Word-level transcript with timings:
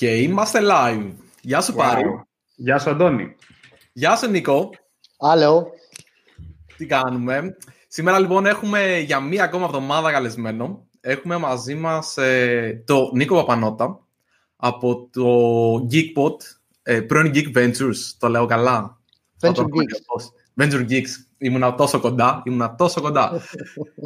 Και 0.00 0.14
είμαστε 0.14 0.60
live. 0.62 1.12
Γεια 1.40 1.60
σου 1.60 1.72
wow. 1.72 1.76
Πάρη. 1.76 2.04
Γεια 2.56 2.78
σου 2.78 2.90
Αντώνη. 2.90 3.36
Γεια 3.92 4.16
σου 4.16 4.30
Νίκο. 4.30 4.70
Hello. 5.16 5.62
Τι 6.76 6.86
κάνουμε. 6.86 7.56
Σήμερα 7.88 8.18
λοιπόν 8.18 8.46
έχουμε 8.46 8.98
για 8.98 9.20
μία 9.20 9.44
ακόμα 9.44 9.64
εβδομάδα 9.64 10.12
καλεσμένο. 10.12 10.86
Έχουμε 11.00 11.36
μαζί 11.36 11.74
μας 11.74 12.16
ε, 12.16 12.82
το 12.86 13.10
Νίκο 13.14 13.34
Παπανότα 13.34 14.06
από 14.56 15.08
το 15.12 15.26
Geekpot, 15.90 16.36
ε, 16.82 17.00
πρώην 17.00 17.32
Geek 17.34 17.56
Ventures, 17.56 18.14
το 18.18 18.28
λέω 18.28 18.46
καλά; 18.46 19.00
Venture 19.40 19.64
Geeks. 19.64 20.62
Venture 20.62 20.88
Geeks. 20.88 21.29
Ήμουνα 21.42 21.74
τόσο 21.74 22.00
κοντά, 22.00 22.42
ήμουνα 22.44 22.74
τόσο 22.74 23.00
κοντά. 23.00 23.32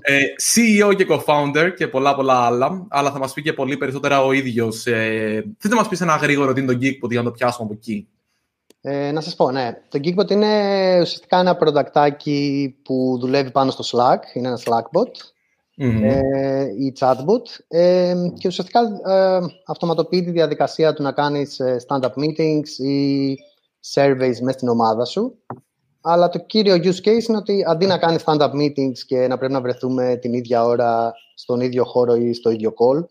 ε, 0.03 0.21
CEO 0.53 0.97
και 0.97 1.07
co-founder 1.09 1.73
και 1.77 1.89
πολλά 1.89 2.15
πολλά 2.15 2.35
άλλα, 2.35 2.87
αλλά 2.89 3.11
θα 3.11 3.19
μας 3.19 3.33
πει 3.33 3.43
και 3.43 3.53
πολύ 3.53 3.77
περισσότερα 3.77 4.25
ο 4.25 4.33
ίδιος. 4.33 4.87
Ε, 4.87 4.93
θέλετε 5.31 5.69
να 5.69 5.77
μας 5.77 5.89
πεις 5.89 6.01
ένα 6.01 6.17
γρήγορο 6.17 6.53
τι 6.53 6.61
είναι 6.61 6.73
το 6.73 6.79
Geekpot 6.83 7.11
για 7.11 7.19
να 7.19 7.25
το 7.25 7.31
πιάσουμε 7.31 7.65
από 7.65 7.75
εκεί; 7.75 8.09
Ε, 8.81 9.11
να 9.11 9.21
σας 9.21 9.35
πω, 9.35 9.51
ναι. 9.51 9.73
Το 9.89 10.01
Geekbot 10.03 10.31
είναι 10.31 10.49
ουσιαστικά 11.01 11.39
ένα 11.39 11.57
προδακτάκι 11.57 12.75
που 12.85 13.17
δουλεύει 13.21 13.51
πάνω 13.51 13.71
στο 13.71 13.85
Slack. 13.99 14.37
Είναι 14.37 14.49
ένα 14.49 14.59
Slackbot 14.65 15.33
mm-hmm. 15.79 16.03
ε, 16.03 16.65
ή 16.65 16.93
chatbot. 17.01 17.47
Ε, 17.69 18.15
και 18.35 18.49
ουσιαστικά 18.49 18.81
ε, 19.07 19.41
αυτοματοποιεί 19.67 20.23
τη 20.23 20.31
διαδικασία 20.31 20.95
του 20.95 21.03
να 21.03 21.13
κάνεις 21.13 21.61
ε, 21.61 21.77
stand-up 21.89 22.13
meetings 22.17 22.85
ή 22.85 23.37
surveys 23.95 24.39
μέσα 24.41 24.53
στην 24.53 24.69
ομάδα 24.69 25.05
σου. 25.05 25.39
Αλλά 26.07 26.29
το 26.29 26.39
κύριο 26.39 26.75
use 26.75 27.09
case 27.09 27.29
είναι 27.29 27.37
ότι 27.37 27.65
αντί 27.69 27.87
να 27.87 27.99
κάνεις 27.99 28.23
stand-up 28.25 28.51
meetings 28.51 28.99
και 29.07 29.27
να 29.29 29.39
πρέπει 29.39 29.53
να 29.53 29.61
βρεθούμε 29.61 30.17
την 30.17 30.33
ίδια 30.33 30.65
ώρα 30.65 31.13
στον 31.35 31.61
ίδιο 31.61 31.85
χώρο 31.85 32.15
ή 32.15 32.33
στο 32.33 32.51
ίδιο 32.51 32.75
call, 32.79 33.05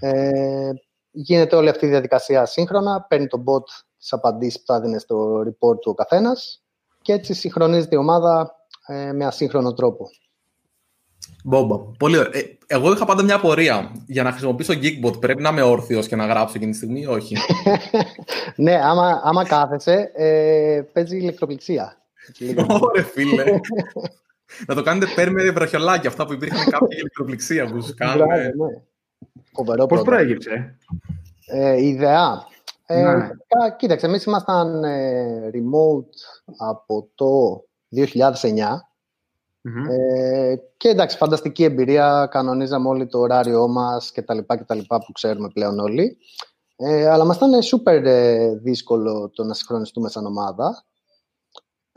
ε, 0.00 0.70
γίνεται 1.10 1.56
όλη 1.56 1.68
αυτή 1.68 1.86
η 1.86 1.88
διαδικασία 1.88 2.46
σύγχρονα, 2.46 3.06
παίρνει 3.08 3.26
το 3.26 3.42
bot 3.46 3.64
τις 3.98 4.12
απαντήσεις 4.12 4.58
που 4.58 4.66
θα 4.66 4.80
δίνεις 4.80 5.02
στο 5.02 5.40
report 5.40 5.80
του 5.80 5.90
ο 5.90 5.94
καθένας 5.94 6.62
και 7.02 7.12
έτσι 7.12 7.34
συγχρονίζεται 7.34 7.94
η 7.94 7.98
ομάδα 7.98 8.54
ε, 8.86 9.12
με 9.12 9.26
ασύγχρονο 9.26 9.72
τρόπο. 9.72 10.06
Μπόμπα. 11.44 11.78
Πολύ 11.78 12.18
ωραία. 12.18 12.30
Ε, 12.32 12.58
εγώ 12.66 12.92
είχα 12.92 13.04
πάντα 13.04 13.22
μια 13.22 13.34
απορία. 13.34 13.92
Για 14.06 14.22
να 14.22 14.30
χρησιμοποιήσω 14.30 14.72
Geekbot 14.72 15.20
πρέπει 15.20 15.42
να 15.42 15.48
είμαι 15.48 15.62
όρθιος 15.62 16.06
και 16.06 16.16
να 16.16 16.26
γράψω 16.26 16.52
εκείνη 16.56 16.70
τη 16.70 16.76
στιγμή 16.76 17.00
ή 17.00 17.06
όχι; 17.06 17.36
ναι, 18.56 18.80
άμα, 18.84 19.20
άμα 19.24 19.44
κάθεσαι, 19.44 20.10
ε, 20.14 20.82
παίζει 20.92 21.16
ηλεκτροπληξία. 21.16 21.98
Ωραία, 22.80 23.04
φίλε. 23.04 23.44
να 24.66 24.74
το 24.74 24.82
κάνετε 24.82 25.12
πέρ 25.14 25.30
με 25.30 25.50
βραχιολάκια, 25.50 26.08
αυτά 26.08 26.26
που 26.26 26.32
υπήρχαν 26.32 26.70
κάποια 26.78 26.98
ηλεκτροπληξία 26.98 27.66
που 27.66 27.82
σου 27.82 27.94
κάνουν. 27.96 28.26
Ναι. 28.26 29.86
Πώς 29.86 30.02
προέγυψε; 30.02 30.76
Ε, 31.46 31.76
η 31.76 31.88
ιδέα. 31.88 32.46
Ε, 32.86 33.02
ναι. 33.02 33.30
Κοίταξε, 33.76 34.06
εμείς 34.06 34.24
ήμασταν 34.24 34.84
ε, 34.84 35.50
remote 35.52 36.44
από 36.58 37.08
το 37.14 37.64
2009 37.96 38.88
ε, 39.90 40.54
και 40.76 40.88
εντάξει, 40.88 41.16
φανταστική 41.16 41.64
εμπειρία, 41.64 42.28
κανονίζαμε 42.30 42.88
όλοι 42.88 43.06
το 43.06 43.18
ωράριό 43.18 43.68
μας 43.68 44.12
και 44.12 44.22
τα 44.22 44.34
λοιπά 44.34 44.56
και 44.56 44.64
τα 44.64 44.74
λοιπά 44.74 44.98
που 44.98 45.12
ξέρουμε 45.12 45.48
πλέον 45.48 45.78
όλοι. 45.78 46.18
Ε, 46.76 47.08
αλλά 47.08 47.24
μας 47.24 47.36
ήταν 47.36 47.62
σούπερ 47.62 48.06
ε, 48.06 48.54
δύσκολο 48.62 49.30
το 49.34 49.44
να 49.44 49.54
συγχρονιστούμε 49.54 50.08
σαν 50.08 50.26
ομάδα. 50.26 50.84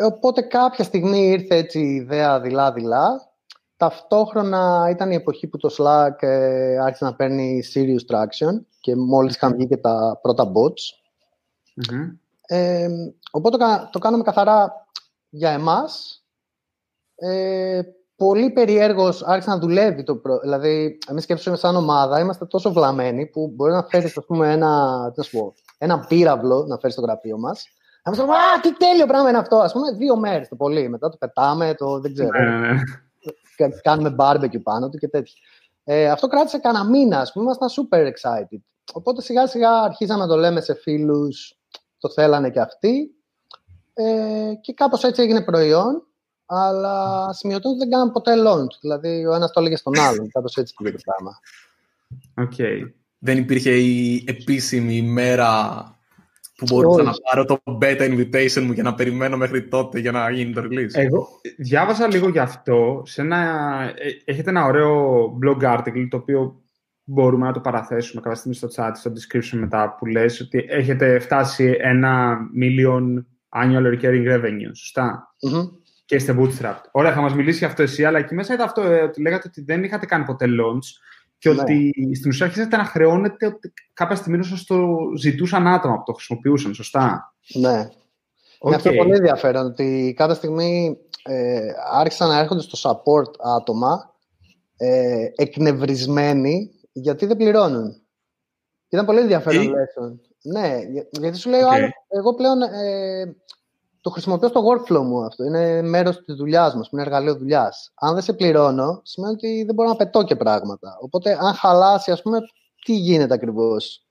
Ε, 0.02 0.06
οπότε 0.06 0.42
κάποια 0.42 0.84
στιγμή 0.84 1.28
ήρθε 1.28 1.56
έτσι 1.56 1.80
η 1.80 1.96
ιδέα 1.96 2.40
δειλά-δειλά. 2.40 3.30
Ταυτόχρονα 3.78 4.88
ήταν 4.90 5.12
η 5.12 5.16
εποχή 5.16 5.48
που 5.48 5.58
το 5.58 5.76
Slack 5.78 6.16
ε, 6.20 6.78
άρχισε 6.78 7.06
να 7.06 7.16
παίρνει 7.16 7.64
serious 7.74 8.16
traction 8.16 8.62
και 8.80 8.96
μόλις 8.96 9.36
είχαν 9.36 9.54
βγει 9.56 9.68
και 9.68 9.78
τα 9.78 10.20
πρώτα 10.22 10.52
bots. 10.52 10.82
Ε, 12.48 12.88
οπότε 13.32 13.58
το, 13.58 13.90
το 13.92 14.00
κάναμε 14.00 14.24
καθαρά 14.24 14.86
για 15.30 15.50
εμάς 15.50 16.24
ε, 17.16 17.82
πολύ 18.16 18.50
περιέργως 18.50 19.24
άρχισε 19.24 19.50
να 19.50 19.58
δουλεύει. 19.58 20.04
Το 20.04 20.16
προ... 20.16 20.40
Δηλαδή, 20.40 20.98
εμείς 21.10 21.24
σκέφτομαι 21.24 21.58
σαν 21.58 21.76
ομάδα, 21.76 22.20
είμαστε 22.20 22.46
τόσο 22.46 22.72
βλαμμένοι 22.72 23.26
που 23.26 23.52
μπορεί 23.56 23.72
να 23.72 23.84
φέρεις 23.84 24.18
ένα, 24.30 25.14
ένα 25.78 26.00
πύραυλο 26.00 26.66
να 26.68 26.78
φέρεις 26.78 26.96
στο 26.96 27.06
γραφείο 27.06 27.38
μας. 27.38 27.66
Να 28.04 28.26
μα 28.26 28.34
Α, 28.34 28.60
τι 28.62 28.74
τέλειο 28.78 29.06
πράγμα 29.06 29.30
είναι 29.30 29.38
αυτό. 29.38 29.56
Α 29.56 29.72
πούμε, 29.72 29.92
δύο 29.92 30.16
μέρες 30.16 30.48
το 30.48 30.56
πολύ. 30.56 30.90
Μετά 30.90 31.10
το 31.10 31.18
πετάμε, 31.18 31.74
το 31.74 32.00
δεν 32.00 32.14
ξέρω. 32.14 32.40
Ναι, 32.40 32.50
ναι, 32.50 32.72
ναι. 32.72 32.82
Κάνουμε 33.82 34.16
barbecue 34.20 34.62
πάνω 34.64 34.90
του 34.90 34.98
και 34.98 35.08
τέτοια. 35.08 35.34
Ε, 35.84 36.10
αυτό 36.10 36.28
κράτησε 36.28 36.58
κανένα 36.58 36.90
μήνα, 36.90 37.20
ας 37.20 37.32
πούμε, 37.32 37.46
ήμασταν 37.46 37.70
super 37.70 38.06
excited. 38.06 38.60
Οπότε 38.94 39.22
σιγά 39.22 39.48
σιγά 39.48 39.82
αρχίζαμε 39.82 40.22
να 40.22 40.28
το 40.28 40.36
λέμε 40.36 40.62
σε 40.62 40.74
φίλους, 40.74 41.58
το 41.98 42.10
θέλανε 42.10 42.50
και 42.50 42.60
αυτοί. 42.60 43.16
Ε, 43.94 44.54
και 44.62 44.74
κάπως 44.74 45.04
έτσι 45.04 45.22
έγινε 45.22 45.42
προϊόν 45.42 46.06
αλλά 46.54 47.34
σημειωτών 47.34 47.78
δεν 47.78 47.90
κάναν 47.90 48.12
ποτέ 48.12 48.34
launch. 48.46 48.80
Δηλαδή, 48.82 49.26
ο 49.26 49.34
ένας 49.34 49.52
το 49.52 49.60
έλεγε 49.60 49.76
στον 49.76 50.00
άλλον. 50.00 50.30
Κάπως 50.30 50.58
έτσι 50.58 50.74
πήγε 50.78 50.92
το 50.92 51.02
πράγμα. 51.06 51.40
Okay. 52.36 52.92
Δεν 53.18 53.38
υπήρχε 53.38 53.72
η 53.72 54.24
επίσημη 54.28 54.96
ημέρα 54.96 56.00
που 56.62 56.76
μπορούσα 56.76 57.04
να 57.04 57.12
πάρω 57.30 57.46
το 57.46 57.60
beta 57.82 58.02
invitation 58.02 58.62
μου 58.62 58.72
για 58.72 58.84
να 58.84 58.94
περιμένω 58.94 59.38
μέχρι 59.38 59.68
τότε 59.68 60.00
για 60.00 60.12
να 60.12 60.30
γίνει 60.32 60.54
το 60.54 60.62
release. 60.62 60.92
Εγώ 60.92 61.28
διάβασα 61.58 62.08
λίγο 62.08 62.30
γι' 62.30 62.40
αυτό. 62.40 63.04
Σε 63.06 63.22
ένα, 63.22 63.38
ε, 63.96 64.32
έχετε 64.32 64.50
ένα 64.50 64.66
ωραίο 64.66 65.24
blog 65.44 65.78
article 65.78 66.08
το 66.10 66.18
οποίο 66.18 66.62
μπορούμε 67.04 67.46
να 67.46 67.54
το 67.54 67.60
παραθέσουμε 67.60 68.22
κάποια 68.22 68.38
στιγμή 68.38 68.56
στο 68.56 68.68
chat, 68.76 68.92
στο 68.94 69.12
description 69.12 69.58
μετά 69.60 69.96
που 70.00 70.06
λες 70.06 70.40
ότι 70.40 70.66
έχετε 70.70 71.20
φτάσει 71.20 71.76
ένα 71.80 72.38
million 72.62 73.24
annual 73.64 73.94
recurring 73.94 74.28
revenue, 74.28 74.72
σωστα 74.74 75.36
και 76.06 76.16
είστε 76.16 76.36
bootstrapped. 76.40 76.84
Ωραία, 76.92 77.14
θα 77.14 77.22
μας 77.22 77.34
μιλήσει 77.34 77.58
για 77.58 77.68
αυτό 77.68 77.82
εσύ, 77.82 78.06
αλλά 78.06 78.20
εκεί 78.20 78.36
μέσα 78.36 78.54
είδα 78.54 78.64
αυτό 78.64 78.82
ε, 78.82 79.02
ότι 79.02 79.22
λέγατε 79.22 79.48
ότι 79.48 79.64
δεν 79.64 79.84
είχατε 79.84 80.06
κάνει 80.06 80.26
ποτέ 80.26 80.46
launch 80.46 80.88
και 81.42 81.50
ναι. 81.50 81.62
ότι 81.62 81.92
στην 82.16 82.30
ουσία 82.30 82.46
αρχίσατε 82.46 82.78
να 82.78 82.86
χρεώνετε 82.86 83.46
ότι 83.46 83.74
κάποια 83.94 84.16
στιγμή 84.16 84.44
σα 84.44 84.76
το 84.76 84.88
ζητούσαν 85.18 85.68
άτομα 85.68 85.98
που 85.98 86.04
το 86.06 86.14
χρησιμοποιούσαν, 86.14 86.74
σωστά. 86.74 87.34
Ναι. 87.54 87.90
Okay. 87.90 88.66
Είναι 88.66 88.76
αυτό 88.76 88.92
πολύ 88.92 89.16
ενδιαφέρον 89.16 89.66
ότι 89.66 90.14
κάποια 90.18 90.36
στιγμή 90.36 90.98
ε, 91.24 91.72
άρχισαν 91.92 92.30
να 92.30 92.40
έρχονται 92.40 92.62
στο 92.62 92.90
support 92.90 93.32
άτομα 93.58 94.14
ε, 94.78 95.26
εκνευρισμένοι 95.36 96.72
γιατί 96.92 97.26
δεν 97.26 97.38
πληρώνουν. 97.38 98.02
Ήταν 98.90 99.06
πολύ 99.06 99.20
ενδιαφέρον 99.20 99.68
lesson. 99.68 100.20
Ναι, 100.42 100.80
γιατί 101.12 101.38
σου 101.38 101.50
λέει 101.50 101.62
okay. 101.64 101.90
εγώ 102.08 102.36
πλέον 102.36 102.62
ε, 102.62 103.36
το 104.02 104.10
χρησιμοποιώ 104.10 104.48
στο 104.48 104.62
workflow 104.68 105.02
μου 105.02 105.24
αυτό. 105.24 105.44
Είναι 105.44 105.82
μέρος 105.82 106.24
της 106.24 106.36
δουλειάς 106.36 106.76
μα, 106.76 106.82
είναι 106.92 107.02
εργαλείο 107.02 107.36
δουλειάς. 107.36 107.92
Αν 107.96 108.14
δεν 108.14 108.24
σε 108.24 108.34
πληρώνω, 108.34 109.02
σημαίνει 109.04 109.34
ότι 109.34 109.64
δεν 109.66 109.76
μπορώ 109.76 109.90
να 109.90 109.96
πετώ 109.96 110.24
και 110.24 110.36
πράγματα. 110.36 110.98
Οπότε, 111.02 111.38
αν 111.42 111.54
χαλάσει, 111.54 112.12
ας 112.12 112.22
πούμε, 112.22 112.40
τι 112.86 112.96
γίνεται 112.96 113.34
ακριβώς; 113.34 114.06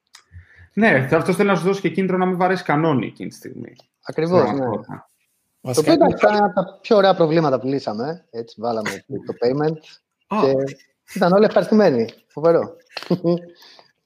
Ναι, 0.73 1.09
αυτό 1.13 1.33
θέλω 1.33 1.51
να 1.51 1.57
σου 1.57 1.65
δώσω 1.65 1.81
και 1.81 1.91
κίνητρο 1.91 2.17
να 2.17 2.27
μην 2.27 2.37
βαρέσει 2.37 2.65
κανόνι 2.65 3.07
εκείνη 3.07 3.29
τη 3.29 3.35
στιγμή. 3.35 3.77
Ακριβώς, 4.03 4.53
ναι. 4.53 4.67
Το 5.61 5.81
οποίο 5.81 5.93
ήταν 5.93 6.35
ένα 6.35 6.45
από 6.45 6.55
τα 6.55 6.79
πιο 6.81 6.97
ωραία 6.97 7.15
προβλήματα 7.15 7.61
που 7.61 7.67
λύσαμε. 7.67 8.27
Έτσι, 8.31 8.61
βάλαμε 8.61 9.05
το 9.09 9.35
payment. 9.43 9.77
Και 10.41 10.55
ήταν 11.15 11.33
όλοι 11.33 11.45
ευχαριστημένοι. 11.45 12.09
Φοβερό. 12.27 12.77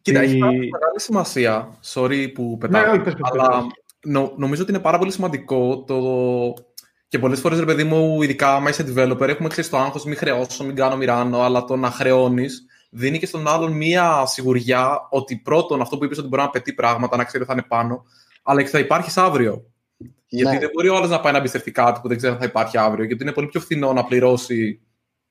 Κοίτα, 0.03 0.21
έχει 0.21 0.39
μεγάλη 0.39 0.71
σημασία. 1.01 1.79
Sorry 1.95 2.33
που 2.35 2.59
πετάω. 2.59 2.83
Ναι, 2.83 3.03
αλλά 3.21 3.67
νο, 4.05 4.33
νομίζω 4.37 4.63
ότι 4.63 4.71
είναι 4.71 4.81
πάρα 4.81 4.99
πολύ 4.99 5.13
σημαντικό 5.13 5.85
το. 5.87 6.65
Και 7.09 7.19
πολλές 7.19 7.41
φορές, 7.41 7.59
ρε 7.59 7.65
παιδί 7.65 7.85
μου, 7.85 8.23
ειδικά 8.23 8.55
άμα 8.55 8.69
είσαι 8.69 8.93
developer, 8.95 9.29
έχουμε 9.29 9.49
ξέρεις 9.49 9.71
το 9.71 9.79
άγχος, 9.79 10.05
μην 10.05 10.17
χρεώσω, 10.17 10.65
μην 10.65 10.75
κάνω, 10.75 10.97
μοιράνω, 10.97 11.41
αλλά 11.41 11.65
το 11.65 11.77
να 11.77 11.91
χρεώνεις 11.91 12.67
δίνει 12.95 13.19
και 13.19 13.27
στον 13.27 13.49
άλλον 13.49 13.73
μία 13.73 14.27
σιγουριά 14.27 15.07
ότι 15.11 15.37
πρώτον 15.37 15.81
αυτό 15.81 15.99
που 15.99 16.05
είπες 16.05 16.19
ότι 16.19 16.29
μπορεί 16.29 16.43
να 16.43 16.51
πετύχει 16.51 16.77
πράγματα, 16.77 17.17
να 17.17 17.25
ξέρει 17.25 17.43
ότι 17.43 17.53
θα 17.53 17.59
είναι 17.59 17.69
πάνω, 17.69 18.05
αλλά 18.43 18.63
και 18.63 18.69
θα 18.69 18.79
υπάρχεις 18.79 19.17
αύριο. 19.17 19.65
Ναι. 19.97 20.09
Γιατί 20.29 20.59
δεν 20.59 20.71
μπορεί 20.73 20.89
ο 20.89 20.97
άλλος 20.97 21.09
να 21.09 21.21
πάει 21.21 21.33
να 21.33 21.39
εμπιστευτεί 21.39 21.71
κάτι 21.71 22.01
που 22.01 22.09
δεν 22.09 22.17
ξέρει 22.17 22.33
αν 22.33 22.39
θα 22.39 22.45
υπάρχει 22.45 22.79
αύριο, 22.79 23.05
γιατί 23.05 23.23
είναι 23.23 23.33
πολύ 23.33 23.47
πιο 23.47 23.61
φθηνό 23.61 23.93
να 23.93 24.05
πληρώσει 24.05 24.81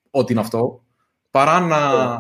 ό,τι 0.09 0.31
είναι 0.31 0.41
αυτό, 0.41 0.83
παρά 1.31 1.59
να 1.59 2.07
ναι. 2.13 2.19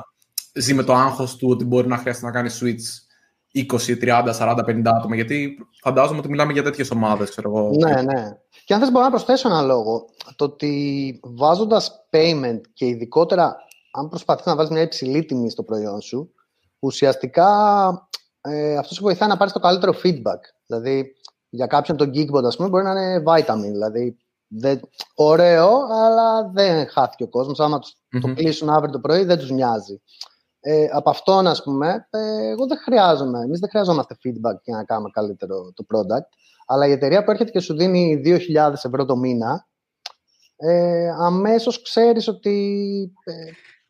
ζει 0.53 0.73
με 0.73 0.83
το 0.83 0.93
άγχος 0.93 1.35
του 1.35 1.49
ότι 1.49 1.63
μπορεί 1.63 1.87
να 1.87 1.97
χρειάζεται 1.97 2.25
να 2.25 2.31
κάνει 2.31 2.49
switch 2.59 3.12
20, 3.53 3.97
30, 4.01 4.33
40, 4.33 4.63
50 4.65 4.81
άτομα. 4.85 5.15
Γιατί 5.15 5.57
φαντάζομαι 5.81 6.19
ότι 6.19 6.29
μιλάμε 6.29 6.53
για 6.53 6.63
τέτοιες 6.63 6.91
ομάδες, 6.91 7.39
Ναι, 7.77 8.01
ναι. 8.01 8.37
Και 8.65 8.73
αν 8.73 8.79
θες, 8.79 8.91
μπορώ 8.91 9.03
να 9.03 9.09
προσθέσω 9.09 9.49
ένα 9.49 9.61
λόγο. 9.61 10.05
Το 10.35 10.45
ότι 10.45 11.19
βάζοντας 11.23 12.07
payment 12.11 12.61
και 12.73 12.85
ειδικότερα 12.85 13.55
αν 13.91 14.09
προσπαθείς 14.09 14.45
να 14.45 14.55
βάλεις 14.55 14.71
μια 14.71 14.81
υψηλή 14.81 15.25
τιμή 15.25 15.49
στο 15.49 15.63
προϊόν 15.63 16.01
σου, 16.01 16.33
ουσιαστικά 16.79 17.49
ε, 18.41 18.77
αυτός 18.77 18.95
σου 18.95 19.03
βοηθάει 19.03 19.29
να 19.29 19.37
πάρεις 19.37 19.53
το 19.53 19.59
καλύτερο 19.59 19.93
feedback. 20.03 20.39
Δηλαδή, 20.65 21.15
για 21.49 21.67
κάποιον 21.67 21.97
το 21.97 22.09
Geekbot, 22.13 22.43
ας 22.43 22.55
πούμε, 22.55 22.69
μπορεί 22.69 22.83
να 22.83 22.91
είναι 22.91 23.23
vitamin. 23.25 23.71
Δηλαδή, 23.71 24.17
δεν, 24.47 24.79
ωραίο, 25.15 25.69
αλλά 25.91 26.49
δεν 26.53 26.87
χάθηκε 26.89 27.23
ο 27.23 27.29
κόσμος. 27.29 27.59
Άμα 27.59 27.79
mm-hmm. 27.79 28.19
το 28.21 28.33
κλείσουν 28.33 28.69
αύριο 28.69 28.91
το 28.91 28.99
πρωί, 28.99 29.23
δεν 29.23 29.37
τους 29.37 29.49
νοιάζει. 29.49 30.01
Ε, 30.65 30.87
από 30.91 31.09
αυτόν, 31.09 31.47
ας 31.47 31.63
πούμε, 31.63 32.07
ε, 32.09 32.47
εγώ 32.49 32.67
δεν 32.67 32.77
χρειάζομαι. 32.77 33.39
Εμείς 33.39 33.59
δεν 33.59 33.69
χρειαζόμαστε 33.69 34.15
feedback 34.23 34.61
για 34.63 34.75
να 34.75 34.83
κάνουμε 34.83 35.09
καλύτερο 35.13 35.73
το 35.75 35.85
product. 35.93 36.27
Αλλά 36.65 36.87
η 36.87 36.91
εταιρεία 36.91 37.23
που 37.23 37.31
έρχεται 37.31 37.51
και 37.51 37.59
σου 37.59 37.75
δίνει 37.75 38.21
2.000 38.25 38.73
ευρώ 38.83 39.05
το 39.05 39.15
μήνα, 39.15 39.67
ε, 40.55 41.09
αμέσως 41.19 41.81
ξέρεις 41.81 42.27
ότι 42.27 43.11
ε, 43.23 43.33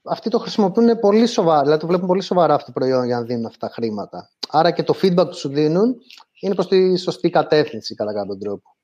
αυτοί 0.03 0.29
το 0.29 0.39
χρησιμοποιούν 0.39 0.99
πολύ 0.99 1.25
σοβαρά, 1.25 1.61
δηλαδή 1.61 1.79
το 1.79 1.87
βλέπουν 1.87 2.07
πολύ 2.07 2.21
σοβαρά 2.21 2.53
αυτό 2.53 2.65
το 2.65 2.79
προϊόν 2.79 3.05
για 3.05 3.15
να 3.15 3.23
δίνουν 3.23 3.45
αυτά 3.45 3.67
τα 3.67 3.73
χρήματα. 3.73 4.29
Άρα 4.49 4.71
και 4.71 4.83
το 4.83 4.95
feedback 5.01 5.25
που 5.27 5.35
σου 5.35 5.49
δίνουν 5.49 5.95
είναι 6.39 6.53
προς 6.53 6.67
τη 6.67 6.97
σωστή 6.97 7.29
κατεύθυνση 7.29 7.95
κατά 7.95 8.13
κάποιον 8.13 8.39
τρόπο. 8.39 8.75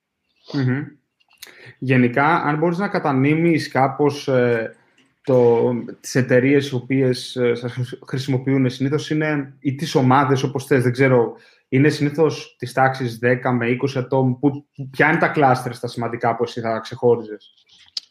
Γενικά, 1.80 2.25
αν 2.25 2.57
μπορείς 2.57 2.77
να 2.77 2.88
κατανείμεις 2.88 3.69
κάπως 3.69 4.27
ε, 4.27 4.75
το, 5.24 5.69
τις 6.00 6.16
εταιρείες 6.16 6.69
οι 6.69 6.75
οποίες 6.75 7.36
ε, 7.36 7.56
σας 7.56 7.74
χρησιμοποιούν 8.07 8.69
συνήθως 8.69 9.10
είναι 9.10 9.54
ή 9.60 9.75
τις 9.75 9.95
ομάδες 9.95 10.44
όπως 10.44 10.66
θες, 10.66 10.83
δεν 10.83 10.92
ξέρω, 10.92 11.33
είναι 11.69 11.89
συνήθως 11.89 12.56
της 12.57 12.74
τάξης 12.74 13.19
10 13.21 13.51
με 13.51 13.68
20 13.68 14.00
ατόμων. 14.00 14.39
Που, 14.39 14.66
ποια 14.92 15.10
είναι 15.10 15.19
τα 15.19 15.27
κλάστερ 15.27 15.74
στα 15.74 15.88
σημαντικά 15.88 16.36
που 16.36 16.44
εσύ 16.44 16.62
θα 16.62 16.80
ξεχώριζες. 16.80 17.54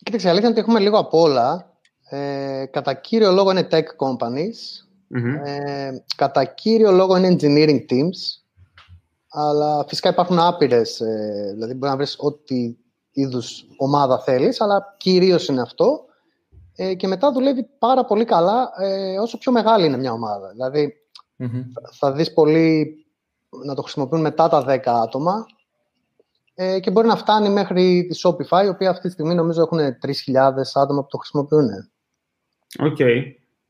Κοίταξε, 0.03 0.29
αλήθεια 0.29 0.49
είναι 0.49 0.59
ότι 0.59 0.67
έχουμε 0.67 0.81
λίγο 0.81 0.99
απ' 0.99 1.15
όλα. 1.15 1.73
Ε, 2.11 2.65
κατά 2.71 2.95
κύριο 2.95 3.33
λόγο 3.33 3.51
είναι 3.51 3.69
tech 3.71 3.83
companies. 3.83 4.87
Ε, 5.45 5.91
κατά 6.17 6.45
κύριο 6.45 6.91
λόγο 6.91 7.17
είναι 7.17 7.37
engineering 7.41 7.93
teams. 7.93 8.43
Αλλά 9.31 9.85
φυσικά 9.89 10.09
υπάρχουν 10.09 10.39
άπειρες. 10.39 11.01
Ε, 11.01 11.51
δηλαδή 11.55 11.75
μπορεί 11.75 11.91
να 11.91 11.97
βρεις 11.97 12.17
ό,τι 12.19 12.77
είδους 13.13 13.65
ομάδα 13.77 14.21
θέλεις, 14.21 14.61
αλλά 14.61 14.95
κυρίως 14.97 15.49
είναι 15.49 15.61
αυτό. 15.61 16.05
Ε, 16.81 16.95
και 16.95 17.07
μετά 17.07 17.33
δουλεύει 17.33 17.69
πάρα 17.79 18.05
πολύ 18.05 18.25
καλά 18.25 18.73
ε, 18.79 19.19
όσο 19.19 19.39
πιο 19.39 19.53
μεγάλη 19.53 19.87
είναι 19.87 19.97
μια 19.97 20.13
ομάδα. 20.13 20.49
Δηλαδή, 20.51 20.95
θα 21.99 22.13
δεις 22.13 22.33
πολύ 22.33 22.97
να 23.65 23.75
το 23.75 23.83
χρησιμοποιούν 23.83 24.21
μετά 24.21 24.49
τα 24.49 24.65
10 24.67 24.79
άτομα 24.85 25.47
ε, 26.55 26.81
και 26.81 26.91
μπορεί 26.91 27.07
να 27.07 27.17
φτάνει 27.17 27.49
μέχρι 27.49 28.07
τη 28.11 28.21
Shopify, 28.25 28.65
η 28.65 28.69
οποία 28.69 28.91
αυτή 28.91 29.07
τη 29.07 29.13
στιγμή 29.13 29.35
νομίζω 29.35 29.63
έχουν 29.63 29.79
3.000 29.79 29.85
άτομα 30.75 31.01
που 31.03 31.09
το 31.09 31.19
χρησιμοποιούν. 31.19 31.69
OK. 32.79 32.97
Okay. 32.99 33.23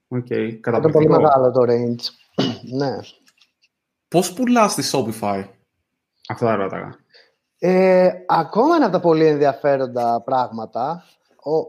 Okay. 0.08 0.58
Είναι 0.66 0.93
πολύ 0.93 1.08
μεγάλο 1.08 1.50
το 1.50 1.61
range. 1.61 2.04
ναι. 2.78 2.99
Πώς 4.08 4.32
πουλάς 4.32 4.75
τη 4.75 4.90
Shopify? 4.93 5.44
Αυτό 6.28 6.46
θα 6.46 6.56
ρώταγα. 6.56 6.96
Ε, 7.58 8.11
ακόμα 8.26 8.76
ένα 8.76 8.84
από 8.84 8.93
τα 8.94 9.00
πολύ 9.00 9.26
ενδιαφέροντα 9.26 10.22
πράγματα. 10.25 11.04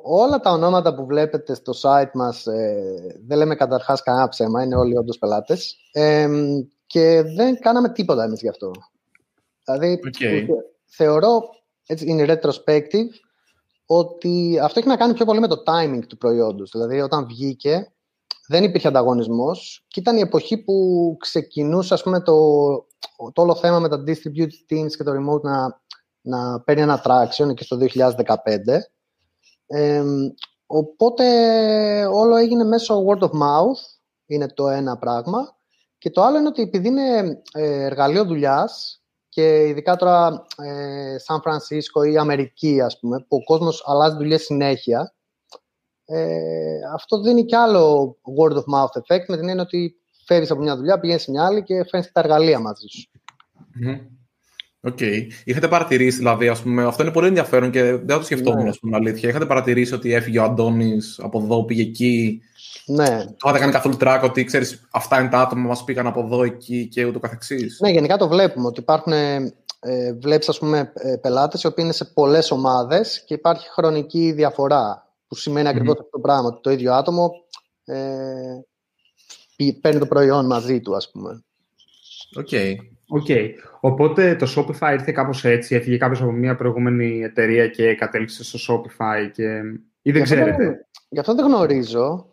Όλα 0.03 0.39
τα 0.39 0.51
ονόματα 0.51 0.95
που 0.95 1.05
βλέπετε 1.05 1.53
στο 1.53 1.73
site 1.81 2.11
μας, 2.13 2.45
ε, 2.45 3.19
δεν 3.27 3.37
λέμε 3.37 3.55
καταρχάς 3.55 4.03
κανένα 4.03 4.27
ψέμα, 4.27 4.63
είναι 4.63 4.75
όλοι 4.75 4.97
όντως 4.97 5.17
πελάτες. 5.17 5.75
Ε, 5.91 6.27
και 6.85 7.23
δεν 7.35 7.59
κάναμε 7.59 7.89
τίποτα 7.89 8.23
εμείς 8.23 8.41
γι' 8.41 8.49
αυτό. 8.49 8.71
Δηλαδή, 9.63 9.99
okay. 10.19 10.45
θεωρώ, 10.85 11.41
έτσι, 11.85 12.15
in 12.17 12.29
retrospective, 12.29 13.09
ότι 13.85 14.59
αυτό 14.61 14.79
έχει 14.79 14.87
να 14.87 14.97
κάνει 14.97 15.13
πιο 15.13 15.25
πολύ 15.25 15.39
με 15.39 15.47
το 15.47 15.63
timing 15.65 16.01
του 16.07 16.17
προϊόντος. 16.17 16.71
Δηλαδή, 16.71 17.01
όταν 17.01 17.25
βγήκε, 17.25 17.91
δεν 18.47 18.63
υπήρχε 18.63 18.87
ανταγωνισμός 18.87 19.85
και 19.87 19.99
ήταν 19.99 20.17
η 20.17 20.19
εποχή 20.19 20.57
που 20.57 21.15
ξεκινούσε, 21.19 21.93
ας 21.93 22.03
πούμε, 22.03 22.21
το, 22.21 22.35
το 23.33 23.41
όλο 23.41 23.55
θέμα 23.55 23.79
με 23.79 23.89
τα 23.89 24.03
distributed 24.07 24.73
teams 24.73 24.91
και 24.97 25.03
το 25.03 25.11
remote 25.11 25.41
να, 25.41 25.81
να 26.21 26.61
παίρνει 26.61 26.81
ένα 26.81 27.01
traction 27.05 27.53
και 27.53 27.63
στο 27.63 27.77
2015. 27.79 28.17
Ε, 29.71 30.03
οπότε 30.65 31.25
όλο 32.05 32.35
έγινε 32.35 32.63
μέσω 32.63 33.05
word 33.07 33.23
of 33.23 33.31
mouth, 33.31 33.81
είναι 34.25 34.47
το 34.47 34.67
ένα 34.67 34.97
πράγμα. 34.97 35.57
Και 35.97 36.09
το 36.09 36.23
άλλο 36.23 36.37
είναι 36.37 36.47
ότι 36.47 36.61
επειδή 36.61 36.87
είναι 36.87 37.41
ε, 37.53 37.83
εργαλείο 37.83 38.25
δουλειάς 38.25 39.03
και 39.29 39.67
ειδικά 39.67 39.95
τώρα 39.95 40.45
ε, 40.57 41.17
Σαν 41.17 41.41
Φρανσίσκο 41.41 42.03
ή 42.03 42.17
Αμερική, 42.17 42.81
ας 42.81 42.99
πούμε, 42.99 43.19
που 43.19 43.35
ο 43.35 43.43
κόσμος 43.43 43.83
αλλάζει 43.85 44.15
δουλειές 44.15 44.41
συνέχεια, 44.43 45.13
ε, 46.05 46.79
αυτό 46.93 47.21
δίνει 47.21 47.45
κι 47.45 47.55
άλλο 47.55 48.15
word 48.39 48.53
of 48.53 48.63
mouth 48.75 49.01
effect 49.01 49.25
με 49.27 49.37
την 49.37 49.49
έννοια 49.49 49.63
ότι 49.63 49.95
φεύγεις 50.25 50.51
από 50.51 50.61
μια 50.61 50.75
δουλειά, 50.75 50.99
πηγαίνεις 50.99 51.23
σε 51.23 51.31
μια 51.31 51.45
άλλη 51.45 51.63
και 51.63 51.83
φέρνεις 51.83 52.11
τα 52.11 52.19
εργαλεία 52.19 52.59
μαζί 52.59 52.87
σου. 52.87 53.09
OK. 54.81 54.97
Okay. 54.99 55.27
Είχατε 55.43 55.67
παρατηρήσει, 55.67 56.17
δηλαδή, 56.17 56.47
ας 56.47 56.61
πούμε, 56.61 56.83
αυτό 56.83 57.03
είναι 57.03 57.11
πολύ 57.11 57.27
ενδιαφέρον 57.27 57.71
και 57.71 57.83
δεν 57.83 58.17
το 58.17 58.23
σκεφτόμουν, 58.23 58.63
ναι. 58.63 58.75
πούμε, 58.81 58.95
αλήθεια. 58.95 59.29
Είχατε 59.29 59.45
παρατηρήσει 59.45 59.93
ότι 59.93 60.13
έφυγε 60.13 60.39
ο 60.39 60.43
Αντώνης 60.43 61.19
από 61.23 61.39
εδώ, 61.39 61.63
πήγε 61.63 61.81
εκεί; 61.81 62.41
Ναι. 62.85 63.25
Το 63.25 63.35
είχατε 63.43 63.59
κάνει 63.59 63.71
καθόλου 63.71 63.97
track 63.99 64.19
ότι 64.23 64.43
ξέρεις, 64.43 64.87
αυτά 64.91 65.19
είναι 65.19 65.29
τα 65.29 65.39
άτομα 65.39 65.61
που 65.61 65.67
μας 65.67 65.83
πήγαν 65.83 66.07
από 66.07 66.19
εδώ, 66.19 66.43
εκεί 66.43 66.87
και 66.87 67.05
ούτω 67.05 67.19
καθεξής; 67.19 67.79
Ναι, 67.81 67.89
γενικά 67.89 68.17
το 68.17 68.27
βλέπουμε 68.27 68.67
ότι 68.67 68.79
υπάρχουν. 68.79 69.13
Ε, 69.81 70.13
βλέπεις, 70.13 70.49
ας 70.49 70.59
πούμε, 70.59 70.91
ε, 70.93 71.15
πελάτες 71.15 71.63
οι 71.63 71.67
οποίοι 71.67 71.83
είναι 71.83 71.93
σε 71.93 72.05
πολλές 72.05 72.51
ομάδες 72.51 73.23
και 73.25 73.33
υπάρχει 73.33 73.69
χρονική 73.69 74.31
διαφορά 74.31 75.07
που 75.27 75.35
σημαίνει 75.35 75.67
mm-hmm. 75.67 75.71
ακριβώς 75.71 75.97
αυτό 75.97 76.09
το 76.09 76.19
πράγμα, 76.19 76.47
ότι 76.47 76.61
το 76.61 76.71
ίδιο 76.71 76.93
άτομο 76.93 77.31
ε, 77.85 78.03
παίρνει 79.81 79.99
το 79.99 80.05
προϊόν 80.05 80.45
μαζί 80.45 80.81
του, 80.81 80.95
ας 80.95 81.11
πούμε. 81.11 81.43
OK. 82.37 82.47
Okay. 82.51 82.75
Okay. 83.27 83.47
Οπότε 83.79 84.35
το 84.35 84.53
Shopify 84.55 84.91
ήρθε 84.93 85.11
κάπως 85.11 85.45
έτσι, 85.45 85.75
έφυγε 85.75 85.97
κάποιος 85.97 86.21
από 86.21 86.31
μια 86.31 86.55
προηγούμενη 86.55 87.23
εταιρεία 87.23 87.67
και 87.67 87.95
κατέληξε 87.95 88.43
στο 88.43 88.59
Shopify 88.67 89.29
και... 89.31 89.61
ή 90.01 90.11
δεν 90.11 90.23
ξέρετε. 90.23 90.87
Γι' 91.09 91.19
αυτό 91.19 91.35
δεν 91.35 91.45
γνωρίζω. 91.45 92.27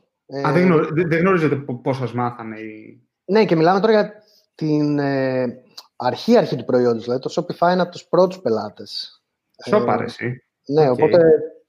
Α, 0.47 0.53
δεν, 0.53 0.65
γνω... 0.65 0.89
δεν 1.07 1.19
γνωρίζετε 1.19 1.57
πώς 1.57 1.97
σας 1.97 2.13
μάθανε 2.13 2.59
οι... 2.59 3.01
Ναι, 3.25 3.45
και 3.45 3.57
μιλάμε 3.57 3.81
τώρα 3.81 3.93
για 3.93 4.13
την 4.55 4.99
ε, 4.99 5.63
αρχή 5.97 6.37
αρχή 6.37 6.57
του 6.57 6.65
προϊόντος. 6.65 7.05
Δηλαδή 7.05 7.23
το 7.23 7.31
Shopify 7.37 7.73
είναι 7.73 7.83
από 7.83 7.91
τους 7.91 8.05
πρώτους 8.05 8.41
πελάτες. 8.41 9.23
Σοπα, 9.67 9.95
ε, 10.19 10.27
Ναι, 10.67 10.89
okay. 10.89 10.93
οπότε 10.93 11.19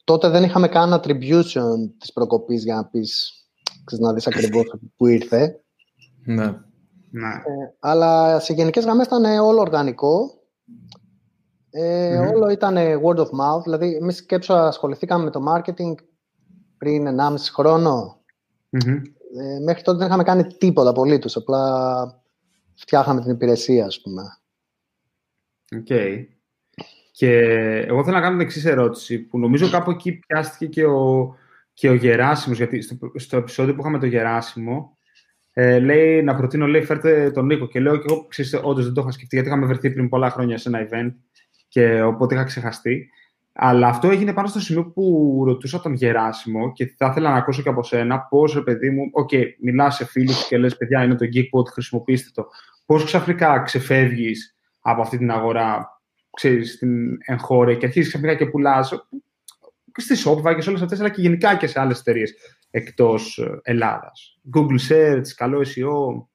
τότε 0.04 0.30
δεν 0.30 0.44
είχαμε 0.44 0.68
καν 0.68 1.02
attribution 1.02 1.92
της 1.98 2.14
προκοπής 2.14 2.64
για 2.64 2.76
να 2.76 2.86
πεις, 2.86 3.32
ξέρεις, 3.84 4.06
να 4.06 4.14
δεις 4.14 4.28
ακριβώς 4.28 4.66
που 4.96 5.08
ήρθε. 5.08 5.62
Ναι. 6.26 6.56
Ναι. 7.20 7.34
Ε, 7.34 7.74
αλλά 7.80 8.40
σε 8.40 8.54
γενικές 8.54 8.84
γραμμές 8.84 9.06
ήταν 9.06 9.40
όλο 9.40 9.60
οργανικό. 9.60 10.32
Ε, 11.70 12.20
mm-hmm. 12.20 12.34
Όλο 12.34 12.50
ήταν 12.50 12.76
word 12.76 13.18
of 13.18 13.26
mouth. 13.26 13.64
Δηλαδή, 13.64 13.96
εμείς 13.96 14.16
σκέψου 14.16 14.54
ασχοληθήκαμε 14.54 15.24
με 15.24 15.30
το 15.30 15.44
marketing 15.54 15.94
πριν 16.78 17.08
1,5 17.20 17.36
χρόνο. 17.54 18.22
Mm-hmm. 18.72 19.02
Ε, 19.38 19.60
μέχρι 19.60 19.82
τότε 19.82 19.98
δεν 19.98 20.08
είχαμε 20.08 20.24
κάνει 20.24 20.44
τίποτα 20.44 20.90
απολύτως. 20.90 21.36
Απλά 21.36 22.22
φτιάχναμε 22.76 23.22
την 23.22 23.32
υπηρεσία, 23.32 23.86
ας 23.86 24.02
πούμε. 24.02 24.22
OK. 25.76 25.86
Okay. 25.90 26.26
Και 27.12 27.32
εγώ 27.88 28.04
θέλω 28.04 28.16
να 28.16 28.22
κάνω 28.22 28.38
την 28.38 28.46
εξής 28.46 28.66
ερώτηση, 28.66 29.20
που 29.20 29.40
νομίζω 29.40 29.70
κάπου 29.70 29.92
εκεί 29.92 30.12
πιάστηκε 30.14 30.66
και 30.66 30.86
ο, 30.86 31.36
και 31.74 31.90
ο 31.90 31.94
Γεράσιμος, 31.94 32.58
γιατί 32.58 32.82
στο, 32.82 32.98
στο 33.16 33.38
επεισόδιο 33.38 33.74
που 33.74 33.80
είχαμε 33.80 34.00
το 34.00 34.06
Γεράσιμο, 34.06 34.97
ε, 35.60 35.80
λέει 35.80 36.24
να 36.24 36.36
προτείνω, 36.36 36.68
λέει, 36.68 36.84
φέρτε 36.84 37.32
τον 37.32 37.46
Νίκο. 37.46 37.68
Και 37.68 37.80
λέω 37.80 37.98
και 37.98 38.06
εγώ, 38.10 38.26
ξέρεις, 38.28 38.60
όντως 38.64 38.86
δεν 38.86 38.94
το 38.94 39.02
είχα 39.02 39.12
σκεφτεί, 39.12 39.36
γιατί 39.36 39.50
είχαμε 39.50 39.66
βρεθεί 39.66 39.92
πριν 39.92 40.10
πολλά 40.10 40.30
χρόνια 40.30 40.58
σε 40.58 40.70
ένα 40.70 40.88
event 40.90 41.14
και 41.68 42.02
οπότε 42.02 42.36
είχα 42.36 42.44
ξεχαστεί. 42.44 43.10
Αλλά 43.54 43.88
αυτό 43.88 44.10
έγινε 44.10 44.34
πάνω 44.34 44.48
στο 44.48 44.60
σημείο 44.60 44.86
που 44.86 45.44
ρωτούσα 45.46 45.80
τον 45.80 45.94
Γεράσιμο 45.94 46.72
και 46.72 46.94
θα 46.98 47.08
ήθελα 47.12 47.30
να 47.30 47.36
ακούσω 47.36 47.62
και 47.62 47.70
από 47.70 47.84
σένα 47.84 48.20
πώς, 48.20 48.54
ρε 48.54 48.62
παιδί 48.62 48.90
μου, 48.90 49.10
OK, 49.12 49.30
okay, 49.32 49.44
μιλάς 49.62 49.96
σε 49.96 50.06
φίλους 50.06 50.48
και 50.48 50.58
λες, 50.58 50.78
παιδιά, 50.78 51.04
είναι 51.04 51.16
το 51.16 51.26
Geekbot, 51.34 51.68
χρησιμοποιήστε 51.72 52.30
το. 52.34 52.48
Πώς 52.86 53.04
ξαφνικά 53.04 53.60
ξεφεύγεις 53.60 54.56
από 54.82 55.02
αυτή 55.02 55.18
την 55.18 55.32
αγορά 55.32 56.02
ξέρεις, 56.34 56.74
στην 56.74 57.18
εγχώρια 57.26 57.76
και 57.76 57.86
αρχίζεις 57.86 58.10
ξαφνικά 58.10 58.36
και 58.36 58.46
πουλάς 58.46 59.08
και 59.94 60.02
στη 60.02 60.16
Shopify 60.26 60.56
και 60.56 60.62
σε 60.62 60.70
όλες 60.70 60.82
αυτές, 60.82 61.00
αλλά 61.00 61.10
και 61.10 61.22
γενικά 61.22 61.56
και 61.56 61.68
σε 61.68 61.80
άλλες 61.80 62.00
εταιρείες 62.00 62.34
εκτός 62.70 63.38
ε, 63.38 63.60
Ελλάδας. 63.64 64.40
Google 64.56 64.92
Search, 64.92 65.28
καλό 65.36 65.60
SEO. 65.60 66.26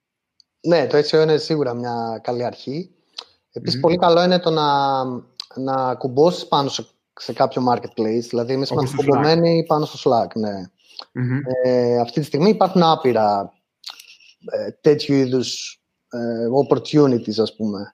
Ναι, 0.60 0.86
το 0.86 0.98
SEO 0.98 1.22
είναι 1.22 1.36
σίγουρα 1.36 1.74
μια 1.74 2.20
καλή 2.22 2.44
αρχή. 2.44 2.90
Επίσης, 3.52 3.80
πολύ 3.80 3.96
καλό 3.96 4.22
είναι 4.22 4.38
το 4.38 4.50
να, 4.50 5.04
να 5.54 5.94
κουμπώσεις 5.94 6.46
πάνω 6.46 6.68
σε, 6.68 6.86
σε 7.14 7.32
κάποιο 7.32 7.62
marketplace. 7.70 8.26
Δηλαδή, 8.28 8.52
εμείς 8.52 8.70
είμαστε 8.70 8.96
κουμπωμένοι 8.96 9.64
πάνω 9.66 9.84
στο 9.84 10.10
Slack, 10.10 10.34
ναι. 10.34 10.70
Ε, 11.64 12.00
αυτή 12.00 12.20
τη 12.20 12.26
στιγμή 12.26 12.48
υπάρχουν 12.48 12.82
άπειρα 12.82 13.52
ε, 14.50 14.70
τέτοιου 14.70 15.14
είδους 15.14 15.80
ε, 16.08 16.46
opportunities, 16.64 17.40
ας 17.40 17.56
πούμε. 17.56 17.92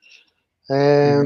Ε, 0.67 1.23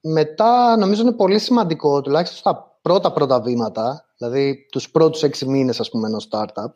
μετά 0.00 0.76
νομίζω 0.76 1.02
είναι 1.02 1.12
πολύ 1.12 1.38
σημαντικό, 1.38 2.00
τουλάχιστον 2.00 2.38
στα 2.38 2.71
πρώτα 2.82 3.12
πρώτα 3.12 3.40
βήματα, 3.40 4.08
δηλαδή 4.18 4.66
τους 4.70 4.90
πρώτους 4.90 5.22
έξι 5.22 5.46
μήνες 5.46 5.80
ας 5.80 5.90
πούμε 5.90 6.08
ενός 6.08 6.28
startup, 6.30 6.72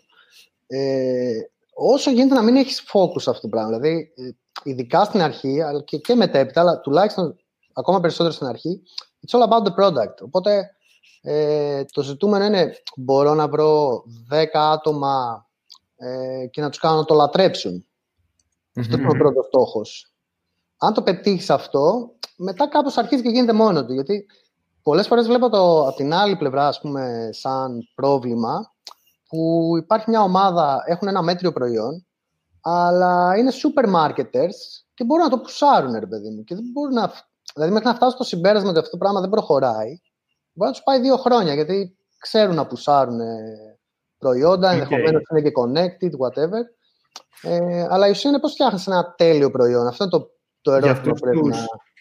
ε, 0.66 1.38
όσο 1.75 2.10
γίνεται 2.10 2.34
να 2.34 2.42
μην 2.42 2.56
έχεις 2.56 2.82
focus 2.92 3.20
σε 3.20 3.30
αυτό 3.30 3.42
το 3.42 3.48
πράγμα. 3.48 3.78
Δηλαδή, 3.78 4.12
ε, 4.16 4.30
ειδικά 4.62 5.04
στην 5.04 5.22
αρχή, 5.22 5.62
αλλά 5.62 5.82
και, 5.82 5.96
και 5.96 6.14
μετέπειτα, 6.14 6.60
αλλά 6.60 6.80
τουλάχιστον 6.80 7.36
ακόμα 7.72 8.00
περισσότερο 8.00 8.34
στην 8.34 8.46
αρχή, 8.46 8.82
it's 9.26 9.38
all 9.38 9.48
about 9.48 9.66
the 9.66 9.84
product. 9.84 10.20
Οπότε 10.22 10.70
ε, 11.22 11.84
το 11.84 12.02
ζητούμενο 12.02 12.44
είναι, 12.44 12.72
μπορώ 12.96 13.34
να 13.34 13.48
βρω 13.48 14.04
10 14.30 14.44
άτομα 14.52 15.46
ε, 15.96 16.46
και 16.46 16.60
να 16.60 16.68
τους 16.68 16.78
κάνουν 16.78 16.98
να 16.98 17.04
το 17.04 17.14
λατρέψουν. 17.14 17.84
Mm-hmm. 17.84 18.80
Αυτό 18.80 18.96
είναι 18.96 19.08
ο 19.08 19.16
πρώτος 19.18 19.46
στόχος. 19.46 20.12
Αν 20.76 20.94
το 20.94 21.02
πετύχεις 21.02 21.50
αυτό, 21.50 22.10
μετά 22.36 22.68
κάπως 22.68 22.96
αρχίζει 22.96 23.22
και 23.22 23.28
γίνεται 23.28 23.52
μόνο 23.52 23.86
του. 23.86 23.92
Γιατί 23.92 24.26
πολλές 24.86 25.06
φορές 25.06 25.26
βλέπω 25.26 25.48
το 25.48 25.86
από 25.86 25.96
την 25.96 26.14
άλλη 26.14 26.36
πλευρά, 26.36 26.66
ας 26.68 26.80
πούμε, 26.80 27.28
σαν 27.32 27.88
πρόβλημα, 27.94 28.74
που 29.28 29.72
υπάρχει 29.78 30.10
μια 30.10 30.22
ομάδα, 30.22 30.82
έχουν 30.86 31.08
ένα 31.08 31.22
μέτριο 31.22 31.52
προϊόν, 31.52 32.06
αλλά 32.60 33.36
είναι 33.36 33.50
super 33.62 33.94
marketers 33.94 34.58
και 34.94 35.04
μπορούν 35.04 35.24
να 35.24 35.30
το 35.30 35.38
πουσάρουν, 35.38 35.92
ρε 35.98 36.06
παιδί 36.06 36.30
μου. 36.30 36.44
Και 36.44 36.54
δεν 36.54 36.64
μπορούν 36.72 36.94
να, 36.94 37.12
δηλαδή, 37.54 37.72
μέχρι 37.72 37.88
να 37.88 37.94
φτάσουν 37.94 38.14
στο 38.14 38.24
συμπέρασμα 38.24 38.68
ότι 38.68 38.78
αυτό 38.78 38.90
το 38.90 38.96
πράγμα 38.96 39.20
δεν 39.20 39.30
προχωράει, 39.30 40.00
μπορεί 40.52 40.70
να 40.70 40.72
τους 40.72 40.82
πάει 40.82 41.00
δύο 41.00 41.16
χρόνια, 41.16 41.54
γιατί 41.54 41.96
ξέρουν 42.18 42.54
να 42.54 42.66
πουσάρουν 42.66 43.20
προϊόντα, 44.18 44.68
okay. 44.70 44.72
ενδεχομένως 44.72 45.22
είναι 45.30 45.40
και 45.40 45.52
connected, 45.60 46.10
whatever. 46.26 46.62
Ε, 47.42 47.86
αλλά 47.90 48.06
η 48.06 48.10
ουσία 48.10 48.30
είναι 48.30 48.40
πώς 48.40 48.52
φτιάχνεις 48.52 48.86
ένα 48.86 49.14
τέλειο 49.16 49.50
προϊόν. 49.50 49.86
Αυτό 49.86 50.04
είναι 50.04 50.12
το, 50.12 50.30
το 50.60 50.72
ερώτημα 50.72 51.12
που 51.14 51.20
πρέπει 51.20 51.46
να. 51.46 51.56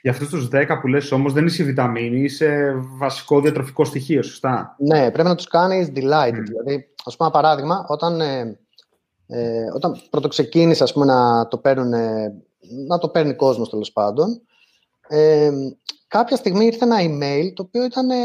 Για 0.06 0.14
αυτούς 0.14 0.30
τους 0.30 0.48
10 0.52 0.80
που 0.82 0.88
λες 0.88 1.12
όμως 1.12 1.34
δεν 1.34 1.46
είσαι 1.46 1.64
βιταμίνη, 1.64 2.22
είσαι 2.22 2.74
βασικό 2.98 3.42
διατροφικό 3.42 3.86
στοιχείο, 3.86 4.24
σωστά; 4.24 4.76
Ναι, 4.80 5.12
πρέπει 5.12 5.28
να 5.28 5.36
τους 5.36 5.48
κάνεις 5.48 5.88
delight. 5.96 6.34
Mm. 6.34 6.44
Δηλαδή, 6.48 6.94
ας 7.06 7.16
πούμε 7.16 7.30
ένα 7.30 7.42
παράδειγμα, 7.42 7.86
όταν, 7.88 8.22
ε, 8.22 8.60
ε, 9.28 9.66
όταν 9.74 10.02
πρωτοξεκίνησε 10.10 10.84
ας 10.84 10.94
πούμε, 10.94 11.06
να 11.06 11.48
το 11.48 11.58
παίρνουν, 11.58 11.90
να 12.88 12.98
το 12.98 13.10
παίρνει 13.10 13.34
κόσμος 13.34 13.70
τέλος 13.70 13.92
πάντων, 13.92 14.42
ε, 15.08 15.52
κάποια 16.08 16.36
στιγμή 16.36 16.66
ήρθε 16.66 16.86
ένα 16.86 16.98
email 17.00 17.54
το 17.54 17.64
οποίο 17.64 17.84
ήταν 17.84 18.10
ε, 18.10 18.16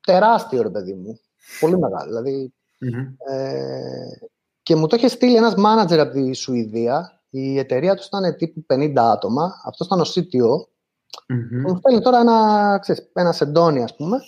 τεράστιο, 0.00 0.62
ρε 0.62 0.70
παιδί 0.70 0.94
μου. 0.94 1.20
Πολύ 1.60 1.78
μεγάλο. 1.78 2.06
Δηλαδή, 2.06 2.54
mm-hmm. 2.80 3.32
ε, 3.34 4.26
και 4.62 4.76
μου 4.76 4.86
το 4.86 4.96
είχε 4.96 5.08
στείλει 5.08 5.36
ένας 5.36 5.54
manager 5.56 5.98
από 5.98 6.12
τη 6.12 6.32
Σουηδία. 6.32 7.22
Η 7.30 7.58
εταιρεία 7.58 7.94
τους 7.94 8.06
ήταν 8.06 8.36
τύπου 8.36 8.66
50 8.74 8.92
άτομα. 8.96 9.60
Αυτός 9.64 9.86
ήταν 9.86 10.00
ο 10.00 10.04
CTO. 10.14 10.72
Mm-hmm. 11.14 11.68
Μου 11.68 11.76
στέλνει 11.76 12.00
τώρα 12.00 12.18
ένα, 12.18 12.78
ξέρεις, 12.80 13.10
ένα 13.12 13.32
σεντόνι, 13.32 13.82
ας 13.82 13.96
πούμε. 13.96 14.18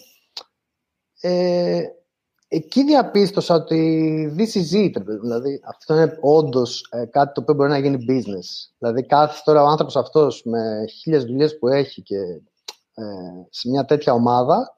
Ε, 1.21 1.83
εκεί 2.49 2.85
διαπίστωσα 2.85 3.55
ότι 3.55 4.35
this 4.39 4.57
is 4.57 4.87
it. 4.87 5.03
Δηλαδή, 5.21 5.61
αυτό 5.69 5.95
είναι 5.95 6.19
όντως 6.21 6.89
ε, 6.91 7.05
κάτι 7.05 7.33
το 7.33 7.41
οποίο 7.41 7.55
μπορεί 7.55 7.71
να 7.71 7.79
γίνει 7.79 8.05
business. 8.09 8.75
Δηλαδή, 8.79 9.07
κάθε 9.07 9.41
τώρα 9.45 9.63
ο 9.63 9.67
άνθρωπος 9.67 9.97
αυτός 9.97 10.43
με 10.45 10.85
χίλιες 11.01 11.25
δουλειές 11.25 11.59
που 11.59 11.69
έχει 11.69 12.03
και 12.03 12.19
ε, 12.95 13.05
σε 13.51 13.69
μια 13.69 13.85
τέτοια 13.85 14.13
ομάδα 14.13 14.77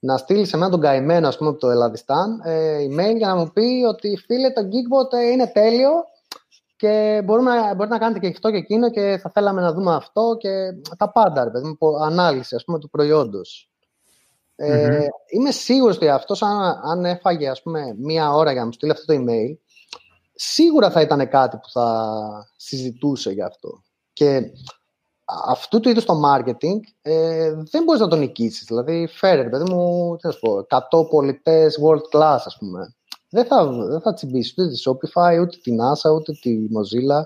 να 0.00 0.16
στείλει 0.16 0.44
σε 0.44 0.56
μένα 0.56 0.70
τον 0.70 0.80
καημένο, 0.80 1.28
ας 1.28 1.36
πούμε, 1.36 1.50
από 1.50 1.58
το 1.58 1.70
Ελλαδιστάν, 1.70 2.40
ε, 2.44 2.78
email 2.84 3.16
για 3.16 3.28
να 3.28 3.36
μου 3.36 3.50
πει 3.52 3.84
ότι 3.88 4.16
φίλε, 4.26 4.50
το 4.50 4.60
Geekbot 4.60 5.18
ε, 5.18 5.30
είναι 5.30 5.46
τέλειο 5.46 5.90
και 6.76 7.22
μπορούμε, 7.24 7.50
μπορείτε 7.76 7.94
να 7.94 7.98
κάνετε 7.98 8.18
και 8.18 8.26
αυτό 8.26 8.50
και 8.50 8.56
εκείνο 8.56 8.90
και 8.90 9.18
θα 9.22 9.30
θέλαμε 9.34 9.60
να 9.60 9.72
δούμε 9.72 9.94
αυτό 9.94 10.36
και 10.38 10.48
τα 10.96 11.12
πάντα, 11.12 11.44
ρε 11.44 11.50
παιδί 11.50 11.76
μου, 11.80 12.04
ανάλυση, 12.04 12.54
ας 12.54 12.64
πούμε, 12.64 12.78
του 12.78 12.90
προϊόντος. 12.90 13.70
Ε, 14.56 15.06
Είμαι 15.30 15.50
σίγουρος 15.50 15.96
ότι 15.96 16.08
αυτός 16.08 16.42
αν, 16.42 16.80
αν 16.84 17.04
έφαγε, 17.04 17.48
ας 17.48 17.62
πούμε, 17.62 17.94
μία 17.98 18.32
ώρα 18.32 18.50
για 18.50 18.60
να 18.60 18.66
μου 18.66 18.72
στείλει 18.72 18.92
αυτό 18.92 19.04
το 19.04 19.14
email, 19.20 19.56
σίγουρα 20.34 20.90
θα 20.90 21.00
ήταν 21.00 21.28
κάτι 21.28 21.56
που 21.56 21.70
θα 21.70 22.48
συζητούσε 22.56 23.30
γι' 23.30 23.42
αυτό. 23.42 23.82
Και 24.12 24.42
αυτού 25.46 25.80
του 25.80 25.88
είδους 25.88 26.04
το 26.04 26.20
marketing 26.24 26.80
ε, 27.02 27.52
δεν 27.70 27.82
μπορείς 27.84 28.00
να 28.00 28.08
το 28.08 28.16
νικήσεις. 28.16 28.64
Δηλαδή, 28.66 29.06
φέρε, 29.06 29.48
παιδί 29.48 29.72
μου, 29.72 30.16
τι 30.16 30.26
να 30.26 30.32
πω, 30.40 30.66
100 31.00 31.08
πολιτές 31.10 31.78
world 31.84 32.18
class, 32.18 32.40
ας 32.44 32.56
πούμε. 32.58 32.94
Δεν 33.36 33.46
θα, 33.46 33.66
δεν 33.66 34.00
θα 34.00 34.14
τσιμπήσεις 34.14 34.52
ούτε 34.52 34.68
τη 34.68 34.82
Shopify, 34.84 35.40
ούτε 35.40 35.56
τη 35.62 35.72
NASA, 35.80 36.14
ούτε 36.14 36.32
τη 36.32 36.58
Mozilla. 36.76 37.22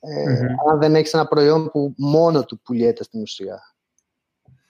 Ε, 0.00 0.24
mm-hmm. 0.24 0.70
Αν 0.70 0.78
δεν 0.78 0.94
έχεις 0.94 1.14
ένα 1.14 1.26
προϊόν 1.26 1.70
που 1.70 1.94
μόνο 1.96 2.44
του 2.44 2.60
πουλιέται 2.60 3.02
στην 3.02 3.20
ουσία. 3.20 3.74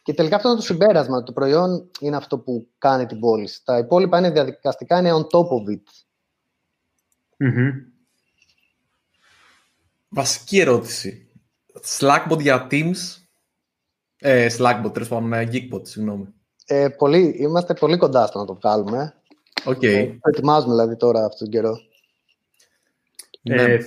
Και 0.03 0.15
τελικά 0.15 0.37
αυτό 0.37 0.49
είναι 0.49 0.57
το 0.57 0.62
συμπέρασμα. 0.62 1.23
Το 1.23 1.33
προϊόν 1.33 1.91
είναι 2.01 2.17
αυτό 2.17 2.39
που 2.39 2.69
κάνει 2.79 3.07
την 3.07 3.21
πώληση. 3.21 3.65
Τα 3.65 3.79
υπόλοιπα 3.79 4.19
είναι 4.19 4.31
διαδικαστικά, 4.31 4.99
είναι 4.99 5.12
on 5.12 5.23
top 5.23 5.47
of 5.47 5.71
it. 5.73 5.83
Mm-hmm. 7.39 7.73
Βασική 10.09 10.59
ερώτηση. 10.59 11.31
Slackbot 11.99 12.41
για 12.41 12.67
Teams. 12.71 13.25
Ε, 14.19 14.47
Slackbot, 14.59 14.93
τέλος 14.93 15.09
πάντων, 15.09 15.33
ε, 15.33 15.49
Geekbot, 15.53 15.87
συγγνώμη. 15.89 16.35
Ε, 16.67 16.89
πολύ, 16.89 17.35
είμαστε 17.39 17.75
πολύ 17.75 17.97
κοντά 17.97 18.27
στο 18.27 18.39
να 18.39 18.45
το 18.45 18.55
βγάλουμε. 18.55 19.22
Okay. 19.64 19.85
Ε, 19.85 20.11
ετοιμάζουμε 20.23 20.73
δηλαδή 20.75 20.97
τώρα 20.97 21.25
αυτόν 21.25 21.38
τον 21.38 21.49
καιρό. 21.49 21.78
Ε, 23.42 23.66
ναι. 23.66 23.78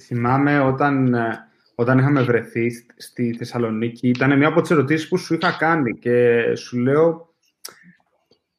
θυμάμαι 0.00 0.60
όταν, 0.60 1.14
ε, 1.14 1.48
όταν 1.74 1.98
είχαμε 1.98 2.22
βρεθεί 2.22 2.70
στη 2.96 3.34
Θεσσαλονίκη, 3.38 4.08
ήταν 4.08 4.36
μια 4.38 4.48
από 4.48 4.60
τις 4.60 4.70
ερωτήσεις 4.70 5.08
που 5.08 5.16
σου 5.16 5.34
είχα 5.34 5.56
κάνει 5.58 5.98
και 5.98 6.42
σου 6.54 6.78
λέω 6.78 7.34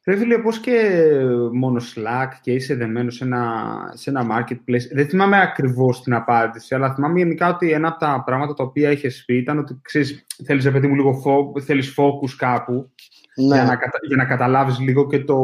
Ρε 0.06 0.16
φίλε, 0.16 0.38
πώς 0.38 0.58
και 0.58 1.08
μόνο 1.52 1.80
Slack 1.94 2.28
και 2.40 2.52
είσαι 2.52 2.74
δεμένος 2.74 3.14
σε 3.14 3.24
ένα, 3.24 3.74
σε 3.94 4.10
ένα 4.10 4.26
marketplace. 4.30 4.88
Δεν 4.92 5.08
θυμάμαι 5.08 5.40
ακριβώς 5.40 6.02
την 6.02 6.14
απάντηση, 6.14 6.74
αλλά 6.74 6.94
θυμάμαι 6.94 7.18
γενικά 7.18 7.48
ότι 7.48 7.72
ένα 7.72 7.88
από 7.88 7.98
τα 7.98 8.22
πράγματα 8.26 8.54
τα 8.54 8.64
οποία 8.64 8.90
είχες 8.90 9.24
πει 9.26 9.36
ήταν 9.36 9.58
ότι 9.58 9.78
ξέρεις, 9.82 10.26
θέλεις, 10.44 10.70
παιδί 10.70 10.86
μου, 10.86 10.94
λίγο 10.94 11.22
fo- 11.24 11.62
θέλεις 11.62 11.94
focus 11.98 12.30
κάπου 12.36 12.90
ναι. 13.36 13.54
για, 13.54 13.64
να, 13.64 13.78
για 14.06 14.16
να 14.16 14.24
καταλάβεις 14.24 14.78
λίγο 14.78 15.06
και 15.06 15.24
το, 15.24 15.38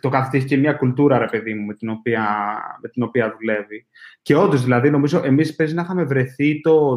το 0.00 0.08
κάθε 0.08 0.36
έχει 0.36 0.46
και 0.46 0.56
μια 0.56 0.72
κουλτούρα, 0.72 1.18
ρε 1.18 1.26
παιδί 1.26 1.54
μου, 1.54 1.66
με 1.66 1.74
την 1.74 1.88
οποία, 1.88 2.24
με 2.82 2.88
την 2.88 3.02
οποία 3.02 3.36
δουλεύει. 3.38 3.86
Και 4.22 4.36
όντως, 4.36 4.62
δηλαδή, 4.62 4.90
νομίζω, 4.90 5.20
εμείς 5.24 5.54
παίζει 5.54 5.74
να 5.74 5.82
είχαμε 5.82 6.04
βρεθεί 6.04 6.60
το 6.60 6.96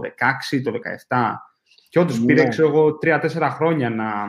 16, 0.54 0.62
το 0.64 0.72
17 1.08 1.34
και 1.90 2.00
όντως 2.00 2.20
ναι. 2.20 2.26
πήρε, 2.26 2.48
ξέρω 2.48 2.68
εγώ, 2.68 2.98
3-4 3.06 3.50
χρόνια 3.56 3.90
να, 3.90 4.28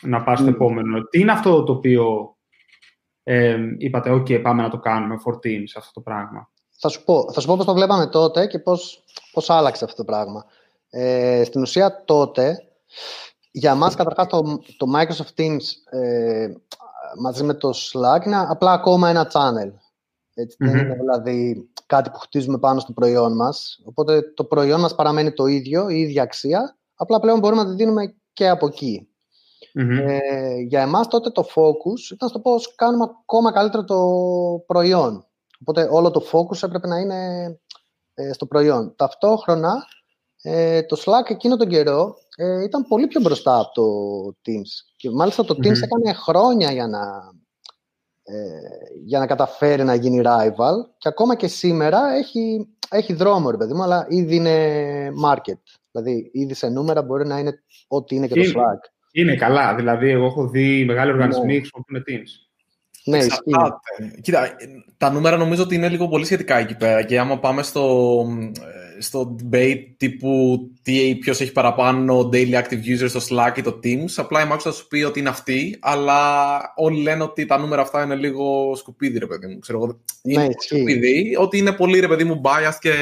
να 0.00 0.22
πάω 0.22 0.36
στο 0.36 0.48
επόμενο. 0.48 1.02
Τι 1.02 1.20
είναι 1.20 1.32
αυτό 1.32 1.62
το 1.62 1.72
οποίο 1.72 2.36
ε, 3.22 3.58
είπατε, 3.78 4.10
OK, 4.12 4.42
πάμε 4.42 4.62
να 4.62 4.70
το 4.70 4.78
κάνουμε, 4.78 5.16
for 5.26 5.32
teams, 5.32 5.70
αυτό 5.76 5.90
το 5.92 6.00
πράγμα. 6.00 6.50
Θα 6.78 6.88
σου 6.88 7.04
πω, 7.04 7.32
θα 7.32 7.40
σου 7.40 7.46
πω 7.46 7.56
πώς 7.56 7.64
το 7.64 7.74
βλέπαμε 7.74 8.06
τότε 8.06 8.46
και 8.46 8.58
πώς, 8.58 9.04
πώς 9.32 9.50
άλλαξε 9.50 9.84
αυτό 9.84 9.96
το 9.96 10.04
πράγμα. 10.04 10.46
Ε, 10.90 11.44
στην 11.44 11.60
ουσία 11.60 12.02
τότε, 12.04 12.68
για 13.58 13.74
μας 13.74 13.94
καταρχάς 13.94 14.26
το, 14.26 14.60
το 14.76 14.86
Microsoft 14.94 15.40
Teams 15.40 15.62
ε, 15.90 16.48
μαζί 17.18 17.44
με 17.44 17.54
το 17.54 17.70
Slack 17.74 18.26
είναι 18.26 18.36
απλά 18.48 18.72
ακόμα 18.72 19.08
ένα 19.08 19.30
channel. 19.32 19.72
Έτσι, 20.34 20.56
Δεν 20.60 20.76
είναι 20.78 20.94
δηλαδή 20.94 21.70
κάτι 21.86 22.10
που 22.10 22.18
χτίζουμε 22.18 22.58
πάνω 22.58 22.80
στο 22.80 22.92
προϊόν 22.92 23.36
μας. 23.36 23.80
Οπότε 23.84 24.22
το 24.22 24.44
προϊόν 24.44 24.80
μας 24.80 24.94
παραμένει 24.94 25.32
το 25.32 25.46
ίδιο, 25.46 25.88
η 25.88 26.00
ίδια 26.00 26.22
αξία, 26.22 26.76
απλά 26.94 27.20
πλέον 27.20 27.38
μπορούμε 27.38 27.62
να 27.62 27.68
τη 27.68 27.74
δίνουμε 27.74 28.14
και 28.32 28.48
από 28.48 28.66
εκεί. 28.66 29.08
Ε, 29.72 30.58
για 30.60 30.82
εμάς 30.82 31.08
τότε 31.08 31.30
το 31.30 31.46
focus 31.54 32.10
ήταν 32.12 32.28
στο 32.28 32.40
πώς 32.40 32.74
κάνουμε 32.74 33.04
ακόμα 33.20 33.52
καλύτερο 33.52 33.84
το 33.84 34.00
προϊόν. 34.66 35.26
Οπότε 35.60 35.88
όλο 35.90 36.10
το 36.10 36.24
focus 36.32 36.62
έπρεπε 36.62 36.86
να 36.86 36.98
είναι 36.98 37.46
ε, 38.14 38.32
στο 38.32 38.46
προϊόν. 38.46 38.94
Ταυτόχρονα 38.96 39.86
ε, 40.42 40.82
το 40.82 41.02
Slack 41.04 41.30
εκείνο 41.30 41.56
τον 41.56 41.68
καιρό 41.68 42.16
ε, 42.36 42.62
ήταν 42.62 42.86
πολύ 42.88 43.06
πιο 43.06 43.20
μπροστά 43.20 43.58
από 43.58 43.72
το 43.72 43.82
Teams. 44.46 44.92
Και 44.96 45.10
μάλιστα 45.10 45.44
το 45.44 45.54
Teams 45.54 45.82
έκανε 45.82 46.12
χρόνια 46.12 46.72
για 46.72 46.86
να, 46.86 47.00
για 49.04 49.18
να 49.18 49.26
καταφέρει 49.26 49.84
να 49.84 49.94
γίνει 49.94 50.22
rival 50.24 50.74
και 50.98 51.08
ακόμα 51.08 51.36
και 51.36 51.46
σήμερα 51.46 52.14
έχει, 52.14 52.68
έχει 52.90 53.12
δρόμο, 53.12 53.50
ρε 53.50 53.56
παιδί 53.56 53.72
μου, 53.74 53.82
αλλά 53.82 54.06
ήδη 54.08 54.36
είναι 54.36 55.08
market. 55.24 55.60
Δηλαδή, 55.90 56.30
ήδη 56.32 56.54
σε 56.54 56.68
νούμερα 56.68 57.02
μπορεί 57.02 57.26
να 57.26 57.38
είναι 57.38 57.62
ό,τι 57.88 58.16
είναι 58.16 58.26
και 58.26 58.34
το 58.34 58.50
Slack. 58.54 58.90
Είναι 59.12 59.36
καλά. 59.36 59.74
Δηλαδή, 59.74 60.10
εγώ 60.10 60.26
έχω 60.26 60.48
δει 60.48 60.84
μεγάλοι 60.84 61.10
οργανισμοί 61.10 61.52
ναι. 61.52 61.58
χρησιμοποιούν 61.58 62.04
Teams. 62.08 62.46
Ναι, 63.04 63.18
Κοίτα, 64.20 64.56
τα 64.96 65.10
νούμερα 65.10 65.36
νομίζω 65.36 65.62
ότι 65.62 65.74
είναι 65.74 65.88
λίγο 65.88 66.08
πολύ 66.08 66.24
σχετικά 66.24 66.56
εκεί 66.56 66.76
πέρα 66.76 67.02
και 67.02 67.18
άμα 67.18 67.38
πάμε 67.38 67.62
στο, 67.62 68.26
στο 68.98 69.36
debate 69.42 69.84
τύπου 69.96 70.60
ποιος 71.20 71.40
έχει 71.40 71.52
παραπάνω 71.52 72.28
daily 72.32 72.52
active 72.52 73.02
users 73.02 73.08
στο 73.08 73.20
Slack 73.28 73.58
ή 73.58 73.62
το 73.62 73.78
Teams, 73.82 74.12
απλά 74.16 74.42
η 74.42 74.48
Microsoft 74.52 74.60
θα 74.60 74.72
σου 74.72 74.88
πει 74.88 75.02
ότι 75.02 75.18
είναι 75.20 75.28
αυτή, 75.28 75.78
αλλά 75.80 76.18
όλοι 76.76 77.02
λένε 77.02 77.22
ότι 77.22 77.46
τα 77.46 77.58
νούμερα 77.58 77.82
αυτά 77.82 78.02
είναι 78.02 78.14
λίγο 78.14 78.74
σκουπίδι, 78.76 79.18
ρε 79.18 79.26
παιδί 79.26 79.46
μου. 79.46 79.58
Ξέρω 79.58 79.78
εγώ, 79.78 80.00
είναι 80.22 80.46
ναι, 80.46 80.52
σκουπίδι, 80.58 81.36
ότι 81.38 81.58
είναι 81.58 81.72
πολύ, 81.72 82.00
ρε 82.00 82.08
παιδί 82.08 82.24
μου, 82.24 82.40
biased 82.44 82.78
και 82.80 82.92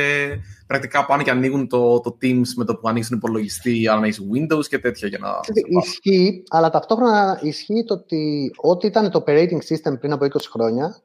πρακτικά 0.66 1.06
πάνε 1.06 1.22
και 1.22 1.30
ανοίγουν 1.30 1.68
το, 1.68 2.00
το 2.00 2.16
Teams 2.22 2.48
με 2.56 2.64
το 2.64 2.76
που 2.76 2.88
ανοίξει 2.88 3.08
τον 3.08 3.18
υπολογιστή, 3.18 3.88
αν 3.88 4.04
έχει 4.04 4.20
Windows 4.34 4.66
και 4.68 4.78
τέτοια 4.78 5.08
για 5.08 5.18
να. 5.18 5.40
Ισχύει, 5.80 6.42
αλλά 6.48 6.70
ταυτόχρονα 6.70 7.40
ισχύει 7.42 7.84
το 7.84 7.94
ότι 7.94 8.50
ό,τι 8.56 8.86
ήταν 8.86 9.10
το 9.10 9.24
operating 9.26 9.58
system 9.68 10.00
πριν 10.00 10.12
από 10.12 10.24
20 10.24 10.28
χρόνια 10.50 11.02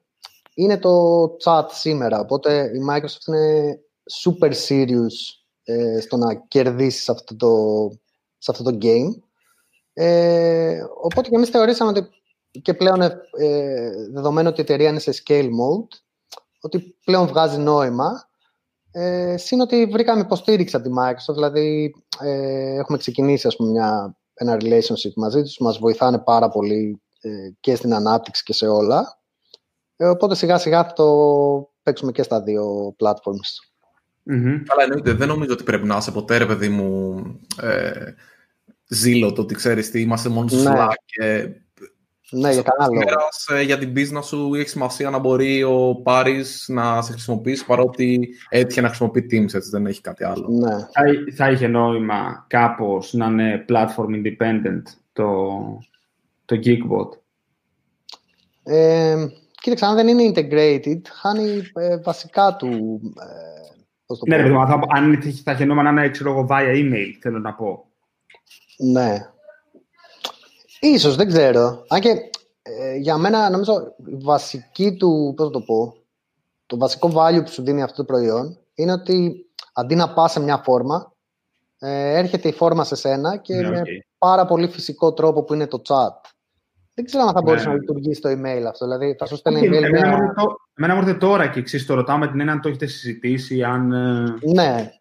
είναι 0.53 0.77
το 0.77 1.23
chat 1.43 1.65
σήμερα. 1.71 2.19
Οπότε 2.19 2.63
η 2.63 2.79
Microsoft 2.89 3.27
είναι 3.27 3.79
super 4.23 4.51
serious 4.67 5.13
ε, 5.63 5.99
στο 5.99 6.17
να 6.17 6.35
κερδίσεις 6.35 7.03
σε 7.03 7.11
αυτό 7.11 7.35
το, 7.35 7.51
σε 8.37 8.51
αυτό 8.51 8.63
το 8.63 8.77
game. 8.81 9.13
Ε, 9.93 10.79
οπότε 11.03 11.29
και 11.29 11.35
εμείς 11.35 11.49
θεωρήσαμε 11.49 11.89
ότι 11.89 12.09
και 12.61 12.73
πλέον 12.73 13.01
ε, 13.01 13.11
δεδομένου 14.11 14.47
ότι 14.49 14.59
η 14.59 14.63
εταιρεία 14.63 14.89
είναι 14.89 14.99
σε 14.99 15.23
scale 15.23 15.45
mode, 15.45 15.97
ότι 16.61 16.97
πλέον 17.03 17.27
βγάζει 17.27 17.57
νόημα. 17.57 18.29
Ε, 18.91 19.37
Συν 19.37 19.61
ότι 19.61 19.85
βρήκαμε 19.85 20.21
υποστήριξη 20.21 20.75
από 20.75 20.85
τη 20.85 20.91
Microsoft, 20.99 21.33
δηλαδή 21.33 21.95
ε, 22.19 22.75
έχουμε 22.75 22.97
ξεκινήσει 22.97 23.47
ας 23.47 23.55
πούμε, 23.55 23.69
μια, 23.69 24.17
ένα 24.33 24.57
relationship 24.61 25.13
μαζί 25.15 25.41
τους, 25.41 25.57
μας 25.59 25.77
βοηθάνε 25.77 26.19
πάρα 26.19 26.49
πολύ 26.49 27.01
ε, 27.21 27.29
και 27.59 27.75
στην 27.75 27.93
ανάπτυξη 27.93 28.43
και 28.43 28.53
σε 28.53 28.67
όλα. 28.67 29.19
Ε, 29.95 30.07
οπότε 30.07 30.35
σιγά 30.35 30.57
σιγά 30.57 30.83
θα 30.83 30.93
το 30.93 31.07
παίξουμε 31.83 32.11
και 32.11 32.23
στα 32.23 32.41
δύο 32.41 32.95
platforms. 32.99 33.68
Mm-hmm. 34.29 34.63
Αλλά 34.67 34.83
εννοείται, 34.83 35.13
δεν 35.13 35.27
νομίζω 35.27 35.53
ότι 35.53 35.63
πρέπει 35.63 35.87
να 35.87 35.97
είσαι 35.97 36.11
ποτέ, 36.11 36.37
ρε 36.37 36.45
παιδί 36.45 36.69
μου, 36.69 37.15
ε, 37.61 38.13
ζήλο 38.87 39.33
το 39.33 39.41
ότι 39.41 39.55
ξέρεις 39.55 39.91
τι, 39.91 40.01
είμαστε 40.01 40.29
μόνο 40.29 40.47
στο 40.47 40.69
ναι. 40.69 40.85
και 41.05 41.49
ναι, 42.31 42.51
για 42.51 42.61
κανένα 42.61 43.05
λόγο. 43.05 43.59
Ε, 43.59 43.61
για 43.61 43.77
την 43.77 43.93
business 43.95 44.23
σου 44.23 44.53
έχει 44.55 44.69
σημασία 44.69 45.09
να 45.09 45.19
μπορεί 45.19 45.63
ο 45.63 45.95
Πάρης 46.03 46.65
να 46.67 47.01
σε 47.01 47.11
χρησιμοποιήσει 47.11 47.65
παρότι 47.65 48.29
έτυχε 48.49 48.81
να 48.81 48.87
χρησιμοποιεί 48.87 49.27
Teams, 49.31 49.53
έτσι 49.53 49.69
δεν 49.69 49.85
έχει 49.85 50.01
κάτι 50.01 50.23
άλλο. 50.23 50.47
Ναι. 50.49 50.75
Θα, 50.75 51.03
θα 51.35 51.51
είχε 51.51 51.67
νόημα 51.67 52.45
κάπως 52.47 53.13
να 53.13 53.25
είναι 53.25 53.65
platform 53.69 54.09
independent 54.23 54.81
το, 55.13 55.49
το 56.45 56.59
Geekbot; 56.63 57.17
Ε, 58.63 59.27
κοίταξε, 59.61 59.85
αν 59.85 59.95
δεν 59.95 60.07
είναι 60.07 60.31
integrated, 60.35 61.01
χάνει 61.21 61.61
ε, 61.73 61.97
βασικά 61.97 62.55
του... 62.55 63.01
Ε, 64.09 64.29
ναι, 64.29 64.35
ρε, 64.35 64.49
θα, 64.49 64.79
αν 64.87 65.21
θα 65.43 65.51
είχε 65.51 65.65
νόημα 65.65 65.83
να 65.83 65.89
είναι, 65.89 66.09
ξέρω 66.09 66.31
εγώ, 66.31 66.47
via 66.49 66.75
email, 66.75 67.17
θέλω 67.21 67.39
να 67.39 67.53
πω. 67.53 67.85
Ναι. 68.77 69.29
Ίσως, 70.79 71.15
δεν 71.15 71.27
ξέρω. 71.27 71.83
Αν 71.87 71.99
και 72.01 72.09
ε, 72.61 72.95
για 72.95 73.17
μένα, 73.17 73.49
νομίζω, 73.49 73.93
η 74.05 74.15
βασική 74.15 74.95
του, 74.95 75.33
πώς 75.35 75.51
το 75.51 75.61
πω, 75.61 75.95
το 76.65 76.77
βασικό 76.77 77.11
value 77.15 77.43
που 77.43 77.51
σου 77.51 77.63
δίνει 77.63 77.81
αυτό 77.81 77.95
το 77.95 78.03
προϊόν 78.03 78.57
είναι 78.73 78.91
ότι 78.91 79.45
αντί 79.73 79.95
να 79.95 80.13
πας 80.13 80.31
σε 80.31 80.39
μια 80.39 80.57
φόρμα, 80.57 81.13
ε, 81.79 82.17
έρχεται 82.17 82.47
η 82.47 82.51
φόρμα 82.51 82.83
σε 82.83 82.95
σένα 82.95 83.37
και 83.37 83.55
ναι, 83.55 83.69
με 83.69 83.81
πάρα 84.17 84.45
πολύ 84.45 84.67
φυσικό 84.67 85.13
τρόπο 85.13 85.43
που 85.43 85.53
είναι 85.53 85.67
το 85.67 85.81
chat. 85.87 86.28
Δεν 86.99 87.07
ξέρω 87.07 87.23
αν 87.23 87.33
θα 87.33 87.41
μπορούσε 87.41 87.65
ναι. 87.65 87.73
να 87.73 87.79
λειτουργήσει 87.79 88.21
το 88.21 88.29
email 88.29 88.63
αυτό. 88.67 88.85
Δηλαδή, 88.85 89.15
θα 89.19 89.25
σου 89.25 89.35
στέλνει 89.35 89.59
email. 89.59 89.83
Εμένα, 89.83 90.07
μια... 90.07 90.33
εμένα 90.73 90.93
μου 90.93 90.99
έρχεται 90.99 91.17
τώρα 91.17 91.47
και 91.47 91.59
εξή 91.59 91.85
το 91.85 91.93
ρωτάω 91.93 92.17
με 92.17 92.27
την 92.27 92.39
έννοια 92.39 92.53
αν 92.53 92.61
το 92.61 92.69
έχετε 92.69 92.85
συζητήσει. 92.85 93.63
Αν... 93.63 93.91
Ε, 93.91 94.51
ναι. 94.53 94.91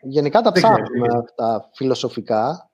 Γενικά 0.00 0.40
τα 0.40 0.52
ψάχνουμε 0.52 1.06
αυτά 1.22 1.70
φιλοσοφικά. 1.74 2.70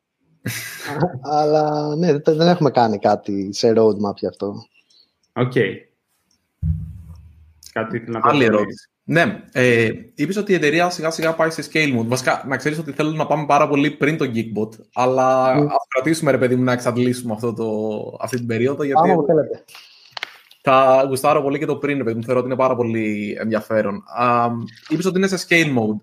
Αλλά 1.22 1.96
ναι, 1.96 2.18
δεν 2.18 2.48
έχουμε 2.48 2.70
κάνει 2.70 2.98
κάτι 2.98 3.52
σε 3.52 3.72
roadmap 3.76 4.14
για 4.14 4.28
αυτό. 4.28 4.54
OK. 5.32 5.52
Okay. 5.54 5.72
Κάτι 7.72 7.96
ήθελα 7.96 8.18
να 8.18 8.30
Άλλη 8.30 8.44
ερώτηση. 8.44 8.87
Ναι, 9.10 9.42
ε, 9.52 9.90
είπες 10.14 10.36
ότι 10.36 10.52
η 10.52 10.54
εταιρεία 10.54 10.90
σιγά 10.90 11.10
σιγά 11.10 11.34
πάει 11.34 11.50
σε 11.50 11.68
scale 11.72 11.98
mode. 11.98 12.06
Βασικά, 12.06 12.44
να 12.46 12.56
ξέρεις 12.56 12.78
ότι 12.78 12.92
θέλω 12.92 13.10
να 13.10 13.26
πάμε 13.26 13.46
πάρα 13.46 13.68
πολύ 13.68 13.90
πριν 13.90 14.16
το 14.16 14.30
Geekbot, 14.34 14.68
αλλά 14.92 15.58
mm. 15.58 15.66
ας 15.66 15.86
κρατήσουμε 15.88 16.30
ρε 16.30 16.38
παιδί 16.38 16.56
μου 16.56 16.62
να 16.62 16.72
εξαντλήσουμε 16.72 17.32
αυτό 17.32 17.52
το, 17.52 17.66
αυτή 18.20 18.36
την 18.36 18.46
περίοδο. 18.46 18.82
Γιατί 18.82 19.10
Άμα 19.10 19.22
θέλετε. 19.26 19.64
Θα 20.62 21.04
γουστάρω 21.08 21.42
πολύ 21.42 21.58
και 21.58 21.66
το 21.66 21.76
πριν, 21.76 21.96
ρε 21.96 22.04
παιδί 22.04 22.16
μου. 22.16 22.24
Θεωρώ 22.24 22.40
ότι 22.40 22.48
είναι 22.48 22.58
πάρα 22.58 22.76
πολύ 22.76 23.36
ενδιαφέρον. 23.40 24.02
Είπες 24.88 25.04
ότι 25.04 25.18
είναι 25.18 25.26
σε 25.26 25.46
scale 25.48 25.78
mode. 25.78 26.00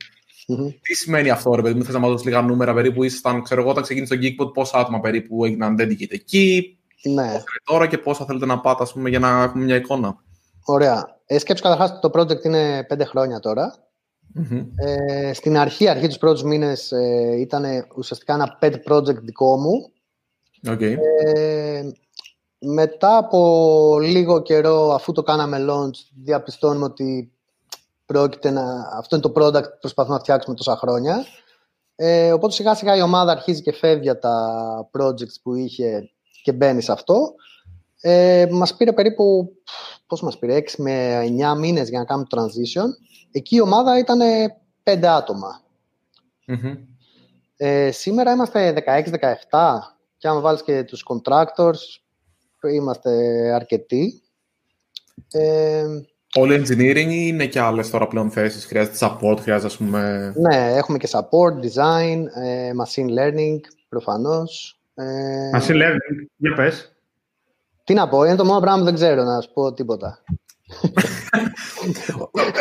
Mm-hmm. 0.48 0.74
Τι 0.82 0.94
σημαίνει 0.96 1.30
αυτό, 1.30 1.56
ρε 1.56 1.62
παιδί 1.62 1.78
μου, 1.78 1.84
θες 1.84 1.94
να 1.94 2.00
μα 2.00 2.08
δώσει 2.08 2.26
λίγα 2.26 2.42
νούμερα 2.42 2.74
περίπου, 2.74 3.04
ήσασταν, 3.04 3.42
ξέρω 3.42 3.62
εγώ, 3.62 3.70
όταν 3.70 3.84
ξεκίνησε 3.84 4.18
το 4.18 4.22
Geekpot, 4.24 4.54
πόσα 4.54 4.78
άτομα 4.78 5.00
περίπου 5.00 5.46
έγιναν 5.46 5.76
dedicated 5.80 6.12
εκεί, 6.12 6.78
ναι. 7.04 7.44
τώρα 7.64 7.88
και 7.88 7.98
πόσα 7.98 8.26
θέλετε 8.26 8.46
να 8.46 8.60
πάτε, 8.60 8.84
ας 8.84 8.94
πούμε, 8.94 9.10
για 9.10 9.20
να 9.20 9.44
έχουμε 9.44 9.64
μια 9.64 9.76
εικόνα. 9.76 10.18
Ωραία. 10.66 11.15
Ε, 11.26 11.38
σκέψου 11.38 11.64
καταρχάς 11.64 12.00
το 12.00 12.10
project 12.14 12.44
είναι 12.44 12.84
πέντε 12.84 13.04
χρόνια 13.04 13.40
τώρα. 13.40 13.76
Mm-hmm. 14.40 14.66
Ε, 14.76 15.34
στην 15.34 15.58
αρχή, 15.58 15.88
αρχή 15.88 16.08
τους 16.08 16.18
πρώτους 16.18 16.44
μήνες, 16.44 16.92
ε, 16.92 17.36
ήταν 17.40 17.66
ουσιαστικά 17.96 18.34
ένα 18.34 18.58
pet 18.62 18.76
project 18.90 19.22
δικό 19.22 19.58
μου. 19.58 19.92
Okay. 20.68 20.96
Ε, 21.34 21.84
μετά 22.60 23.18
από 23.18 24.00
λίγο 24.02 24.42
καιρό, 24.42 24.94
αφού 24.94 25.12
το 25.12 25.24
κάναμε 25.24 25.66
launch, 25.70 25.96
διαπιστώνουμε 26.24 26.86
ότι 26.86 27.32
πρόκειται 28.06 28.50
να... 28.50 28.90
αυτό 28.94 29.16
είναι 29.16 29.32
το 29.32 29.42
product 29.42 29.64
που 29.64 29.78
προσπαθούμε 29.80 30.16
να 30.16 30.22
φτιάξουμε 30.22 30.56
τόσα 30.56 30.76
χρόνια. 30.76 31.26
Ε, 31.96 32.34
οπότε 32.34 32.54
σιγά 32.54 32.76
σιγά 32.76 32.96
η 32.96 33.02
ομάδα 33.02 33.32
αρχίζει 33.32 33.62
και 33.62 33.74
φεύγει 33.74 34.10
από 34.10 34.22
τα 34.22 34.90
projects 34.98 35.36
που 35.44 35.56
είχε 35.56 36.10
και 36.44 36.52
μπαίνει 36.52 36.82
σε 36.82 36.92
αυτό. 36.92 37.34
Ε, 38.08 38.48
μας 38.52 38.76
πήρε 38.76 38.94
περίπου, 38.94 39.56
πώς 40.08 40.22
μας 40.22 40.40
πήρε, 40.40 40.56
6 40.56 40.78
με 40.78 41.22
9 41.22 41.56
μήνες 41.58 41.90
για 41.90 42.00
να 42.00 42.06
κάνουμε 42.06 42.28
το 42.30 42.44
transition. 42.44 42.88
Εκεί 43.32 43.56
η 43.56 43.62
ομάδα 43.62 44.00
ήταν 44.00 44.20
5 44.84 45.06
ατομα 45.06 45.62
Ε, 47.58 47.92
σήμερα 47.92 48.32
είμαστε 48.32 48.72
16-17 48.72 49.80
και 50.18 50.28
άμα 50.28 50.40
βάλεις 50.40 50.64
και 50.64 50.84
τους 50.84 51.06
contractors 51.08 52.02
είμαστε 52.74 53.12
αρκετοί. 53.54 54.22
Ε, 55.32 55.86
Όλη 56.36 56.64
engineering 56.64 57.10
ή 57.10 57.26
είναι 57.28 57.46
και 57.46 57.60
άλλες 57.60 57.90
τώρα 57.90 58.08
πλέον 58.08 58.32
θέσεις; 58.32 58.66
Χρειάζεται 58.66 58.98
support, 59.02 59.38
χρειάζεται 59.40 59.68
ας 59.68 59.78
πούμε. 59.78 60.34
Ναι, 60.36 60.74
έχουμε 60.76 60.98
και 60.98 61.10
support, 61.12 61.54
design, 61.66 62.24
ε, 62.44 62.72
machine 62.84 63.10
learning 63.20 63.60
προφανώς. 63.90 64.80
Ε, 64.96 65.50
machine 65.54 65.76
learning, 65.76 66.26
για 66.36 66.54
πες. 66.54 66.95
Τι 67.86 67.94
να 67.94 68.08
πω, 68.10 68.24
είναι 68.24 68.36
το 68.36 68.46
μόνο 68.46 68.60
πράγμα 68.60 68.80
που 68.80 68.86
δεν 68.86 68.94
ξέρω 68.94 69.24
να 69.24 69.42
σου 69.42 69.54
πω 69.54 69.74
τίποτα. 69.74 70.24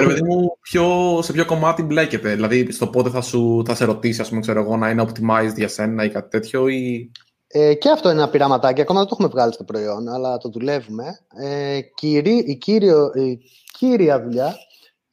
Ρε 0.00 0.06
παιδί 0.06 0.22
μου, 0.22 0.56
ποιο, 0.60 1.18
σε 1.22 1.32
ποιο 1.32 1.44
κομμάτι 1.44 1.82
μπλέκεται, 1.82 2.34
δηλαδή 2.34 2.72
στο 2.72 2.87
πότε 2.87 3.10
θα, 3.10 3.20
σου, 3.20 3.62
θα 3.66 3.74
σε 3.74 3.84
ρωτήσει, 3.84 4.20
ας 4.20 4.28
πούμε, 4.28 4.40
ξέρω 4.40 4.60
εγώ, 4.60 4.76
να 4.76 4.90
είναι 4.90 5.02
optimized 5.02 5.54
για 5.56 5.68
σένα 5.68 6.04
ή 6.04 6.08
κάτι 6.10 6.28
τέτοιο 6.28 6.68
ή... 6.68 7.10
Ε, 7.46 7.74
και 7.74 7.90
αυτό 7.90 8.10
είναι 8.10 8.20
ένα 8.20 8.30
πειραματάκι, 8.30 8.80
ακόμα 8.80 8.98
δεν 8.98 9.08
το 9.08 9.14
έχουμε 9.14 9.32
βγάλει 9.32 9.52
στο 9.52 9.64
προϊόν, 9.64 10.08
αλλά 10.08 10.38
το 10.38 10.48
δουλεύουμε. 10.48 11.04
Ε, 11.37 11.76
η, 11.76 12.56
κύριο, 12.56 13.10
η 13.14 13.38
κύρια 13.78 14.22
δουλειά 14.22 14.56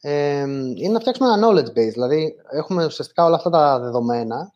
ε, 0.02 0.40
είναι 0.76 0.92
να 0.92 1.00
φτιάξουμε 1.00 1.30
ένα 1.30 1.48
knowledge 1.48 1.78
base. 1.78 1.92
Δηλαδή, 1.94 2.36
έχουμε 2.52 2.86
ουσιαστικά 2.86 3.26
όλα 3.26 3.36
αυτά 3.36 3.50
τα 3.50 3.80
δεδομένα 3.80 4.54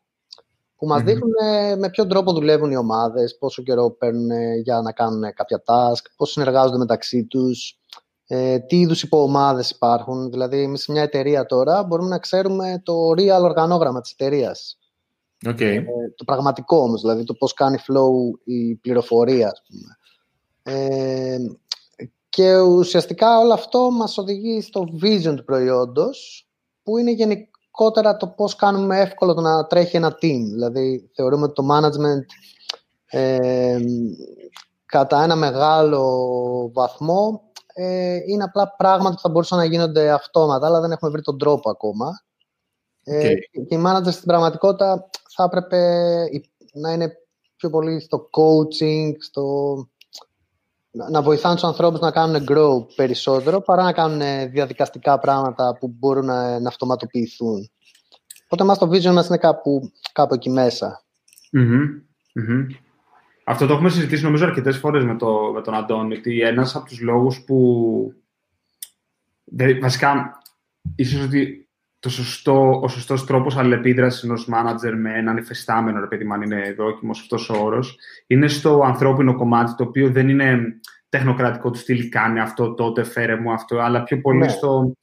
που 0.86 0.92
μας 0.92 1.04
δείχνουν 1.04 1.32
ε, 1.44 1.76
με 1.76 1.90
ποιον 1.90 2.08
τρόπο 2.08 2.34
δουλεύουν 2.34 2.72
οι 2.72 2.76
ομάδες, 2.76 3.38
πόσο 3.38 3.64
καιρό 3.64 3.92
παίρνουν 3.92 4.32
ε, 4.32 4.56
για 4.56 4.82
να 4.82 4.92
κάνουν 4.92 5.22
κάποια 5.34 5.64
task, 5.66 6.06
πώς 6.16 6.32
συνεργάζονται 6.32 6.78
μεταξύ 6.78 7.26
τους, 7.26 7.80
ε, 8.28 8.60
τι 8.60 8.80
είδους 8.80 9.04
υποομάδες 9.04 9.70
υπάρχουν. 9.70 10.30
Δηλαδή, 10.30 10.62
εμείς 10.62 10.82
σε 10.82 10.92
μια 10.92 11.02
εταιρεία 11.02 11.46
τώρα 11.46 11.84
μπορούμε 11.84 12.10
να 12.10 12.20
ξέρουμε 12.20 12.82
το 12.84 13.10
real 13.10 13.42
οργανόγραμμα 13.42 14.02
της 14.02 14.12
εταιρείας. 14.12 14.80
Okay. 15.46 15.84
το 16.16 16.24
πραγματικό 16.24 16.78
όμως, 16.78 17.02
δηλαδή 17.02 17.24
το 17.24 17.34
πώς 17.34 17.54
κάνει 17.54 17.78
flow 17.80 18.40
η 18.44 18.76
πληροφορία, 18.76 19.48
ας 19.48 19.62
πούμε. 19.68 19.98
Ε, 20.64 21.38
και 22.30 22.58
ουσιαστικά 22.58 23.40
όλο 23.40 23.54
αυτό 23.54 23.92
μας 23.92 24.18
οδηγεί 24.18 24.62
στο 24.62 24.86
vision 25.02 25.34
του 25.36 25.44
προϊόντος, 25.44 26.48
που 26.84 26.98
είναι 26.98 27.12
γενικότερα 27.78 28.18
το 28.18 28.28
πώς 28.28 28.56
κάνουμε 28.56 29.00
εύκολο 29.00 29.34
το 29.34 29.42
να 29.42 29.66
τρέχει 29.66 29.96
ένα 29.96 30.10
team. 30.22 30.42
Δηλαδή, 30.54 31.10
θεωρούμε 31.14 31.44
ότι 31.44 31.54
το 31.54 31.64
management 31.72 32.26
ε, 33.06 33.78
κατά 34.86 35.24
ένα 35.24 35.36
μεγάλο 35.36 36.72
βαθμό 36.74 37.42
ε, 37.74 38.18
είναι 38.26 38.44
απλά 38.44 38.76
πράγματα 38.78 39.16
που 39.16 39.22
θα 39.22 39.30
μπορούσαν 39.30 39.58
να 39.58 39.66
γίνονται 39.66 40.12
αυτόματα, 40.12 40.66
αλλά 40.66 40.82
δεν 40.82 40.92
έχουμε 40.92 41.12
βρει 41.12 41.22
τον 41.22 41.38
τρόπο 41.38 41.70
ακόμα. 41.70 42.24
Ε, 43.04 43.34
και 43.36 43.76
οι 43.76 43.82
managers 43.86 44.12
στην 44.12 44.28
πραγματικότητα 44.28 45.10
θα 45.36 45.44
έπρεπε 45.44 45.80
να 46.74 46.92
είναι 46.92 47.14
πιο 47.56 47.70
πολύ 47.70 48.00
στο 48.00 48.30
coaching, 48.38 49.12
στο 49.20 49.76
να 51.12 51.22
βοηθάνε 51.22 51.56
τους 51.56 51.64
ανθρώπους 51.64 52.00
να 52.00 52.12
κάνουν 52.12 52.46
grow 52.50 52.86
περισσότερο 52.96 53.62
παρά 53.62 53.84
να 53.84 53.94
κάνουν 53.94 54.50
διαδικαστικά 54.52 55.20
πράγματα 55.20 55.78
που 55.80 55.88
μπορούν 55.88 56.26
να, 56.26 56.60
να 56.60 56.68
αυτοματοποιηθούν. 56.68 57.70
Οπότε 58.46 58.64
μας 58.64 58.78
το 58.78 58.90
vision 58.90 59.14
μας 59.14 59.28
είναι 59.28 59.38
κάπου, 59.38 59.92
κάπου 60.12 60.34
εκεί 60.34 60.50
Αυτό 63.44 63.68
το 63.68 63.74
έχουμε 63.74 63.90
συζητήσει 63.90 64.24
νομίζω 64.24 64.46
αρκετές 64.46 64.78
φορές 64.78 65.04
με, 65.04 65.18
το, 65.18 65.52
με 65.54 65.62
τον 65.62 65.74
Αντώνη, 65.74 66.16
ότι 66.16 66.42
ένας 66.42 66.76
από 66.76 66.86
τους 66.86 67.02
λόγους 67.02 67.44
που. 67.44 68.14
βασικά, 69.82 70.42
ίσως 70.96 71.26
ότι 71.26 71.65
το 72.06 72.12
σωστό, 72.12 72.80
ο 72.84 72.88
σωστός 72.88 73.26
τρόπος 73.26 73.58
αλληλεπίδρασης 73.58 74.24
ενός 74.24 74.50
manager 74.54 74.94
με 74.98 75.18
έναν 75.18 75.38
υφεστάμενο, 75.38 76.00
ρε 76.00 76.08
παιδί 76.08 76.28
αν 76.32 76.42
είναι 76.42 76.74
δόκιμος 76.78 77.20
αυτός 77.20 77.50
ο 77.50 77.64
όρος, 77.64 77.98
είναι 78.28 78.48
στο 78.48 78.82
ανθρώπινο 78.86 79.36
κομμάτι, 79.36 79.76
το 79.76 79.84
οποίο 79.84 80.10
δεν 80.10 80.30
είναι 80.30 80.80
τεχνοκρατικό 81.10 81.70
του 81.70 81.78
στυλ, 81.78 82.10
κάνει 82.10 82.40
αυτό, 82.40 82.74
τότε, 82.74 83.04
φέρε 83.04 83.36
μου 83.36 83.52
αυτό, 83.52 83.80
αλλά 83.80 84.04
πιο 84.04 84.22
πολύ 84.22 84.38
ναι. 84.38 84.48
στο... 84.48 84.96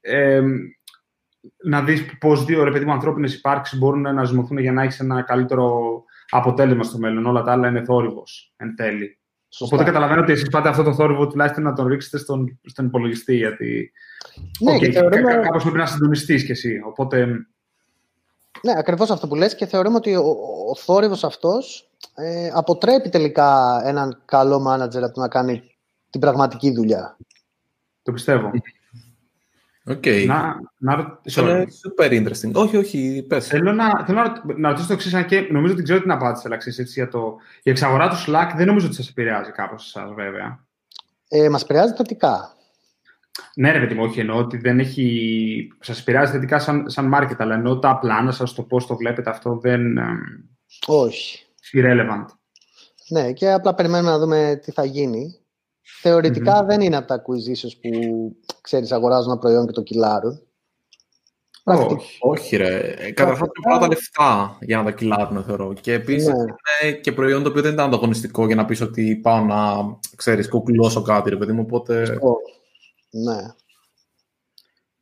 Ε, 0.00 0.42
να 1.64 1.82
δεις 1.82 2.18
πώς 2.18 2.44
δύο 2.44 2.64
ρε 2.64 2.70
παιδί 2.70 2.84
μου 2.84 2.92
ανθρώπινες 2.92 3.34
υπάρξεις 3.34 3.78
μπορούν 3.78 4.00
να 4.00 4.24
ζυμωθούν 4.24 4.58
για 4.58 4.72
να 4.72 4.82
έχεις 4.82 5.00
ένα 5.00 5.22
καλύτερο 5.22 6.02
αποτέλεσμα 6.28 6.82
στο 6.82 6.98
μέλλον. 6.98 7.26
Όλα 7.26 7.42
τα 7.42 7.52
άλλα 7.52 7.68
είναι 7.68 7.84
θόρυβος, 7.84 8.52
εν 8.56 8.74
τέλει. 8.76 9.18
Οπότε 9.58 9.84
καταλαβαίνω 9.84 10.20
ότι 10.20 10.32
εσείς 10.32 10.48
πάτε 10.48 10.68
αυτό 10.68 10.82
το 10.82 10.94
θόρυβο 10.94 11.26
τουλάχιστον 11.26 11.64
να 11.64 11.72
τον 11.72 11.86
ρίξετε 11.86 12.18
στον, 12.18 12.58
στον 12.64 12.86
υπολογιστή, 12.86 13.36
γιατί 13.36 13.92
ναι, 14.60 14.74
okay, 14.74 14.78
και 14.78 14.90
θεωρούμε... 14.90 15.32
κάπως 15.32 15.62
πρέπει 15.62 15.78
να 15.78 15.86
συντονιστείς 15.86 16.44
κι 16.44 16.50
εσύ. 16.50 16.80
Οπότε... 16.86 17.26
Ναι, 18.62 18.72
ακριβώς 18.76 19.10
αυτό 19.10 19.26
που 19.28 19.34
λες 19.34 19.54
και 19.54 19.66
θεωρούμε 19.66 19.96
ότι 19.96 20.14
ο, 20.14 20.36
ο 20.70 20.74
θόρυβος 20.76 21.24
αυτός 21.24 21.90
ε, 22.14 22.50
αποτρέπει 22.54 23.08
τελικά 23.08 23.80
έναν 23.84 24.22
καλό 24.24 24.60
μάνατζερ 24.60 25.04
από 25.04 25.14
το 25.14 25.20
να 25.20 25.28
κάνει 25.28 25.62
την 26.10 26.20
πραγματική 26.20 26.72
δουλειά. 26.72 27.16
Το 28.02 28.12
πιστεύω. 28.12 28.50
Okay. 29.88 30.24
Να, 30.26 30.56
να, 30.78 31.18
είναι 31.38 31.66
super 31.82 32.10
interesting. 32.10 32.52
Όχι, 32.52 32.76
όχι, 32.76 33.24
πες. 33.28 33.46
Θέλω 33.46 33.72
να, 33.72 34.04
θέλω 34.06 34.18
να, 34.20 34.54
να 34.56 34.68
ρωτήσω 34.68 34.86
το 34.86 34.92
εξής, 34.92 35.24
και 35.26 35.48
νομίζω 35.50 35.72
ότι 35.72 35.82
ξέρω 35.82 36.00
την 36.00 36.10
απάντηση, 36.10 36.42
αλλά 36.46 36.56
ξέρεις, 36.56 36.78
έτσι, 36.78 36.92
για 37.00 37.08
το, 37.08 37.36
η 37.62 37.70
εξαγορά 37.70 38.08
του 38.08 38.16
Slack 38.26 38.52
δεν 38.56 38.66
νομίζω 38.66 38.86
ότι 38.86 38.94
σας 38.94 39.08
επηρεάζει 39.08 39.50
κάπως 39.50 39.86
εσάς, 39.86 40.14
βέβαια. 40.14 40.64
Ε, 41.28 41.48
μας 41.48 41.62
επηρεάζει 41.62 41.94
θετικά. 41.94 42.54
Ναι, 43.54 43.72
ρε 43.72 43.78
παιδί 43.78 43.94
μου, 43.94 44.02
όχι 44.02 44.20
εννοώ 44.20 44.38
ότι 44.38 44.56
δεν 44.56 44.78
έχει. 44.78 45.68
Σας 45.80 46.00
επηρεάζει 46.00 46.32
θετικά 46.32 46.58
σαν, 46.58 46.90
σαν 46.90 47.12
market, 47.14 47.36
αλλά 47.38 47.54
εννοώ 47.54 47.78
τα 47.78 47.98
πλάνα 47.98 48.32
σας, 48.32 48.54
το 48.54 48.62
πώς 48.62 48.86
το 48.86 48.96
βλέπετε 48.96 49.30
αυτό 49.30 49.58
δεν. 49.58 49.98
Όχι. 50.86 51.46
Irrelevant. 51.72 52.26
Ναι, 53.08 53.32
και 53.32 53.52
απλά 53.52 53.74
περιμένουμε 53.74 54.10
να 54.10 54.18
δούμε 54.18 54.60
τι 54.64 54.72
θα 54.72 54.84
γίνει. 54.84 55.40
Θεωρητικά 56.00 56.64
δεν 56.64 56.80
είναι 56.80 56.96
από 56.96 57.06
τα 57.06 57.22
acquisitions 57.22 57.76
που 57.82 58.36
ξέρεις, 58.60 58.92
αγοράζουν 58.92 59.30
ένα 59.30 59.38
προϊόν 59.38 59.66
και 59.66 59.72
το 59.72 59.82
κυλάρουν. 59.82 60.40
Όχι, 61.64 62.18
όχι 62.20 62.56
ρε. 62.56 62.78
Ε, 62.78 63.12
καταρχάς 63.12 63.40
είναι 63.40 63.62
πολλά 63.62 63.78
τα 63.78 63.86
λεφτά 63.86 64.58
για 64.60 64.76
να 64.76 64.84
τα 64.84 64.90
κυλάρουν, 64.90 65.44
θεωρώ. 65.44 65.72
Και 65.72 65.92
επίσης 65.92 66.28
ναι. 66.28 66.34
είναι 66.82 66.92
και 66.92 67.12
προϊόν 67.12 67.42
το 67.42 67.48
οποίο 67.48 67.62
δεν 67.62 67.72
ήταν 67.72 67.86
ανταγωνιστικό 67.86 68.46
για 68.46 68.54
να 68.54 68.64
πεις 68.64 68.80
ότι 68.80 69.16
πάω 69.16 69.44
να, 69.44 69.56
ξέρεις, 70.16 70.48
κουκλώσω 70.48 71.02
κάτι, 71.02 71.30
ρε 71.30 71.36
παιδί 71.36 71.52
μου, 71.52 71.62
οπότε... 71.66 72.18
Ναι. 73.10 73.38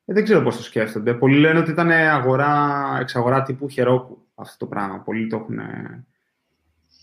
Ε, 0.05 0.12
δεν 0.12 0.25
ξέρω 0.25 0.42
πώς 0.42 0.57
το 0.57 0.62
σκέφτονται. 0.62 1.14
Πολλοί 1.14 1.38
λένε 1.38 1.59
ότι 1.59 1.70
ήταν 1.70 1.90
αγορά, 1.90 2.83
εξαγορά 3.01 3.42
τύπου 3.42 3.68
χερόκου 3.68 4.18
αυτό 4.35 4.57
το 4.59 4.66
πράγμα. 4.66 5.01
Πολλοί 5.01 5.27
το 5.27 5.37
έχουν 5.37 5.59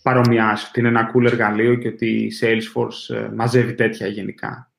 παρομοιάσει 0.02 0.66
ότι 0.68 0.80
είναι 0.80 0.88
ένα 0.88 1.10
cool 1.14 1.24
εργαλείο 1.24 1.74
και 1.74 1.88
ότι 1.88 2.06
η 2.06 2.32
Salesforce 2.40 3.14
ε, 3.14 3.28
μαζεύει 3.34 3.74
τέτοια 3.74 4.06
γενικά. 4.06 4.70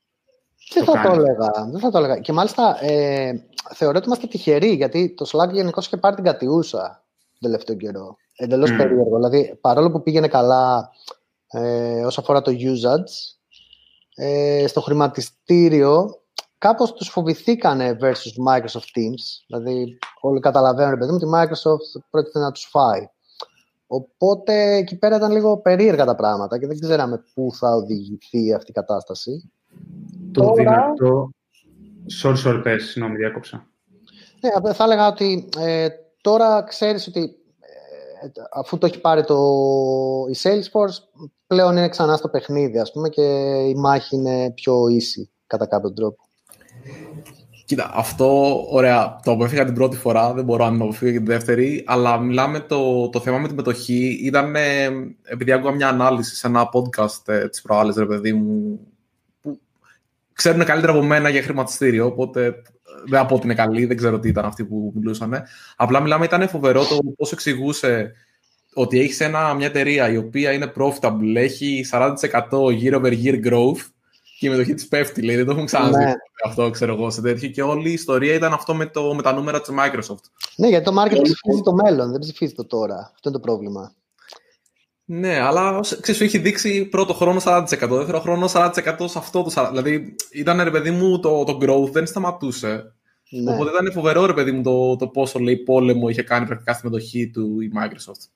Δεν 0.73 0.83
θα, 0.83 1.01
το 1.01 1.11
έλεγα, 1.11 1.51
δεν 1.71 1.79
θα 1.79 1.91
το 1.91 1.97
έλεγα. 1.97 2.19
Και 2.19 2.31
μάλιστα 2.31 2.85
ε, 2.85 3.45
θεωρώ 3.73 3.97
ότι 3.97 4.07
είμαστε 4.07 4.27
τυχεροί 4.27 4.69
γιατί 4.69 5.13
το 5.13 5.25
Slack 5.31 5.51
γενικώ 5.51 5.79
είχε 5.79 5.97
πάρει 5.97 6.15
την 6.15 6.23
κατιούσα 6.23 7.03
τον 7.39 7.51
τελευταίο 7.51 7.75
καιρό. 7.75 8.17
Εντελώς 8.35 8.71
mm. 8.71 8.77
περίεργο. 8.77 9.15
Δηλαδή, 9.15 9.57
παρόλο 9.61 9.91
που 9.91 10.03
πήγαινε 10.03 10.27
καλά 10.27 10.89
ε, 11.47 12.05
όσον 12.05 12.23
αφορά 12.23 12.41
το 12.41 12.51
usage, 12.51 13.37
ε, 14.15 14.67
στο 14.67 14.81
χρηματιστήριο 14.81 16.21
κάπως 16.57 16.93
τους 16.93 17.09
φοβηθήκανε 17.09 17.97
versus 18.01 18.51
Microsoft 18.51 18.89
Teams. 18.95 19.23
Δηλαδή, 19.47 19.97
όλοι 20.21 20.39
καταλαβαίνουν, 20.39 20.97
παιδί 20.97 21.11
μου, 21.11 21.19
ότι 21.21 21.25
η 21.25 21.31
Microsoft 21.33 22.01
πρόκειται 22.09 22.39
να 22.39 22.51
τους 22.51 22.67
φάει. 22.69 23.07
Οπότε 23.95 24.75
εκεί 24.75 24.97
πέρα 24.97 25.15
ήταν 25.15 25.31
λίγο 25.31 25.57
περίεργα 25.57 26.05
τα 26.05 26.15
πράγματα 26.15 26.59
και 26.59 26.67
δεν 26.67 26.79
ξέραμε 26.79 27.23
πού 27.33 27.49
θα 27.53 27.69
οδηγηθεί 27.75 28.53
αυτή 28.53 28.69
η 28.69 28.73
κατάσταση. 28.73 29.51
Το 30.31 30.41
Τώρα... 30.41 30.53
δυνατό... 30.53 31.29
Sorry, 32.21 32.35
sorry, 32.45 32.59
πες, 32.63 32.83
συγγνώμη, 32.83 33.17
διάκοψα. 33.17 33.67
Ναι, 34.41 34.73
θα 34.73 34.83
έλεγα 34.83 35.07
ότι 35.07 35.49
ε, 35.57 35.87
τώρα 36.21 36.63
ξέρεις 36.63 37.07
ότι 37.07 37.35
ε, 37.59 38.27
αφού 38.53 38.77
το 38.77 38.85
έχει 38.85 39.01
πάρει 39.01 39.23
το, 39.23 39.37
η 40.29 40.35
Salesforce, 40.43 41.27
πλέον 41.47 41.77
είναι 41.77 41.89
ξανά 41.89 42.17
στο 42.17 42.29
παιχνίδι, 42.29 42.79
ας 42.79 42.91
πούμε, 42.91 43.09
και 43.09 43.21
η 43.69 43.75
μάχη 43.75 44.15
είναι 44.15 44.51
πιο 44.51 44.87
ίση 44.87 45.31
κατά 45.47 45.65
κάποιο 45.65 45.93
τρόπο. 45.93 46.22
Κοίτα, 47.73 47.91
αυτό, 47.93 48.59
ωραία, 48.69 49.19
το 49.23 49.31
αποφύγα 49.31 49.65
την 49.65 49.73
πρώτη 49.73 49.97
φορά, 49.97 50.33
δεν 50.33 50.43
μπορώ 50.43 50.69
να 50.69 50.77
το 50.77 50.83
αποφύγω 50.83 51.11
και 51.11 51.17
την 51.17 51.25
δεύτερη, 51.25 51.83
αλλά 51.85 52.19
μιλάμε 52.19 52.59
το, 52.59 53.09
το 53.09 53.19
θέμα 53.19 53.37
με 53.37 53.47
την 53.47 53.55
μετοχή. 53.55 54.19
Ήταν, 54.23 54.55
επειδή 55.23 55.51
άκουγα 55.51 55.71
μια 55.71 55.87
ανάλυση 55.87 56.35
σε 56.35 56.47
ένα 56.47 56.69
podcast 56.73 57.27
ε, 57.27 57.49
της 57.49 57.61
προάλλης, 57.61 57.95
ρε 57.95 58.05
παιδί 58.05 58.33
μου, 58.33 58.79
που 59.41 59.59
ξέρουν 60.33 60.63
καλύτερα 60.63 60.93
από 60.93 61.03
μένα 61.03 61.29
για 61.29 61.41
χρηματιστήριο, 61.41 62.05
οπότε 62.05 62.45
ε, 62.45 62.51
δεν 63.09 63.19
θα 63.19 63.25
πω 63.25 63.35
ότι 63.35 63.45
είναι 63.45 63.55
καλή, 63.55 63.85
δεν 63.85 63.97
ξέρω 63.97 64.19
τι 64.19 64.27
ήταν 64.27 64.45
αυτοί 64.45 64.65
που 64.65 64.91
μιλούσαν. 64.95 65.43
Απλά 65.75 66.01
μιλάμε, 66.01 66.25
ήταν 66.25 66.49
φοβερό 66.49 66.85
το 66.85 66.97
πώς 67.17 67.31
εξηγούσε 67.31 68.11
ότι 68.73 68.99
έχεις 68.99 69.19
μια 69.57 69.67
εταιρεία 69.67 70.09
η 70.09 70.17
οποία 70.17 70.51
είναι 70.51 70.71
profitable, 70.75 71.35
έχει 71.35 71.85
40% 71.91 72.13
year 72.51 72.93
over 72.93 73.13
year 73.23 73.45
growth 73.45 73.81
και 74.43 74.49
η 74.49 74.51
μετοχή 74.51 74.73
της 74.73 74.87
πέφτει, 74.87 75.21
λέει. 75.21 75.35
Δεν 75.35 75.45
το 75.45 75.51
έχουν 75.51 75.65
ξαναδεί 75.65 76.03
ναι. 76.03 76.13
αυτό, 76.45 76.69
ξέρω 76.69 76.93
εγώ, 76.93 77.09
σε 77.09 77.21
τέτοιο. 77.21 77.49
Και 77.49 77.61
όλη 77.61 77.89
η 77.89 77.93
ιστορία 77.93 78.33
ήταν 78.33 78.53
αυτό 78.53 78.75
με, 78.75 78.85
το, 78.85 79.13
με 79.13 79.21
τα 79.21 79.33
νούμερα 79.33 79.61
της 79.61 79.73
Microsoft. 79.77 80.23
Ναι, 80.55 80.67
γιατί 80.67 80.85
το 80.85 81.01
marketing 81.01 81.21
ψηφίζει 81.21 81.61
το 81.63 81.73
μέλλον, 81.73 82.11
δεν 82.11 82.19
ψηφίζει 82.19 82.53
το 82.53 82.65
τώρα. 82.65 83.11
Αυτό 83.15 83.29
είναι 83.29 83.37
το 83.37 83.43
πρόβλημα. 83.43 83.93
Ναι, 85.05 85.39
αλλά 85.39 85.79
ξέρεις, 85.79 86.17
σου 86.17 86.23
έχει 86.23 86.37
δείξει 86.37 86.85
πρώτο 86.85 87.13
χρόνο 87.13 87.41
40%, 87.45 87.65
δεύτερο 87.67 88.19
χρόνο 88.19 88.49
40% 88.53 88.71
σε 89.05 89.17
αυτό 89.17 89.43
το 89.43 89.51
40%. 89.55 89.67
Δηλαδή 89.69 90.15
ήταν 90.31 90.61
ρε 90.61 90.71
παιδί 90.71 90.91
μου 90.91 91.19
το, 91.19 91.43
το 91.43 91.57
growth 91.61 91.91
δεν 91.91 92.05
σταματούσε. 92.05 92.93
Ναι. 93.29 93.53
Οπότε 93.53 93.69
ήταν 93.69 93.91
φοβερό 93.91 94.25
ρε 94.25 94.33
παιδί 94.33 94.51
μου 94.51 94.61
το, 94.61 94.95
το 94.95 95.07
πόσο 95.07 95.39
λέει 95.39 95.57
πόλεμο 95.57 96.09
είχε 96.09 96.23
κάνει 96.23 96.45
πρακτικά 96.45 96.73
στη 96.73 96.85
μετοχή 96.85 97.29
του 97.29 97.61
η 97.61 97.71
Microsoft. 97.75 98.27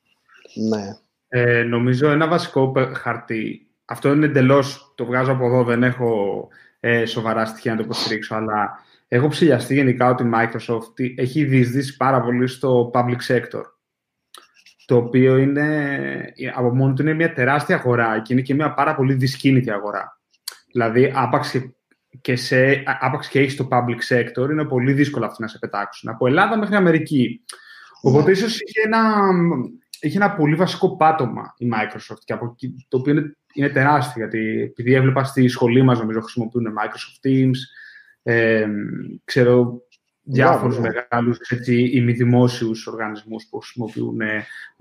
Ναι. 0.70 0.98
Ε, 1.28 1.64
νομίζω 1.64 2.10
ένα 2.10 2.28
βασικό 2.28 2.74
χαρτί 2.94 3.67
αυτό 3.90 4.12
είναι 4.14 4.26
εντελώς. 4.26 4.94
Το 4.96 5.06
βγάζω 5.06 5.32
από 5.32 5.46
εδώ, 5.46 5.64
δεν 5.64 5.84
έχω 5.84 6.48
ε, 6.80 7.06
σοβαρά 7.06 7.46
στοιχεία 7.46 7.72
να 7.72 7.78
το 7.78 7.84
υποστηρίξω, 7.84 8.36
αλλά 8.36 8.80
έχω 9.08 9.28
ψηλιαστεί 9.28 9.74
γενικά 9.74 10.10
ότι 10.10 10.24
η 10.24 10.30
Microsoft 10.34 11.16
έχει 11.16 11.44
διεισδύσει 11.44 11.98
πάρα 11.98 12.22
πολύ 12.22 12.48
στο 12.48 12.92
public 12.94 13.20
sector. 13.28 13.62
Το 14.86 14.96
οποίο 14.96 15.38
είναι, 15.38 16.34
από 16.56 16.76
μόνο 16.76 16.94
του 16.94 17.02
είναι 17.02 17.14
μια 17.14 17.34
τεράστια 17.34 17.76
αγορά 17.76 18.22
και 18.22 18.34
είναι 18.34 18.42
και 18.42 18.54
μια 18.54 18.74
πάρα 18.74 18.96
πολύ 18.96 19.14
δυσκίνητη 19.14 19.72
αγορά. 19.72 20.22
Δηλαδή, 20.72 21.12
άπαξ 21.16 21.56
και, 22.22 22.36
σε, 22.36 22.84
άπαξ 23.00 23.28
και 23.28 23.40
έχει 23.40 23.58
το 23.58 23.68
public 23.72 24.16
sector, 24.16 24.50
είναι 24.50 24.66
πολύ 24.66 24.94
δύσκολο 24.94 25.26
αυτοί 25.26 25.42
να 25.42 25.48
σε 25.48 25.58
πετάξουν. 25.60 26.10
Από 26.10 26.28
Ελλάδα 26.28 26.58
μέχρι 26.58 26.76
Αμερική. 26.76 27.44
Οπότε, 28.02 28.32
ίσως 28.32 28.60
είχε 28.62 28.82
ένα, 28.86 29.30
είχε 30.00 30.18
ένα 30.18 30.32
πολύ 30.32 30.56
βασικό 30.56 30.96
πάτωμα 30.96 31.54
η 31.58 31.70
Microsoft, 31.74 32.20
και 32.24 32.34
από, 32.34 32.56
το 32.88 32.98
οποίο 32.98 33.14
είναι 33.14 33.38
είναι 33.58 33.70
τεράστια, 33.70 34.14
γιατί 34.16 34.62
επειδή 34.62 34.94
έβλεπα 34.94 35.24
στη 35.24 35.48
σχολή 35.48 35.82
μας, 35.82 36.00
νομίζω, 36.00 36.22
χρησιμοποιούν 36.22 36.66
Microsoft 36.66 37.28
Teams, 37.28 37.56
ε, 38.24 38.68
ξέρω 39.24 39.82
διάφορους 40.22 40.78
yeah, 40.78 40.82
μεγάλους 40.82 41.40
έτσι, 41.50 41.90
ημιδημόσιους 41.94 42.88
οργανισμούς 42.88 43.48
που 43.50 43.58
χρησιμοποιούν 43.58 44.18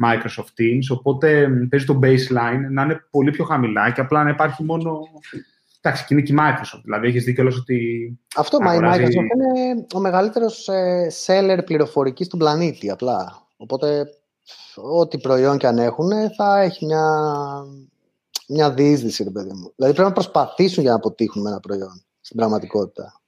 Microsoft 0.05 0.61
Teams, 0.61 0.97
οπότε 0.97 1.49
παίζει 1.71 1.87
το 1.87 1.99
baseline 2.03 2.71
να 2.71 2.83
είναι 2.83 3.07
πολύ 3.11 3.31
πιο 3.31 3.45
χαμηλά 3.45 3.91
και 3.91 4.01
απλά 4.01 4.25
να 4.25 4.31
υπάρχει 4.31 4.65
μόνο... 4.65 5.01
Εντάξει, 5.81 6.05
και 6.07 6.15
είναι 6.15 6.23
και 6.23 6.33
η 6.33 6.37
Microsoft, 6.39 6.81
δηλαδή 6.83 7.07
έχεις 7.07 7.25
δίκιο 7.25 7.53
ότι... 7.59 8.19
Αυτό, 8.37 8.61
μα 8.61 8.75
η 8.75 8.79
Microsoft 8.83 9.11
είναι 9.11 9.87
ο 9.95 9.99
μεγαλύτερος 9.99 10.69
ε, 10.69 11.07
seller 11.27 11.59
πληροφορικής 11.65 12.29
του 12.29 12.37
πλανήτη, 12.37 12.91
απλά. 12.91 13.47
Οπότε, 13.57 14.07
ό,τι 14.75 15.19
προϊόν 15.19 15.59
και 15.59 15.67
αν 15.67 15.79
έχουν, 15.79 16.11
θα 16.37 16.61
έχει 16.61 16.85
μια 16.85 17.05
μια 18.49 18.73
διείσδυση, 18.73 19.23
ρε 19.23 19.31
παιδί 19.31 19.53
μου. 19.53 19.73
Δηλαδή 19.77 19.95
πρέπει 19.95 20.09
να 20.09 20.13
προσπαθήσουν 20.13 20.83
για 20.83 20.91
να 20.91 20.97
αποτύχουν 20.97 21.43
με 21.43 21.49
ένα 21.49 21.61
προϊόν 21.61 22.05
στην 22.21 22.37
πραγματικότητα. 22.37 23.21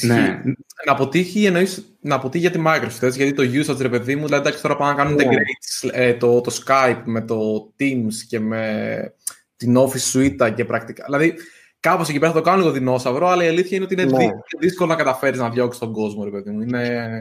Ναι. 0.00 0.42
Να 0.86 0.92
αποτύχει, 0.92 1.44
εννοείς, 1.44 1.96
να 2.00 2.14
αποτύχει 2.14 2.48
για 2.48 2.50
τη 2.50 2.62
Microsoft, 2.66 3.12
γιατί 3.12 3.32
το 3.32 3.42
usage, 3.42 3.80
ρε 3.80 3.88
παιδί 3.88 4.16
μου, 4.16 4.24
δηλαδή 4.24 4.42
εντάξει 4.42 4.62
τώρα 4.62 4.76
πάνε 4.76 4.90
να 4.90 4.96
κάνουν 4.96 5.14
ναι. 5.14 5.24
integrate 5.24 5.90
ε, 5.92 6.14
το, 6.14 6.40
το 6.40 6.62
Skype 6.64 7.02
με 7.04 7.20
το 7.20 7.72
Teams 7.78 8.12
και 8.28 8.40
με 8.40 9.14
την 9.56 9.76
Office 9.78 10.12
Suite 10.12 10.52
και 10.54 10.64
πρακτικά. 10.64 11.04
Δηλαδή, 11.04 11.34
κάπως 11.80 12.08
εκεί 12.08 12.18
πέρα 12.18 12.32
θα 12.32 12.38
το 12.38 12.44
κάνουν 12.44 12.60
λίγο 12.60 12.72
δεινόσαυρο, 12.72 13.28
αλλά 13.28 13.44
η 13.44 13.48
αλήθεια 13.48 13.76
είναι 13.76 13.84
ότι 13.84 13.94
είναι 13.94 14.04
ναι. 14.04 14.28
δύσκολο 14.58 14.88
να 14.88 14.96
καταφέρεις 14.96 15.38
να 15.38 15.50
διώξεις 15.50 15.80
τον 15.80 15.92
κόσμο, 15.92 16.24
ρε 16.24 16.30
παιδί 16.30 16.50
μου. 16.50 16.60
Είναι... 16.60 17.20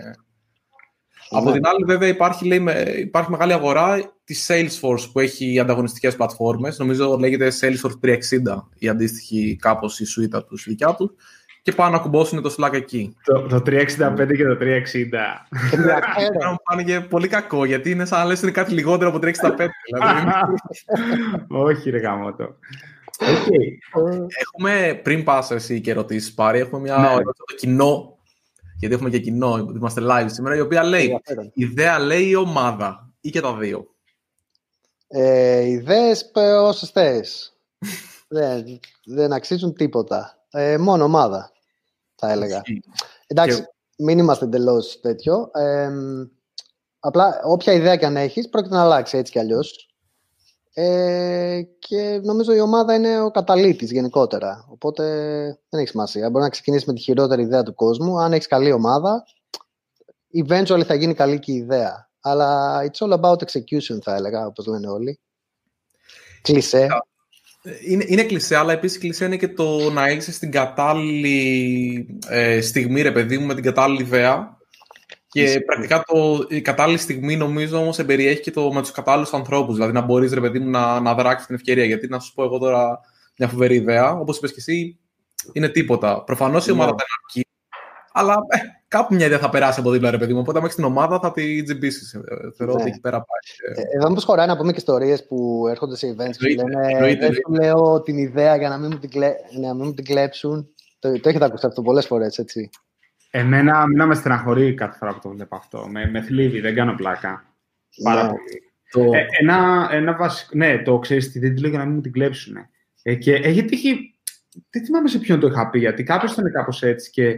Από 1.33 1.49
ναι. 1.49 1.51
την 1.51 1.65
άλλη, 1.65 1.83
βέβαια, 1.85 2.07
υπάρχει, 2.07 2.45
λέει, 2.45 2.63
υπάρχει 2.99 3.31
μεγάλη 3.31 3.53
αγορά 3.53 4.13
της 4.23 4.49
Salesforce 4.51 5.09
που 5.11 5.19
έχει 5.19 5.59
ανταγωνιστικές 5.59 6.15
πλατφόρμες. 6.15 6.79
Νομίζω 6.79 7.17
λέγεται 7.19 7.51
Salesforce 7.61 8.09
360 8.09 8.17
η 8.77 8.89
αντίστοιχη 8.89 9.57
κάπως 9.61 9.99
η 9.99 10.05
σουίτα 10.05 10.43
τους, 10.43 10.65
η 10.65 10.69
δικιά 10.69 10.95
τους. 10.95 11.11
Και 11.61 11.71
πάνε 11.71 11.95
να 11.95 12.01
κουμπώσουν 12.01 12.41
το 12.41 12.55
Slack 12.57 12.73
εκεί. 12.73 13.15
Το, 13.23 13.41
το 13.41 13.61
365 13.65 14.35
και 14.35 14.43
το 14.43 14.57
360. 14.59 14.65
Μου 16.49 16.57
φάνηκε 16.69 17.05
πολύ 17.09 17.27
κακό, 17.27 17.65
γιατί 17.65 17.91
είναι 17.91 18.05
σαν 18.05 18.19
να 18.19 18.25
λες 18.25 18.41
είναι 18.41 18.51
κάτι 18.51 18.73
λιγότερο 18.73 19.09
από 19.09 19.19
365. 19.21 19.29
δηλαδή. 19.85 20.31
Όχι, 21.67 21.89
ρε 21.89 21.97
γαμώτο. 21.97 22.55
Okay. 23.19 23.97
Έχουμε, 24.41 24.99
πριν 25.03 25.23
πας 25.23 25.51
εσύ 25.51 25.81
και 25.81 25.91
ερωτήσει 25.91 26.33
πάρει, 26.33 26.59
έχουμε 26.59 26.81
μια 26.81 26.97
ναι. 26.97 27.23
το 27.23 27.55
κοινό 27.57 28.12
γιατί 28.83 28.97
έχουμε 28.97 29.09
και 29.09 29.19
κοινό, 29.19 29.57
είμαστε 29.57 30.01
live 30.03 30.27
σήμερα, 30.29 30.55
η 30.55 30.59
οποία 30.59 30.83
λέει, 30.83 31.21
η 31.53 31.63
ιδέα 31.63 31.99
λέει 31.99 32.27
η 32.27 32.35
ομάδα 32.35 33.13
ή 33.21 33.29
και 33.29 33.41
τα 33.41 33.55
δύο. 33.55 33.87
Ε, 35.07 35.61
ιδέες 35.61 36.31
όσες 36.61 36.89
θες. 36.89 37.57
δεν, 38.27 38.79
δεν 39.05 39.33
αξίζουν 39.33 39.73
τίποτα. 39.73 40.45
Ε, 40.51 40.77
μόνο 40.77 41.03
ομάδα, 41.03 41.51
θα 42.15 42.31
έλεγα. 42.31 42.61
Εντάξει, 43.27 43.57
και... 43.61 43.67
μην 44.03 44.17
είμαστε 44.17 44.45
εντελώς 44.45 44.99
τέτοιο. 44.99 45.49
Ε, 45.53 45.89
απλά, 46.99 47.41
όποια 47.43 47.73
ιδέα 47.73 47.95
και 47.95 48.05
αν 48.05 48.17
έχεις, 48.17 48.49
πρόκειται 48.49 48.75
να 48.75 48.81
αλλάξει 48.81 49.17
έτσι 49.17 49.31
κι 49.31 49.39
αλλιώς. 49.39 49.92
Ε, 50.75 51.61
και 51.79 52.19
νομίζω 52.23 52.53
η 52.53 52.59
ομάδα 52.59 52.93
είναι 52.93 53.21
ο 53.21 53.31
καταλήτης 53.31 53.91
γενικότερα. 53.91 54.65
Οπότε 54.69 55.03
δεν 55.69 55.79
έχει 55.79 55.89
σημασία. 55.89 56.29
Μπορεί 56.29 56.43
να 56.43 56.49
ξεκινήσει 56.49 56.83
με 56.87 56.93
τη 56.93 57.01
χειρότερη 57.01 57.41
ιδέα 57.41 57.63
του 57.63 57.75
κόσμου. 57.75 58.19
Αν 58.19 58.33
έχεις 58.33 58.47
καλή 58.47 58.71
ομάδα, 58.71 59.23
eventually 60.47 60.83
θα 60.85 60.93
γίνει 60.93 61.13
καλή 61.13 61.39
και 61.39 61.51
η 61.51 61.55
ιδέα. 61.55 62.09
Αλλά 62.21 62.79
it's 62.81 63.07
all 63.07 63.19
about 63.19 63.35
execution 63.35 63.97
θα 64.01 64.15
έλεγα, 64.15 64.45
όπως 64.45 64.65
λένε 64.65 64.87
όλοι. 64.87 65.19
Κλεισέ. 66.41 66.87
Είναι, 67.87 68.05
είναι 68.07 68.23
κλεισέ, 68.23 68.55
αλλά 68.55 68.73
επίσης 68.73 68.97
κλεισέ 68.97 69.25
είναι 69.25 69.37
και 69.37 69.47
το 69.47 69.91
να 69.91 70.09
είσαι 70.09 70.31
στην 70.31 70.51
κατάλληλη 70.51 72.19
ε, 72.27 72.61
στιγμή, 72.61 73.01
ρε 73.01 73.11
παιδί 73.11 73.37
μου, 73.37 73.45
με 73.45 73.53
την 73.53 73.63
κατάλληλη 73.63 74.01
ιδέα 74.01 74.57
και 75.33 75.61
πρακτικά 75.65 76.03
το, 76.07 76.45
η 76.49 76.61
κατάλληλη 76.61 76.97
στιγμή 76.97 77.35
νομίζω 77.35 77.77
όμως 77.77 77.99
εμπεριέχει 77.99 78.41
και 78.41 78.51
το 78.51 78.73
με 78.73 78.81
τους 78.81 78.91
κατάλληλους 78.91 79.33
ανθρώπους. 79.33 79.75
Δηλαδή 79.75 79.93
να 79.93 80.01
μπορείς 80.01 80.33
ρε 80.33 80.41
παιδί 80.41 80.59
μου 80.59 80.69
να, 80.69 80.99
να 80.99 81.13
δράξεις 81.13 81.45
την 81.45 81.55
ευκαιρία. 81.55 81.85
Γιατί 81.85 82.07
να 82.07 82.19
σου 82.19 82.33
πω 82.33 82.43
εγώ 82.43 82.57
τώρα 82.57 82.99
μια 83.37 83.47
φοβερή 83.47 83.75
ιδέα, 83.75 84.11
όπως 84.11 84.37
είπες 84.37 84.49
και 84.49 84.59
εσύ, 84.59 84.99
είναι 85.53 85.69
τίποτα. 85.69 86.23
Προφανώς 86.23 86.67
η 86.67 86.71
ομάδα 86.71 86.91
ναι. 86.91 86.95
δεν 86.97 87.07
αρκεί, 87.21 87.47
αλλά 88.13 88.33
ε, 88.47 88.57
κάπου 88.87 89.13
μια 89.13 89.25
ιδέα 89.25 89.39
θα 89.39 89.49
περάσει 89.49 89.79
από 89.79 89.91
δίπλα, 89.91 90.11
ρε 90.11 90.17
παιδί 90.17 90.33
μου. 90.33 90.39
Οπότε, 90.39 90.57
αν 90.57 90.63
έχεις 90.63 90.75
την 90.75 90.83
ομάδα, 90.83 91.19
θα 91.19 91.31
τη 91.31 91.63
τζιμπήσεις. 91.63 92.13
Ε, 92.13 92.19
θεωρώ 92.57 92.73
ναι. 92.73 92.81
ότι 92.81 92.89
εκεί 92.89 92.99
πέρα 92.99 93.17
πάει. 93.17 93.75
Ε, 93.75 93.97
εδώ, 93.97 94.09
μήπω 94.09 94.21
χωράει 94.21 94.47
να 94.47 94.57
πούμε 94.57 94.71
και 94.71 94.77
ιστορίες 94.77 95.25
που 95.27 95.65
έρχονται 95.69 95.95
σε 95.95 96.15
events 96.17 96.35
και 96.37 96.55
λένε 96.55 97.15
Δεν 97.15 97.33
σου 97.33 97.53
λέω 97.61 98.01
την 98.01 98.17
ιδέα 98.17 98.55
για 98.55 98.69
να 98.69 98.77
μην 98.77 98.89
μου 98.93 98.99
την, 98.99 99.09
κλε... 99.09 99.33
να 99.61 99.73
μην 99.73 99.85
μου 99.85 99.93
την 99.93 100.05
κλέψουν. 100.05 100.67
Το, 100.99 101.19
το 101.19 101.29
έχετε 101.29 101.45
ακούσει 101.45 101.65
αυτό 101.65 101.81
πολλές 101.81 102.05
φορές, 102.05 102.37
έτσι. 102.37 102.69
Εμένα 103.35 103.87
μην 103.87 104.03
με 104.05 104.15
στεναχωρεί 104.15 104.73
κάθε 104.73 104.97
φορά 104.97 105.13
που 105.13 105.19
το 105.19 105.29
βλέπω 105.29 105.55
αυτό. 105.55 105.87
Με, 105.87 106.09
με 106.09 106.21
θλίβει, 106.21 106.59
δεν 106.59 106.75
κάνω 106.75 106.95
πλάκα. 106.95 107.53
Πάρα 108.03 108.23
ναι. 108.23 108.29
πολύ. 108.29 108.73
Το... 108.91 109.17
Ε, 109.17 109.25
ένα, 109.39 109.87
ένα 109.91 110.15
βασικό... 110.15 110.57
Ναι, 110.57 110.81
το 110.81 110.99
ξέρεις 110.99 111.31
τι 111.31 111.39
δεν 111.39 111.55
τη 111.55 111.61
λέω 111.61 111.69
για 111.69 111.79
να 111.79 111.85
μην 111.85 111.93
μου 111.95 112.01
την 112.01 112.11
κλέψουν. 112.11 112.55
Ε, 113.01 113.15
και 113.15 113.35
έχει 113.35 113.65
τύχει. 113.65 114.15
Δεν 114.69 114.85
θυμάμαι 114.85 115.07
σε 115.07 115.19
ποιον 115.19 115.39
το 115.39 115.47
είχα 115.47 115.69
πει, 115.69 115.79
γιατί 115.79 116.03
κάποιος 116.03 116.31
ήταν 116.31 116.51
κάπως 116.51 116.83
έτσι 116.83 117.11
και 117.11 117.35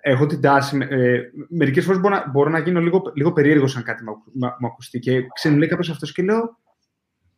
έχω 0.00 0.26
την 0.26 0.40
τάση. 0.40 0.86
Ε, 0.90 1.20
Μερικές 1.48 1.84
φορές 1.84 2.00
μπορώ, 2.00 2.14
να, 2.14 2.30
μπορώ 2.30 2.50
να 2.50 2.58
γίνω 2.58 2.80
λίγο, 2.80 3.12
λίγο 3.14 3.32
περίεργος 3.32 3.76
αν 3.76 3.82
κάτι 3.82 4.04
μου, 4.04 4.22
μου 4.32 4.66
ακουστεί. 4.66 4.98
Και 4.98 5.22
ξέρει, 5.34 5.56
λέει 5.56 5.68
κάποιος 5.68 5.90
αυτός 5.90 6.12
και 6.12 6.22
λέω. 6.22 6.58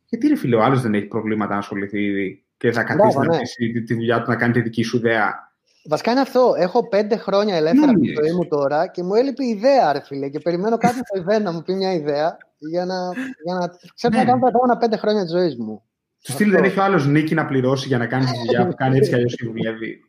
Γιατί 0.05 0.27
ρε 0.27 0.35
φίλε, 0.35 0.55
ο 0.55 0.63
άλλος 0.63 0.81
δεν 0.81 0.93
έχει 0.93 1.05
προβλήματα 1.05 1.53
να 1.53 1.59
ασχοληθεί 1.59 2.03
ήδη 2.03 2.45
και 2.57 2.71
θα 2.71 2.83
καθίσει 2.83 3.17
να 3.17 3.37
πει 3.37 3.71
τη, 3.71 3.83
τη 3.83 3.93
δουλειά 3.93 4.21
του 4.21 4.29
να 4.29 4.35
κάνει 4.35 4.53
τη 4.53 4.61
δική 4.61 4.83
σου 4.83 4.97
ιδέα. 4.97 5.52
Βασικά 5.85 6.11
είναι 6.11 6.19
αυτό. 6.19 6.53
Έχω 6.57 6.87
πέντε 6.87 7.17
χρόνια 7.17 7.55
ελεύθερα 7.55 7.91
από 7.91 7.99
τη 7.99 8.13
ζωή 8.21 8.31
μου 8.31 8.47
τώρα 8.47 8.87
και 8.87 9.03
μου 9.03 9.13
έλειπε 9.13 9.43
η 9.43 9.47
ιδέα, 9.47 9.93
ρε 9.93 10.01
φίλε. 10.01 10.29
Και 10.29 10.39
περιμένω 10.39 10.77
κάποιο 10.77 11.01
στο 11.05 11.23
event 11.23 11.41
να 11.41 11.51
μου 11.51 11.61
πει 11.61 11.73
μια 11.73 11.93
ιδέα 11.93 12.37
για 12.57 12.85
να, 12.85 12.95
για 13.43 13.53
να 13.53 13.67
ξέρω 13.95 14.13
ναι. 14.13 14.19
να 14.19 14.25
κάνω 14.25 14.41
τα 14.41 14.47
επόμενα 14.47 14.77
πέντε 14.77 14.97
χρόνια 14.97 15.21
της 15.21 15.31
ζωής 15.31 15.57
μου. 15.57 15.83
Του 16.23 16.31
στείλει 16.31 16.51
δεν 16.51 16.63
έχει 16.63 16.79
ο 16.79 16.83
άλλος 16.83 17.07
νίκη 17.07 17.33
να 17.33 17.45
πληρώσει 17.45 17.87
για 17.87 17.97
να 17.97 18.05
κάνει 18.05 18.25
τη 18.25 18.37
δουλειά 18.37 18.67
που 18.67 18.73
κάνει 18.75 18.97
έτσι 18.97 19.09
κι 19.09 19.15
αλλιώς 19.15 19.35
και 19.35 19.45
δουλεύει. 19.45 19.99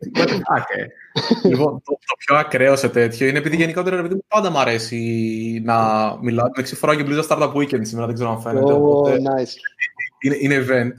λοιπόν, 1.42 1.82
το, 1.84 1.92
το, 1.92 2.14
πιο 2.18 2.36
ακραίο 2.36 2.76
σε 2.76 2.88
τέτοιο 2.88 3.26
είναι 3.26 3.38
επειδή 3.38 3.56
γενικότερα 3.56 3.98
επειδή 3.98 4.24
πάντα 4.28 4.50
μου 4.50 4.58
αρέσει 4.58 5.62
να 5.64 5.76
μιλάω. 6.20 6.46
Με 6.56 6.62
φοράω 6.64 6.96
και 6.96 7.02
μπλίζα 7.02 7.24
Startup 7.28 7.52
Weekend 7.52 7.86
σήμερα, 7.86 8.06
δεν 8.06 8.14
ξέρω 8.14 8.30
αν 8.30 8.40
φαίνεται. 8.40 8.72
Oh, 8.72 8.76
οπότε, 8.76 9.16
nice. 9.16 9.52
είναι, 10.20 10.36
είναι 10.38 10.64
event. 10.68 10.92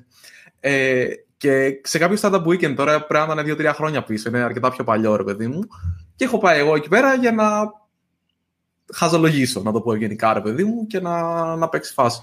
Ε, 0.59 1.05
και 1.45 1.81
σε 1.83 1.97
κάποιο 1.97 2.17
startup 2.21 2.43
weekend 2.43 2.75
τώρα 2.75 3.05
πρέπει 3.05 3.27
να 3.27 3.33
είναι 3.33 3.43
δύο-τρία 3.43 3.73
χρόνια 3.73 4.03
πίσω. 4.03 4.29
Είναι 4.29 4.39
αρκετά 4.39 4.71
πιο 4.71 4.83
παλιό, 4.83 5.15
ρε 5.15 5.23
παιδί 5.23 5.47
μου. 5.47 5.59
Και 6.15 6.23
έχω 6.23 6.37
πάει 6.37 6.59
εγώ 6.59 6.75
εκεί 6.75 6.87
πέρα 6.87 7.13
για 7.13 7.31
να 7.31 7.45
χαζολογήσω, 8.93 9.61
να 9.61 9.71
το 9.71 9.81
πω 9.81 9.95
γενικά, 9.95 10.33
ρε 10.33 10.41
παιδί 10.41 10.63
μου, 10.63 10.87
και 10.87 10.99
να, 10.99 11.55
να 11.55 11.69
παίξει 11.69 11.93
φάση. 11.93 12.21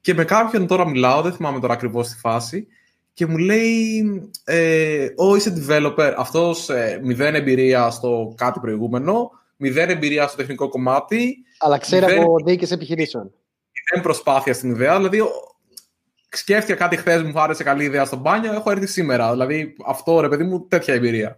Και 0.00 0.14
με 0.14 0.24
κάποιον 0.24 0.66
τώρα 0.66 0.88
μιλάω, 0.88 1.22
δεν 1.22 1.32
θυμάμαι 1.32 1.60
τώρα 1.60 1.72
ακριβώς 1.72 2.08
τη 2.08 2.16
φάση, 2.18 2.66
και 3.12 3.26
μου 3.26 3.36
λέει, 3.36 4.02
ε, 4.44 5.06
Ω, 5.16 5.36
είσαι 5.36 5.66
developer, 5.68 6.12
αυτός 6.16 6.68
ε, 6.68 7.00
μηδέν 7.02 7.34
εμπειρία 7.34 7.90
στο 7.90 8.34
κάτι 8.36 8.60
προηγούμενο, 8.60 9.30
μηδέν 9.56 9.90
εμπειρία 9.90 10.26
στο 10.26 10.36
τεχνικό 10.36 10.68
κομμάτι. 10.68 11.36
Αλλά 11.58 11.78
ξέρει 11.78 12.14
από 12.14 12.36
διοίκηση 12.44 12.72
επιχειρήσεων. 12.72 13.22
Μηδέν 13.22 14.04
προσπάθεια 14.04 14.54
στην 14.54 14.70
ιδέα. 14.70 14.96
Δηλαδή, 14.96 15.22
σκέφτηκα 16.36 16.78
κάτι 16.78 16.96
χθες, 16.96 17.22
μου 17.22 17.40
άρεσε 17.40 17.62
καλή 17.62 17.84
ιδέα 17.84 18.04
στο 18.04 18.16
μπάνιο, 18.16 18.52
έχω 18.52 18.70
έρθει 18.70 18.86
σήμερα. 18.86 19.30
Δηλαδή, 19.30 19.76
αυτό 19.86 20.20
ρε 20.20 20.28
παιδί 20.28 20.44
μου, 20.44 20.66
τέτοια 20.68 20.94
εμπειρία. 20.94 21.36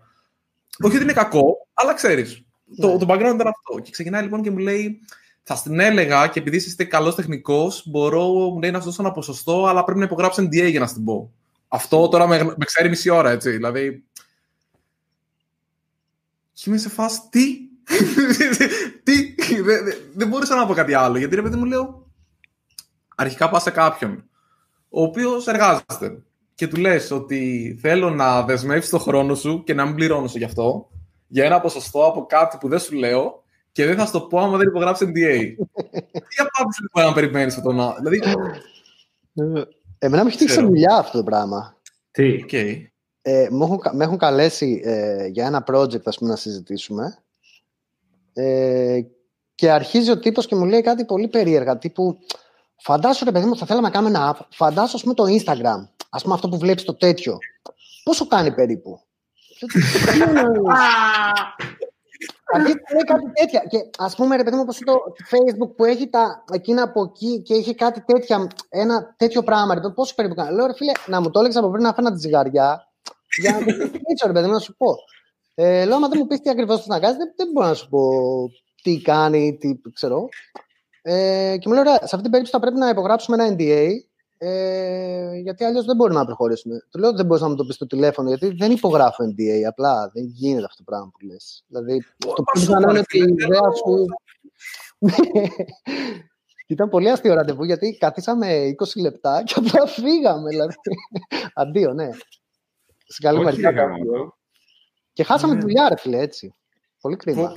Όχι 0.83 0.95
ότι 0.95 1.05
είναι 1.05 1.13
κακό, 1.13 1.69
αλλά 1.75 1.95
ξέρεις. 1.95 2.43
Το, 2.81 2.87
ναι. 2.93 2.99
το 2.99 3.07
background 3.09 3.35
ήταν 3.35 3.47
αυτό. 3.47 3.81
Και 3.83 3.91
ξεκινάει 3.91 4.23
λοιπόν 4.23 4.43
και 4.43 4.51
μου 4.51 4.59
λέει, 4.59 5.01
θα 5.43 5.55
στην 5.55 5.81
έλεγα 5.81 6.27
και 6.27 6.39
επειδή 6.39 6.57
είστε 6.57 6.85
καλός 6.85 7.15
τεχνικός, 7.15 7.83
μπορώ 7.87 8.25
μου 8.29 8.61
λέει, 8.61 8.71
να 8.71 8.79
σα 8.79 8.85
δώσω 8.85 9.03
ένα 9.03 9.13
ποσοστό, 9.13 9.67
αλλά 9.67 9.85
πρέπει 9.85 9.99
να 9.99 10.05
υπογράψω 10.05 10.43
NDA 10.43 10.71
για 10.71 10.81
να 10.81 10.87
στην 10.87 11.05
πω. 11.05 11.33
Αυτό 11.69 12.09
τώρα 12.09 12.27
με, 12.27 12.45
με 12.45 12.65
ξέρει 12.65 12.89
μισή 12.89 13.11
ώρα, 13.11 13.31
έτσι. 13.31 13.51
Δηλαδή. 13.51 14.05
Και 16.53 16.65
είμαι 16.67 16.79
σε 16.79 16.89
φάση, 16.89 17.21
τι; 17.31 17.57
τι; 19.05 19.35
δεν, 19.63 19.85
δεν 20.15 20.29
μπορούσα 20.29 20.55
να 20.55 20.67
πω 20.67 20.75
κάτι 20.75 20.95
άλλο. 20.95 21.19
Γιατί 21.19 21.35
ρε 21.35 21.43
παιδί 21.43 21.57
μου 21.57 21.65
λέω, 21.65 22.07
αρχικά 23.15 23.49
πας 23.49 23.63
σε 23.63 23.71
κάποιον 23.71 24.28
ο 24.89 25.03
οποίος 25.03 25.47
εργάζεται. 25.47 26.23
Και 26.55 26.69
του 26.69 26.77
λες 26.77 27.11
ότι 27.11 27.79
θέλω 27.81 28.11
να 28.11 28.43
δεσμεύσεις 28.43 28.91
το 28.91 28.99
χρόνο 28.99 29.35
σου 29.35 29.63
και 29.65 29.75
να 29.75 29.87
μην 29.87 29.95
πληρώνω 29.95 30.27
γι' 30.27 30.45
αυτό, 30.45 30.89
για 31.27 31.45
ένα 31.45 31.61
ποσοστό 31.61 32.05
από 32.05 32.27
κάτι 32.27 32.57
που 32.61 32.69
δεν 32.69 32.79
σου 32.79 32.95
λέω 32.95 33.43
και 33.73 33.87
δεν 33.87 33.97
θα 33.97 34.07
σου 34.07 34.13
το 34.13 34.21
πω 34.21 34.39
άμα 34.39 34.57
δεν 34.57 34.69
υπογράψει 34.69 35.05
NDA. 35.05 35.39
Τι 36.29 36.37
απάντηση 36.37 36.83
λοιπόν 36.83 37.05
να 37.05 37.13
περιμένεις 37.13 37.57
αυτό 37.57 37.73
να. 37.73 37.95
Δηλαδή. 37.95 38.21
Εμένα 39.99 40.23
μου 40.23 40.29
έχει 40.29 40.39
τύχει 40.39 40.51
σε 40.51 40.61
δουλειά 40.61 40.97
αυτό 40.97 41.19
το 41.19 41.25
πράγμα. 41.25 41.77
Τι; 42.11 42.45
Okay. 42.51 42.83
Ε, 43.23 43.47
με, 43.93 44.05
έχουν, 44.05 44.19
καλέσει 44.19 44.81
ε, 44.85 45.27
για 45.27 45.47
ένα 45.47 45.65
project 45.71 46.03
ας 46.05 46.19
πούμε, 46.19 46.31
να 46.31 46.37
συζητήσουμε 46.37 47.19
ε, 48.33 49.01
και 49.55 49.71
αρχίζει 49.71 50.11
ο 50.11 50.19
τύπος 50.19 50.47
και 50.47 50.55
μου 50.55 50.65
λέει 50.65 50.81
κάτι 50.81 51.05
πολύ 51.05 51.29
περίεργα 51.29 51.79
τύπου 51.79 52.19
Φαντάσου 52.81 53.25
ρε 53.25 53.33
παιδί 53.33 53.47
μου, 53.47 53.57
θα 53.57 53.67
θέλαμε 53.67 53.87
να 53.87 53.93
κάνουμε 53.93 54.19
ένα 54.19 54.37
app. 54.37 54.47
Φαντάσου, 54.51 54.97
ας 54.97 55.03
πούμε, 55.03 55.15
το 55.15 55.25
Instagram. 55.25 55.89
Α 56.11 56.19
πούμε 56.19 56.35
αυτό 56.35 56.49
που 56.49 56.59
βλέπεις 56.59 56.85
το 56.85 56.95
τέτοιο. 56.95 57.39
Πόσο 58.05 58.27
κάνει 58.27 58.55
περίπου; 58.55 59.01
Αντί 62.55 62.67
λέει 62.67 63.05
κάτι 63.07 63.33
τέτοια. 63.33 63.65
Και 63.69 63.79
ας 63.99 64.15
πούμε, 64.15 64.37
ρε 64.37 64.43
παιδί 64.43 64.57
μου, 64.57 64.63
όπως 64.63 64.79
το 64.79 65.01
Facebook 65.31 65.75
που 65.77 65.85
έχει 65.85 66.09
τα 66.09 66.45
εκείνα 66.53 66.83
από 66.83 67.03
εκεί 67.03 67.43
και 67.43 67.55
έχει 67.55 67.75
κάτι 67.75 68.01
τέτοια, 68.05 68.47
ένα 68.69 69.15
τέτοιο 69.17 69.43
πράγμα. 69.43 69.75
Ρε, 69.75 69.91
πόσο 69.91 70.15
περίπου 70.15 70.35
κάνει. 70.35 70.55
Λέω, 70.55 70.67
ρε 70.67 70.75
φίλε, 70.75 70.93
να 71.07 71.21
μου 71.21 71.31
το 71.31 71.39
έλεγες 71.39 71.59
από 71.59 71.71
πριν 71.71 71.83
να 71.83 71.95
φέρνα 71.95 72.13
τη 72.13 72.19
ζυγαριά. 72.19 72.89
Για 73.41 73.53
να 73.53 73.59
το 73.59 73.65
έτσι, 73.83 74.27
ρε 74.27 74.33
παιδί 74.33 74.47
μου, 74.47 74.53
να 74.53 74.59
σου 74.59 74.77
πω. 74.77 74.95
Ε, 75.55 75.85
λέω, 75.85 75.97
άμα 75.97 76.09
δεν 76.09 76.19
μου 76.21 76.27
πεις 76.27 76.41
τι 76.41 76.51
ακριβώς 76.51 76.85
θα 76.85 76.99
κάνεις, 76.99 77.17
δεν, 77.17 77.33
δεν 77.37 77.49
μπορώ 77.53 77.67
να 77.67 77.75
σου 77.75 77.89
πω 77.89 78.01
τι 78.83 79.01
κάνει, 79.01 79.57
τι 79.57 79.81
ξέρω. 79.93 80.29
Ε, 81.03 81.57
και 81.59 81.69
μου 81.69 81.75
λέει, 81.75 81.83
ωραία, 81.83 81.95
σε 81.95 82.03
αυτή 82.03 82.21
την 82.21 82.31
περίπτωση 82.31 82.51
θα 82.51 82.61
πρέπει 82.61 82.79
να 82.79 82.89
υπογράψουμε 82.89 83.45
ένα 83.45 83.57
NDA, 83.57 83.89
ε, 84.39 85.35
γιατί 85.35 85.65
αλλιώς 85.65 85.85
δεν 85.85 85.97
μπορούμε 85.97 86.19
να 86.19 86.25
προχωρήσουμε. 86.25 86.87
Του 86.91 86.99
λέω 86.99 87.09
ότι 87.09 87.17
δεν 87.17 87.27
μπορείς 87.27 87.43
να 87.43 87.49
μου 87.49 87.55
το 87.57 87.65
πεις 87.65 87.75
στο 87.75 87.87
τηλέφωνο, 87.87 88.29
γιατί 88.29 88.51
δεν 88.51 88.71
υπογράφω 88.71 89.25
NDA. 89.25 89.63
Απλά 89.69 90.11
δεν 90.15 90.25
γίνεται 90.25 90.65
αυτό 90.65 90.77
το 90.77 90.83
πράγμα 90.85 91.11
που 91.13 91.27
λες. 91.27 91.65
Δηλαδή, 91.67 92.05
το 92.17 92.43
πιο 92.53 92.91
είναι 92.91 92.99
ότι 92.99 93.19
η 93.19 93.37
ιδέα 93.39 93.71
σου. 93.75 94.05
Ήταν 96.67 96.89
πολύ 96.89 97.11
αστείο 97.11 97.35
ραντεβού 97.35 97.65
γιατί 97.65 97.97
καθίσαμε 98.01 98.75
20 98.97 99.01
λεπτά 99.01 99.43
και 99.45 99.55
απλά 99.57 99.87
φύγαμε. 99.87 100.49
Δηλαδή. 100.49 100.75
Αντίο, 101.55 101.93
ναι. 101.93 102.09
Σε 103.07 103.23
καλή 103.23 103.45
μεριά. 103.45 103.73
Και 105.13 105.25
χάσαμε 105.25 105.55
τη 105.55 105.61
δουλειά, 105.61 105.89
ρε 105.89 105.97
φίλε, 105.97 106.19
έτσι. 106.19 106.55
Πολύ 107.01 107.17
κρίμα. 107.17 107.55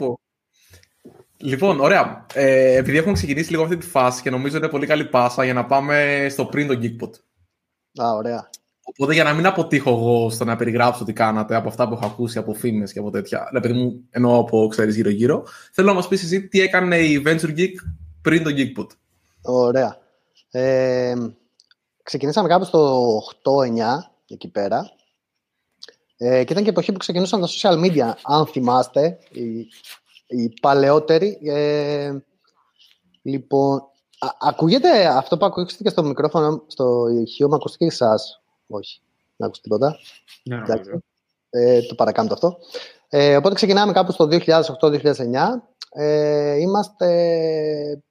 Λοιπόν, 1.41 1.80
ωραία. 1.80 2.25
Ε, 2.34 2.75
επειδή 2.75 2.97
έχουμε 2.97 3.13
ξεκινήσει 3.13 3.51
λίγο 3.51 3.63
αυτή 3.63 3.77
τη 3.77 3.86
φάση 3.86 4.21
και 4.21 4.30
νομίζω 4.30 4.58
είναι 4.58 4.67
πολύ 4.67 4.86
καλή 4.86 5.06
πάσα 5.06 5.43
για 5.43 5.54
να 5.54 5.65
πάμε 5.65 6.27
στο 6.30 6.45
πριν 6.45 6.67
το 6.67 6.80
Geekpot. 6.82 7.12
Α, 8.04 8.13
ωραία. 8.15 8.49
Οπότε 8.84 9.13
για 9.13 9.23
να 9.23 9.34
μην 9.34 9.45
αποτύχω 9.45 9.89
εγώ 9.89 10.30
στο 10.30 10.45
να 10.45 10.56
περιγράψω 10.56 11.04
τι 11.04 11.13
κάνατε 11.13 11.56
από 11.56 11.67
αυτά 11.67 11.88
που 11.88 11.93
έχω 11.93 12.06
ακούσει 12.06 12.38
από 12.38 12.54
φήμες 12.54 12.93
και 12.93 12.99
από 12.99 13.10
τέτοια, 13.10 13.49
επειδή 13.56 13.73
μου 13.73 14.08
εννοώ 14.10 14.39
από 14.39 14.67
ξέρεις 14.67 14.95
γύρω-γύρω, 14.95 15.43
θέλω 15.71 15.88
να 15.88 15.93
μας 15.93 16.08
πεις 16.08 16.23
εσύ 16.23 16.47
τι 16.47 16.62
έκανε 16.62 16.97
η 16.97 17.23
Venture 17.25 17.58
Geek 17.58 17.73
πριν 18.21 18.43
το 18.43 18.49
Geekpot. 18.56 18.88
Ωραία. 19.41 19.97
Ε, 20.51 21.15
ξεκινήσαμε 22.04 22.47
κάπου 22.47 22.65
στο 22.65 23.10
8-9 23.43 24.12
εκεί 24.27 24.47
πέρα. 24.47 24.91
Ε, 26.17 26.43
και 26.43 26.51
ήταν 26.51 26.63
και 26.63 26.69
εποχή 26.69 26.91
που 26.91 26.97
ξεκινούσαν 26.97 27.41
τα 27.41 27.47
social 27.47 27.86
media, 27.86 28.13
αν 28.23 28.45
θυμάστε. 28.45 29.17
Η 29.32 29.67
οι 30.32 30.54
παλαιότεροι. 30.62 31.39
Ε, 31.44 32.12
λοιπόν, 33.22 33.82
ακούγεται 34.39 35.08
αυτό 35.08 35.38
που 35.38 35.46
ακούγεται 35.46 35.84
και 35.84 35.89
στο 35.89 36.04
μικρόφωνο, 36.04 36.63
στο 36.67 37.08
ηχείο, 37.08 37.48
μου 37.48 37.56
ακούστηκε 37.56 37.86
και 37.86 37.91
εσάς. 37.91 38.41
Όχι. 38.67 39.02
να 39.36 39.46
ακούσει 39.46 39.62
τίποτα. 39.62 39.98
Ναι, 40.44 40.56
ναι, 40.56 40.63
ναι. 40.63 41.00
Ε, 41.50 41.82
το 41.82 41.96
παρακάμπτω 41.96 42.34
αυτό. 42.34 42.58
Ε, 43.10 43.36
οπότε 43.36 43.56
ξεκινάμε 43.56 43.91
κάπου 43.91 44.12
στο 44.12 44.28
2008-2009. 44.32 45.00
Ε, 45.94 46.56
είμαστε, 46.56 47.08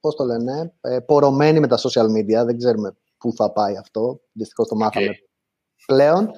πώς 0.01 0.15
το 0.15 0.25
λένε, 0.25 0.73
ε, 0.81 0.99
πορωμένοι 0.99 1.61
με 1.61 1.67
τα 1.67 1.79
social 1.79 2.05
media. 2.05 2.45
Δεν 2.45 2.59
ξέρουμε 2.59 2.97
πού 3.19 3.33
θα 3.33 3.53
πάει 3.53 3.77
αυτό. 3.77 4.21
Δυστυχώς 4.33 4.69
το 4.69 4.75
μάθαμε 4.75 5.19
πλέον. 5.87 6.31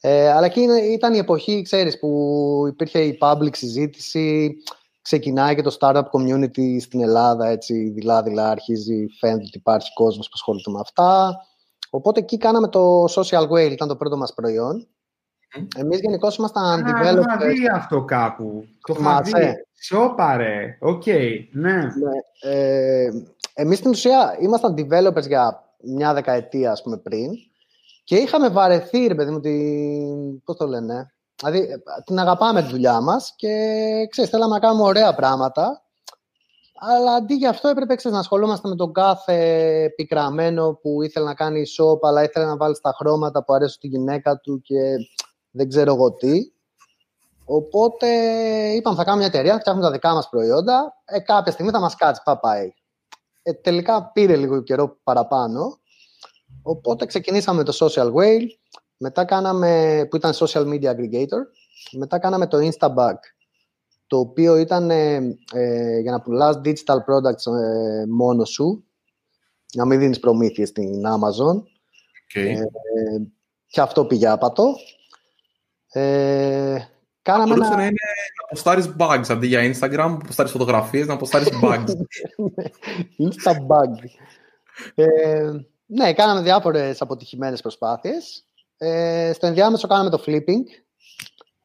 Ε, 0.00 0.30
αλλά 0.30 0.46
εκεί 0.46 0.60
ήταν 0.92 1.14
η 1.14 1.18
εποχή, 1.18 1.62
ξέρεις, 1.62 1.98
που 1.98 2.64
υπήρχε 2.68 3.00
η 3.00 3.18
public 3.20 3.56
συζήτηση, 3.56 4.56
ξεκινάει 5.08 5.54
και 5.54 5.62
το 5.62 5.76
startup 5.80 6.02
community 6.02 6.80
στην 6.80 7.00
Ελλάδα, 7.00 7.46
έτσι, 7.46 7.90
δειλά-δειλά 7.90 8.50
αρχίζει, 8.50 9.06
φαίνεται 9.18 9.44
ότι 9.46 9.58
υπάρχει 9.58 9.92
κόσμος 9.92 10.26
που 10.26 10.32
ασχολείται 10.34 10.70
με 10.70 10.80
αυτά. 10.80 11.36
Οπότε 11.90 12.20
εκεί 12.20 12.36
κάναμε 12.36 12.68
το 12.68 13.04
social 13.04 13.48
whale, 13.48 13.70
ήταν 13.70 13.88
το 13.88 13.96
πρώτο 13.96 14.16
μας 14.16 14.34
προϊόν. 14.34 14.86
Mm. 15.58 15.66
Εμείς 15.76 16.00
γενικώς 16.00 16.36
ήμασταν 16.36 16.84
developers. 16.86 17.38
Το 17.40 17.46
δει 17.46 17.68
αυτό 17.74 18.04
κάπου. 18.04 18.64
Το 18.86 18.96
είχα 18.98 19.20
δει. 19.20 19.32
Σώπα 19.82 20.37
ρε. 20.37 20.78
Οκ. 20.80 21.06
ναι. 21.52 21.72
ναι. 21.72 21.90
Ε, 22.40 23.08
εμείς 23.54 23.78
στην 23.78 23.90
ουσία 23.90 24.36
ήμασταν 24.40 24.74
developers 24.78 25.26
για 25.26 25.64
μια 25.82 26.14
δεκαετία, 26.14 26.72
ας 26.72 26.82
πούμε, 26.82 26.96
πριν. 26.96 27.30
Και 28.04 28.16
είχαμε 28.16 28.48
βαρεθεί, 28.48 29.06
ρε 29.06 29.14
παιδί 29.14 29.30
μου, 29.30 29.40
την... 29.40 30.42
πώς 30.44 30.56
το 30.56 30.66
λένε, 30.66 31.12
δηλαδή 31.38 31.82
την 32.04 32.18
αγαπάμε 32.18 32.62
τη 32.62 32.68
δουλειά 32.68 33.00
μας 33.00 33.32
και 33.36 33.48
ξέρεις, 34.10 34.30
θέλαμε 34.30 34.54
να 34.54 34.60
κάνουμε 34.60 34.82
ωραία 34.82 35.14
πράγματα, 35.14 35.82
αλλά 36.74 37.12
αντί 37.12 37.34
για 37.34 37.50
αυτό 37.50 37.68
έπρεπε 37.68 37.94
ξέρεις, 37.94 38.16
να 38.16 38.22
ασχολούμαστε 38.22 38.68
με 38.68 38.74
τον 38.76 38.92
κάθε 38.92 39.92
πικραμένο 39.96 40.74
που 40.74 41.02
ήθελε 41.02 41.26
να 41.26 41.34
κάνει 41.34 41.62
shop, 41.78 41.98
αλλά 42.02 42.22
ήθελε 42.22 42.44
να 42.44 42.56
βάλει 42.56 42.78
τα 42.82 42.94
χρώματα 42.98 43.44
που 43.44 43.54
αρέσουν 43.54 43.74
στη 43.74 43.86
γυναίκα 43.86 44.38
του 44.38 44.60
και 44.60 44.96
δεν 45.50 45.68
ξέρω 45.68 45.94
εγώ 45.94 46.12
τι. 46.12 46.52
Οπότε 47.44 48.08
είπαμε 48.68 48.96
θα 48.96 49.04
κάνουμε 49.04 49.22
μια 49.22 49.32
εταιρεία, 49.32 49.52
θα 49.52 49.60
φτιάχνουμε 49.60 49.86
τα 49.86 49.92
δικά 49.92 50.14
μας 50.14 50.28
προϊόντα, 50.28 51.02
ε, 51.04 51.18
κάποια 51.18 51.52
στιγμή 51.52 51.70
θα 51.70 51.80
μας 51.80 51.94
κάτσει, 51.94 52.22
πάει. 52.40 52.72
Ε, 53.42 53.52
τελικά 53.52 54.10
πήρε 54.12 54.36
λίγο 54.36 54.62
καιρό 54.62 54.98
παραπάνω, 55.02 55.78
Οπότε 56.62 57.06
ξεκινήσαμε 57.06 57.62
το 57.62 57.76
Social 57.80 58.12
Whale, 58.14 58.46
μετά 58.98 59.24
κάναμε, 59.24 60.06
που 60.10 60.16
ήταν 60.16 60.32
Social 60.34 60.64
Media 60.64 60.94
Aggregator, 60.94 61.42
μετά 61.92 62.18
κάναμε 62.18 62.46
το 62.46 62.58
Instabag, 62.58 63.16
το 64.06 64.18
οποίο 64.18 64.56
ήταν 64.56 64.90
ε, 64.90 65.14
ε, 65.52 65.98
για 65.98 66.12
να 66.12 66.20
πουλάς 66.20 66.60
digital 66.64 66.96
products 66.96 67.52
ε, 67.62 68.04
μόνος 68.08 68.50
σου, 68.50 68.84
να 69.74 69.84
μην 69.84 69.98
δίνεις 69.98 70.20
προμήθειες 70.20 70.68
στην 70.68 71.02
Amazon. 71.06 71.56
Okay. 72.34 72.46
Ε, 72.46 72.62
και 73.66 73.80
αυτό 73.80 74.04
πήγε 74.04 74.28
άπατο. 74.28 74.74
Ε, 75.92 76.78
κάναμε 77.22 77.54
ένα... 77.54 77.76
να 77.76 77.82
είναι 77.82 77.90
να 77.90 78.44
αποστάρεις 78.44 78.94
bugs, 78.98 79.24
αντί 79.28 79.46
για 79.46 79.72
Instagram, 79.74 79.90
να 79.90 80.04
αποστάρεις 80.04 80.52
φωτογραφίες, 80.52 81.06
να 81.06 81.14
αποστάρεις 81.14 81.48
bugs. 81.62 81.86
Instabag. 83.24 84.04
ε, 84.94 85.50
ναι, 85.86 86.12
κάναμε 86.12 86.42
διάφορες 86.42 87.00
αποτυχημένες 87.00 87.60
προσπάθειες. 87.60 88.47
Ε, 88.78 89.32
στο 89.34 89.46
ενδιάμεσο 89.46 89.86
κάναμε 89.86 90.10
το 90.10 90.22
flipping 90.26 90.62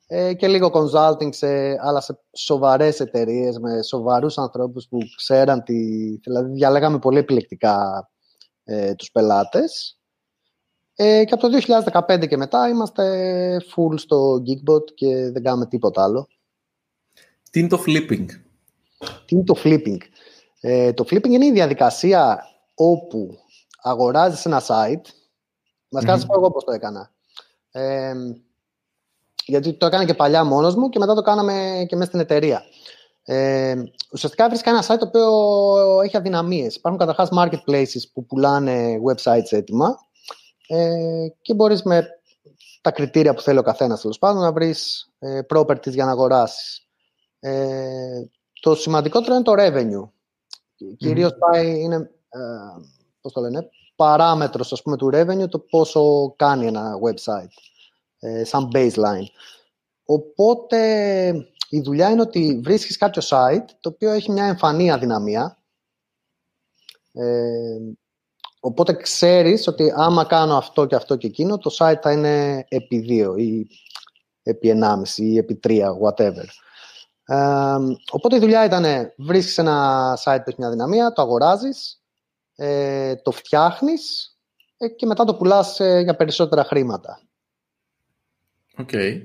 ε, 0.08 0.34
και 0.34 0.48
λίγο 0.48 0.72
consulting 0.74 1.30
σε, 1.36 1.48
αλλά 1.80 2.02
σε 2.02 2.20
σοβαρές 2.34 3.00
εταιρείες 3.00 3.60
με 3.60 3.84
σοβαρούς 3.84 4.38
ανθρώπους 4.38 4.88
που 4.88 4.98
ξέραν 5.16 5.64
τι... 5.64 5.74
Δηλαδή 6.24 6.52
διαλέγαμε 6.52 7.00
πολύ 7.00 7.18
επιλεκτικά 7.18 8.10
ε, 8.64 8.96
τους 8.96 9.12
πελάτες. 9.12 9.98
Ε, 10.96 11.24
και 11.26 11.34
από 11.34 11.50
το 11.50 11.60
2015 12.08 12.28
και 12.28 12.38
μετά 12.38 12.70
είμαστε 12.70 13.58
full 13.58 14.00
στο 14.00 14.36
Geekbot 14.36 14.94
και 14.94 15.32
δεν 15.32 15.44
κάνουμε 15.44 15.66
τίποτα 15.66 16.04
άλλο. 16.04 16.28
Τι 17.52 17.60
είναι 17.60 17.68
το 17.68 17.84
flipping? 17.88 18.26
Τι 19.26 19.36
είναι 19.36 19.44
το 19.44 19.56
flipping? 19.64 19.98
Ε, 20.60 20.94
το 20.94 21.06
flipping 21.10 21.30
είναι 21.30 21.46
η 21.46 21.52
διαδικασία 21.52 22.44
όπου 22.76 23.38
αγοράζεις 23.82 24.46
ένα 24.46 24.62
site. 24.68 25.23
Μα 25.94 26.02
mm-hmm. 26.02 26.26
πω 26.28 26.34
εγώ 26.38 26.52
πώς 26.52 26.64
το 26.64 26.72
έκανα. 26.72 27.12
Ε, 27.72 28.14
γιατί 29.46 29.74
το 29.74 29.86
έκανα 29.86 30.06
και 30.06 30.14
παλιά 30.14 30.44
μόνος 30.44 30.76
μου 30.76 30.90
και 30.90 31.00
μετά 31.00 31.14
το 31.14 31.22
κάναμε 31.22 31.86
και 31.88 31.96
μέσα 31.96 32.08
στην 32.08 32.20
εταιρεία. 32.20 32.62
Ε, 33.24 33.84
ουσιαστικά 34.12 34.48
βρίσκα 34.48 34.70
ένα 34.70 34.84
site 34.84 34.98
το 35.00 35.06
οποίο 35.06 36.02
έχει 36.02 36.18
αδυναμίες. 36.18 36.76
Υπάρχουν 36.76 37.00
καταρχάς 37.00 37.30
marketplaces 37.38 38.10
που 38.14 38.26
πουλάνε 38.26 38.96
websites 39.08 39.52
έτοιμα 39.52 39.98
ε, 40.68 41.28
και 41.42 41.54
μπορείς 41.54 41.84
με 41.84 42.08
τα 42.82 42.92
κριτήρια 42.92 43.34
που 43.34 43.42
θέλει 43.42 43.58
ο 43.58 43.64
καθένας 43.64 44.02
τέλος 44.02 44.18
πάντων 44.18 44.42
να 44.42 44.52
βρεις 44.52 45.10
ε, 45.20 45.40
properties 45.54 45.92
για 45.92 46.06
να 46.06 46.12
αγοράσεις. 46.12 46.88
Ε, 47.40 48.24
το 48.62 48.76
σημαντικότερο 48.76 49.34
είναι 49.34 49.44
το 49.44 49.54
revenue. 49.58 50.10
Κυρίως 50.98 51.36
πάει, 51.38 51.82
είναι 51.82 51.96
ε, 52.30 52.40
πώς 53.22 53.34
το 53.34 53.42
λένε, 53.42 53.70
παράμετρος 54.04 54.72
ας 54.72 54.82
πούμε, 54.82 54.98
του 54.98 55.10
revenue, 55.14 55.50
το 55.50 55.60
πόσο 55.60 56.34
κάνει 56.36 56.68
ένα 56.68 56.92
website, 57.04 57.54
ε, 58.20 58.44
σαν 58.44 58.70
baseline. 58.74 59.28
Οπότε 60.06 60.80
η 61.70 61.82
δουλειά 61.82 62.10
είναι 62.10 62.22
ότι 62.22 62.60
βρίσκεις 62.64 62.98
κάποιο 62.98 63.22
site 63.26 63.66
το 63.80 63.90
οποίο 63.90 64.12
έχει 64.12 64.32
μια 64.32 64.46
εμφανή 64.46 64.92
αδυναμία. 64.92 65.58
Ε, 67.14 67.78
οπότε 68.60 68.94
ξέρεις 68.94 69.68
ότι 69.68 69.94
άμα 69.96 70.26
κάνω 70.26 70.58
αυτό 70.58 70.86
και 70.86 70.96
αυτό 70.96 71.16
και 71.16 71.28
εκείνο, 71.28 71.58
το 71.58 71.76
site 71.80 72.00
θα 72.02 72.12
είναι 72.12 72.66
επί 72.70 72.98
δύο 73.00 73.36
ή 73.38 73.68
επί 74.44 74.70
ενάμιση 74.70 75.26
ή 75.26 75.38
επί 75.38 75.56
τρία, 75.56 75.98
whatever. 76.02 76.46
Ε, 77.26 77.78
οπότε 78.12 78.36
η 78.36 78.40
δουλειά 78.40 78.66
ήταν 78.66 79.14
βρίσκεις 79.18 79.58
ένα 79.58 80.18
site 80.24 80.42
που 80.44 80.50
έχει 80.50 80.56
μια 80.58 80.68
αδυναμία, 80.68 81.12
το 81.14 81.22
αγοράζεις, 81.22 82.03
ε, 82.66 83.16
το 83.16 83.32
φτιάχνεις 83.32 84.38
ε, 84.78 84.88
και 84.88 85.06
μετά 85.06 85.24
το 85.24 85.36
πουλάς 85.36 85.80
ε, 85.80 86.00
για 86.00 86.16
περισσότερα 86.16 86.64
χρήματα. 86.64 87.22
Okay. 88.78 89.22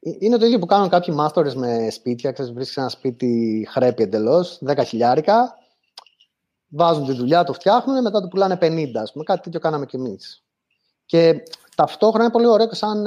Ε, 0.00 0.10
είναι 0.18 0.36
το 0.36 0.46
ίδιο 0.46 0.58
που 0.58 0.66
κάνουν 0.66 0.88
κάποιοι 0.88 1.14
μάστορες 1.16 1.54
με 1.54 1.90
σπίτια. 1.90 2.32
Ξέρεις, 2.32 2.52
βρίσκεις 2.52 2.76
ένα 2.76 2.88
σπίτι 2.88 3.66
χρέπι 3.70 4.02
εντελώς, 4.02 4.58
10 4.66 4.82
χιλιάρικα, 4.86 5.58
βάζουν 6.68 7.06
τη 7.06 7.12
δουλειά, 7.12 7.44
το 7.44 7.52
φτιάχνουν, 7.52 8.02
μετά 8.02 8.20
το 8.20 8.28
πουλάνε 8.28 8.58
50. 8.60 8.90
Ας 8.94 9.12
πούμε, 9.12 9.24
κάτι 9.24 9.40
τέτοιο 9.40 9.60
κάναμε 9.60 9.86
κι 9.86 9.96
εμείς. 9.96 10.44
Και 11.06 11.42
ταυτόχρονα 11.76 12.24
είναι 12.24 12.32
πολύ 12.32 12.46
ωραίο 12.46 12.68
και 12.68 12.74
σαν, 12.74 13.04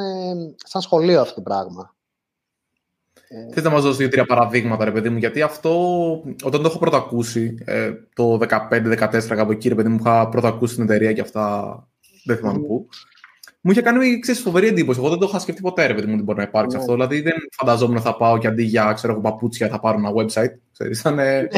σαν 0.55 0.81
σχολείο 0.81 1.21
αυτό 1.21 1.35
το 1.35 1.41
πράγμα. 1.41 1.92
Θες 3.53 3.63
να 3.63 3.69
μας 3.69 3.81
δώσεις 3.81 3.97
δύο-τρία 3.97 4.25
παραδείγματα, 4.25 4.85
ρε 4.85 4.91
παιδί 4.91 5.09
μου, 5.09 5.17
γιατί 5.17 5.41
αυτό 5.41 5.73
όταν 6.43 6.61
το 6.61 6.67
έχω 6.67 6.79
πρώτα 6.79 6.97
ακούσει, 6.97 7.57
ε, 7.65 7.91
το 8.15 8.37
15-14 8.37 9.35
κάπου 9.35 9.51
εκεί, 9.51 9.69
ρε 9.69 9.75
παιδί 9.75 9.89
μου, 9.89 9.97
είχα 9.99 10.29
πρώτα 10.29 10.47
ακούσει 10.47 10.75
την 10.75 10.83
εταιρεία 10.83 11.13
και 11.13 11.21
αυτά. 11.21 11.87
Δεν 12.25 12.37
θυμάμαι 12.37 12.59
πού. 12.59 12.87
Μου 13.61 13.71
είχε 13.71 13.81
κάνει 13.81 14.19
ξέρεις, 14.19 14.41
φοβερή 14.41 14.67
εντύπωση. 14.67 14.99
Εγώ 14.99 15.09
δεν 15.09 15.19
το 15.19 15.25
είχα 15.29 15.39
σκεφτεί 15.39 15.61
ποτέ, 15.61 15.85
ρε 15.85 15.93
παιδί 15.93 16.07
μου, 16.07 16.13
ότι 16.13 16.23
μπορεί 16.23 16.37
να 16.37 16.43
υπάρξει 16.43 16.77
αυτό. 16.77 16.91
Δηλαδή 16.93 17.21
δεν 17.21 17.33
φανταζόμουν 17.51 18.01
θα 18.01 18.15
πάω 18.15 18.37
και 18.37 18.47
αντί 18.47 18.63
για 18.63 18.93
ξέρω, 18.93 19.21
παπούτσια 19.21 19.67
θα 19.67 19.79
πάρω 19.79 19.97
ένα 19.97 20.09
website. 20.15 20.53
Ξέρεις, 20.71 20.99
ήταν, 20.99 21.19
ε... 21.19 21.47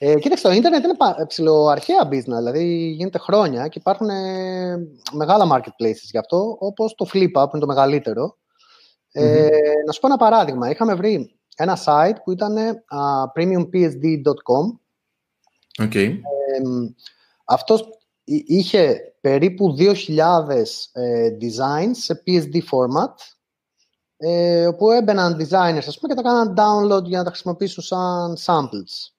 Ε, 0.00 0.14
κοίταξε, 0.14 0.48
το 0.48 0.52
ίντερνετ 0.52 0.84
είναι 0.84 0.94
ψηλοαρχαία 1.26 2.08
business, 2.10 2.38
δηλαδή 2.38 2.88
γίνεται 2.96 3.18
χρόνια 3.18 3.68
και 3.68 3.78
υπάρχουν 3.78 4.08
ε, 4.08 4.76
μεγάλα 5.12 5.56
marketplaces 5.56 6.08
γι' 6.10 6.18
αυτό, 6.18 6.56
όπως 6.58 6.94
το 6.94 7.06
FlipUp 7.12 7.30
που 7.32 7.50
είναι 7.52 7.60
το 7.60 7.66
μεγαλύτερο, 7.66 8.36
ε, 9.12 9.48
να 9.86 9.92
σου 9.92 10.00
πω 10.00 10.06
ένα 10.06 10.16
παράδειγμα. 10.16 10.70
Είχαμε 10.70 10.94
βρει 10.94 11.38
ένα 11.56 11.78
site 11.84 12.16
που 12.24 12.32
ήταν 12.32 12.56
uh, 12.56 13.40
premiumpsd.com. 13.40 14.78
Okay. 15.80 16.18
αυτός 17.44 17.88
είχε 18.24 19.00
περίπου 19.20 19.74
2.000 19.78 19.94
ε, 20.92 21.28
designs 21.40 21.90
σε 21.92 22.22
PSD 22.26 22.56
format 22.56 23.14
ε, 24.20 24.66
όπου 24.66 24.90
έμπαιναν 24.90 25.36
designers 25.40 25.86
ας 25.86 25.98
πούμε, 25.98 26.14
και 26.14 26.22
τα 26.22 26.22
κάναν 26.22 26.54
download 26.56 27.04
για 27.04 27.18
να 27.18 27.24
τα 27.24 27.30
χρησιμοποιήσουν 27.30 27.82
σαν 27.82 28.36
samples. 28.44 29.12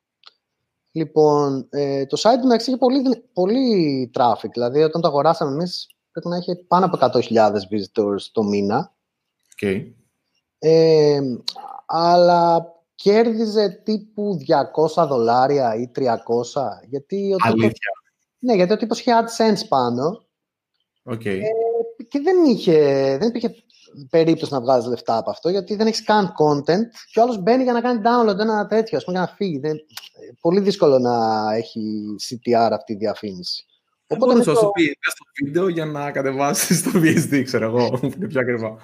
Λοιπόν, 0.91 1.67
ε, 1.69 2.05
το 2.05 2.21
site 2.23 2.39
του 2.41 2.53
είχε 2.53 2.77
πολύ, 2.77 3.23
πολύ 3.33 4.11
traffic. 4.15 4.49
Δηλαδή, 4.53 4.83
όταν 4.83 5.01
το 5.01 5.07
αγοράσαμε 5.07 5.51
εμείς, 5.51 5.87
πρέπει 6.11 6.27
να 6.27 6.37
είχε 6.37 6.55
πάνω 6.55 6.85
από 6.85 6.97
100.000 7.01 7.51
visitors 7.51 8.21
το 8.31 8.43
μήνα. 8.43 8.93
Okay. 9.61 9.91
Ε, 10.59 11.19
αλλά 11.85 12.65
κέρδιζε 12.95 13.81
τύπου 13.83 14.37
200 14.95 15.07
δολάρια 15.07 15.75
ή 15.75 15.91
300. 15.95 16.05
Γιατί 16.87 17.33
ο 17.33 17.37
Αλήθεια. 17.39 17.69
Τύπος, 17.69 17.79
ναι, 18.39 18.53
γιατί 18.53 18.73
ο 18.73 18.77
τύπος 18.77 18.99
είχε 18.99 19.11
AdSense 19.21 19.67
πάνω. 19.67 20.25
Okay. 21.03 21.25
Ε, 21.25 22.03
και 22.07 22.19
δεν, 22.19 22.43
είχε, 22.45 22.77
δεν 23.19 23.27
υπήρχε 23.27 23.55
περίπτωση 24.09 24.53
να 24.53 24.61
βγάζεις 24.61 24.89
λεφτά 24.89 25.17
από 25.17 25.29
αυτό, 25.29 25.49
γιατί 25.49 25.75
δεν 25.75 25.87
έχεις 25.87 26.03
καν 26.03 26.27
content 26.27 26.83
και 27.11 27.19
ο 27.19 27.23
άλλος 27.23 27.41
μπαίνει 27.41 27.63
για 27.63 27.73
να 27.73 27.81
κάνει 27.81 28.01
download 28.03 28.39
ένα 28.39 28.67
τέτοιο, 28.67 28.97
ας 28.97 29.03
πούμε, 29.03 29.17
για 29.17 29.27
να 29.27 29.35
φύγει. 29.35 29.59
Δεν, 29.59 29.77
πολύ 30.41 30.59
δύσκολο 30.59 30.99
να 30.99 31.47
έχει 31.55 32.05
CTR 32.29 32.69
αυτή 32.71 32.93
η 32.93 32.95
διαφήμιση. 32.95 33.63
Οπότε 34.07 34.31
μπορούσα 34.31 34.51
να 34.51 34.57
σου 34.57 34.71
πει 34.71 34.97
στο 35.01 35.25
βίντεο 35.43 35.67
για 35.67 35.85
να 35.85 36.11
κατεβάσεις 36.11 36.83
το 36.83 36.91
VSD, 37.03 37.41
ξέρω 37.43 37.65
εγώ, 37.65 37.99
πιο 38.27 38.39
ακριβά. 38.39 38.77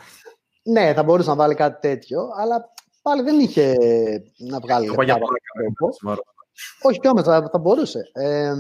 Ναι, 0.68 0.94
θα 0.94 1.04
μπορούσε 1.04 1.30
να 1.30 1.36
βάλει 1.36 1.54
κάτι 1.54 1.88
τέτοιο, 1.88 2.30
αλλά 2.36 2.74
πάλι 3.02 3.22
δεν 3.22 3.40
είχε 3.40 3.76
να 4.38 4.60
βγάλει. 4.60 4.88
Το 4.96 5.02
για 5.02 5.18
Όχι 6.82 7.00
κι 7.00 7.08
όμως, 7.08 7.24
θα, 7.24 7.50
θα 7.52 7.58
μπορούσε. 7.58 8.00
Ε, 8.14 8.54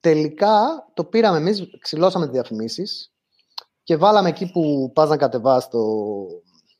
τελικά 0.00 0.86
το 0.94 1.04
πήραμε 1.04 1.38
εμείς, 1.38 1.62
ξυλώσαμε 1.80 2.24
τις 2.24 2.34
διαφημίσεις 2.34 3.12
και 3.82 3.96
βάλαμε 3.96 4.28
εκεί 4.28 4.50
που 4.50 4.90
πας 4.94 5.08
να 5.08 5.16
κατεβάσει 5.16 5.68
το, 5.68 5.84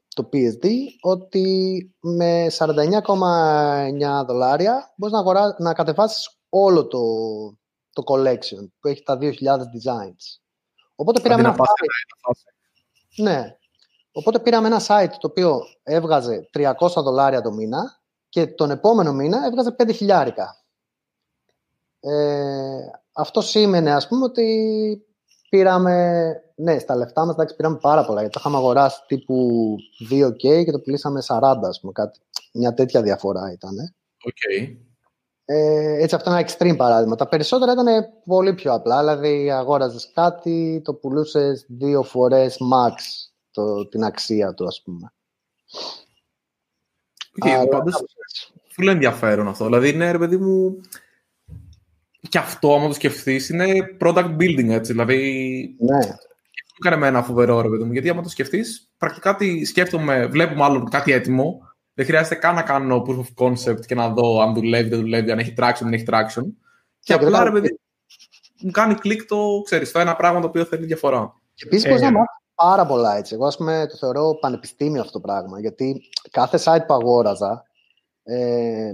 το 0.08 0.28
PSD 0.32 0.66
ότι 1.00 1.94
με 2.00 2.46
49,9 2.58 4.24
δολάρια 4.26 4.92
μπορείς 4.96 5.14
να, 5.14 5.18
αγορά, 5.18 5.56
να 5.58 5.72
κατεβάσεις 5.72 6.40
όλο 6.48 6.86
το, 6.86 7.00
το 7.92 8.02
collection 8.06 8.68
που 8.80 8.88
έχει 8.88 9.02
τα 9.02 9.18
2.000 9.20 9.30
designs. 9.30 10.40
Οπότε 10.94 11.20
πήραμε 11.20 11.40
ένα 11.40 11.56
site. 11.58 12.34
Ναι. 13.16 13.58
Οπότε 14.12 14.38
πήραμε 14.38 14.66
ένα 14.66 14.80
site 14.86 15.14
το 15.18 15.26
οποίο 15.26 15.60
έβγαζε 15.82 16.48
300 16.52 16.72
δολάρια 16.94 17.40
το 17.40 17.52
μήνα 17.52 18.00
και 18.28 18.46
τον 18.46 18.70
επόμενο 18.70 19.12
μήνα 19.12 19.46
έβγαζε 19.46 19.76
5 19.82 19.90
χιλιάρικα. 19.94 20.56
Ε, 22.00 22.90
αυτό 23.12 23.40
σήμαινε, 23.40 23.92
ας 23.92 24.08
πούμε, 24.08 24.24
ότι 24.24 24.46
πήραμε, 25.50 26.32
ναι, 26.54 26.78
στα 26.78 26.96
λεφτά 26.96 27.24
μας, 27.24 27.34
εντάξει, 27.34 27.56
πήραμε 27.56 27.78
πάρα 27.80 28.04
πολλά, 28.04 28.20
γιατί 28.20 28.34
το 28.34 28.40
είχαμε 28.40 28.56
αγοράσει 28.56 29.00
τύπου 29.06 29.76
2K 30.10 30.64
και 30.64 30.70
το 30.70 30.80
πουλήσαμε 30.80 31.22
40, 31.26 31.68
ας 31.68 31.80
πούμε, 31.80 31.92
κάτι. 31.92 32.20
Μια 32.52 32.74
τέτοια 32.74 33.02
διαφορά 33.02 33.52
ήταν. 33.52 33.94
Okay. 34.24 34.76
Ε, 35.44 36.02
έτσι, 36.02 36.14
αυτό 36.14 36.30
είναι 36.30 36.38
ένα 36.38 36.48
extreme 36.48 36.76
παράδειγμα. 36.76 37.16
Τα 37.16 37.28
περισσότερα 37.28 37.72
ήταν 37.72 37.86
πολύ 38.24 38.54
πιο 38.54 38.72
απλά, 38.72 38.98
δηλαδή 38.98 39.50
αγόραζες 39.50 40.10
κάτι, 40.14 40.80
το 40.84 40.94
πουλούσες 40.94 41.66
δύο 41.68 42.02
φορές 42.02 42.56
max 42.72 42.94
το, 43.50 43.88
την 43.88 44.04
αξία 44.04 44.54
του, 44.54 44.66
ας 44.66 44.82
πούμε. 44.84 45.12
Okay, 47.40 47.50
Αλλά, 47.50 47.68
πάντως, 47.68 48.04
πολύ 48.74 48.90
ενδιαφέρον 48.90 49.48
αυτό. 49.48 49.64
Δηλαδή, 49.64 49.88
είναι, 49.88 50.10
ρε 50.10 50.18
παιδί 50.18 50.36
μου, 50.36 50.80
και 52.28 52.38
αυτό, 52.38 52.74
άμα 52.74 52.86
το 52.86 52.92
σκεφτείς, 52.92 53.48
είναι 53.48 53.96
product 54.00 54.36
building, 54.36 54.68
έτσι. 54.68 54.92
Δηλαδή, 54.92 55.16
ναι. 55.78 55.96
μου 55.96 56.86
έκανε 56.86 57.06
ένα 57.06 57.22
φοβερό, 57.22 57.60
ρε 57.60 57.68
παιδί 57.68 57.84
μου, 57.84 57.92
γιατί 57.92 58.08
άμα 58.08 58.22
το 58.22 58.28
σκεφτείς, 58.28 58.90
πρακτικά 58.96 59.36
τι 59.36 59.64
σκέφτομαι, 59.64 60.26
βλέπω 60.26 60.54
μάλλον 60.54 60.88
κάτι 60.88 61.12
έτοιμο, 61.12 61.68
δεν 61.94 62.06
χρειάζεται 62.06 62.34
καν 62.34 62.54
να 62.54 62.62
κάνω 62.62 63.04
proof 63.08 63.18
of 63.18 63.46
concept 63.46 63.86
και 63.86 63.94
να 63.94 64.08
δω 64.08 64.40
αν 64.40 64.54
δουλεύει, 64.54 64.88
δεν 64.88 65.00
δουλεύει, 65.00 65.30
αν 65.30 65.38
έχει 65.38 65.54
traction, 65.56 65.80
δεν 65.80 65.92
έχει 65.92 66.04
traction. 66.08 66.42
Και, 67.00 67.12
απλά, 67.12 67.44
ρε 67.44 67.50
παιδί, 67.50 67.78
μου 68.60 68.70
κάνει 68.70 68.94
κλικ 68.94 69.24
το, 69.24 69.60
ξέρεις, 69.64 69.92
το 69.92 69.98
ένα 69.98 70.16
πράγμα 70.16 70.40
το 70.40 70.46
οποίο 70.46 70.64
θέλει 70.64 70.86
διαφορά. 70.86 71.40
Και 71.54 71.64
επίσης, 71.66 71.84
ε, 71.84 71.88
να 71.88 72.10
μάθεις 72.10 72.39
πάρα 72.64 72.86
πολλά 72.86 73.16
έτσι. 73.16 73.34
Εγώ, 73.34 73.46
ας 73.46 73.56
πούμε, 73.56 73.86
το 73.90 73.96
θεωρώ 73.96 74.38
πανεπιστήμιο 74.40 75.00
αυτό 75.00 75.12
το 75.12 75.20
πράγμα. 75.20 75.60
Γιατί 75.60 76.00
κάθε 76.30 76.58
site 76.64 76.84
που 76.86 76.94
αγόραζα, 76.94 77.64
ε, 78.22 78.90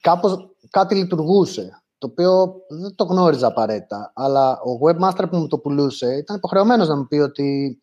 κάπως 0.00 0.56
κάτι 0.70 0.94
λειτουργούσε. 0.94 1.82
Το 1.98 2.06
οποίο 2.06 2.54
δεν 2.68 2.94
το 2.94 3.04
γνώριζα 3.04 3.46
απαραίτητα. 3.46 4.12
Αλλά 4.14 4.60
ο 4.60 4.78
webmaster 4.86 5.24
που 5.30 5.36
μου 5.36 5.46
το 5.46 5.58
πουλούσε 5.58 6.16
ήταν 6.16 6.36
υποχρεωμένος 6.36 6.88
να 6.88 6.96
μου 6.96 7.06
πει 7.06 7.16
ότι 7.16 7.80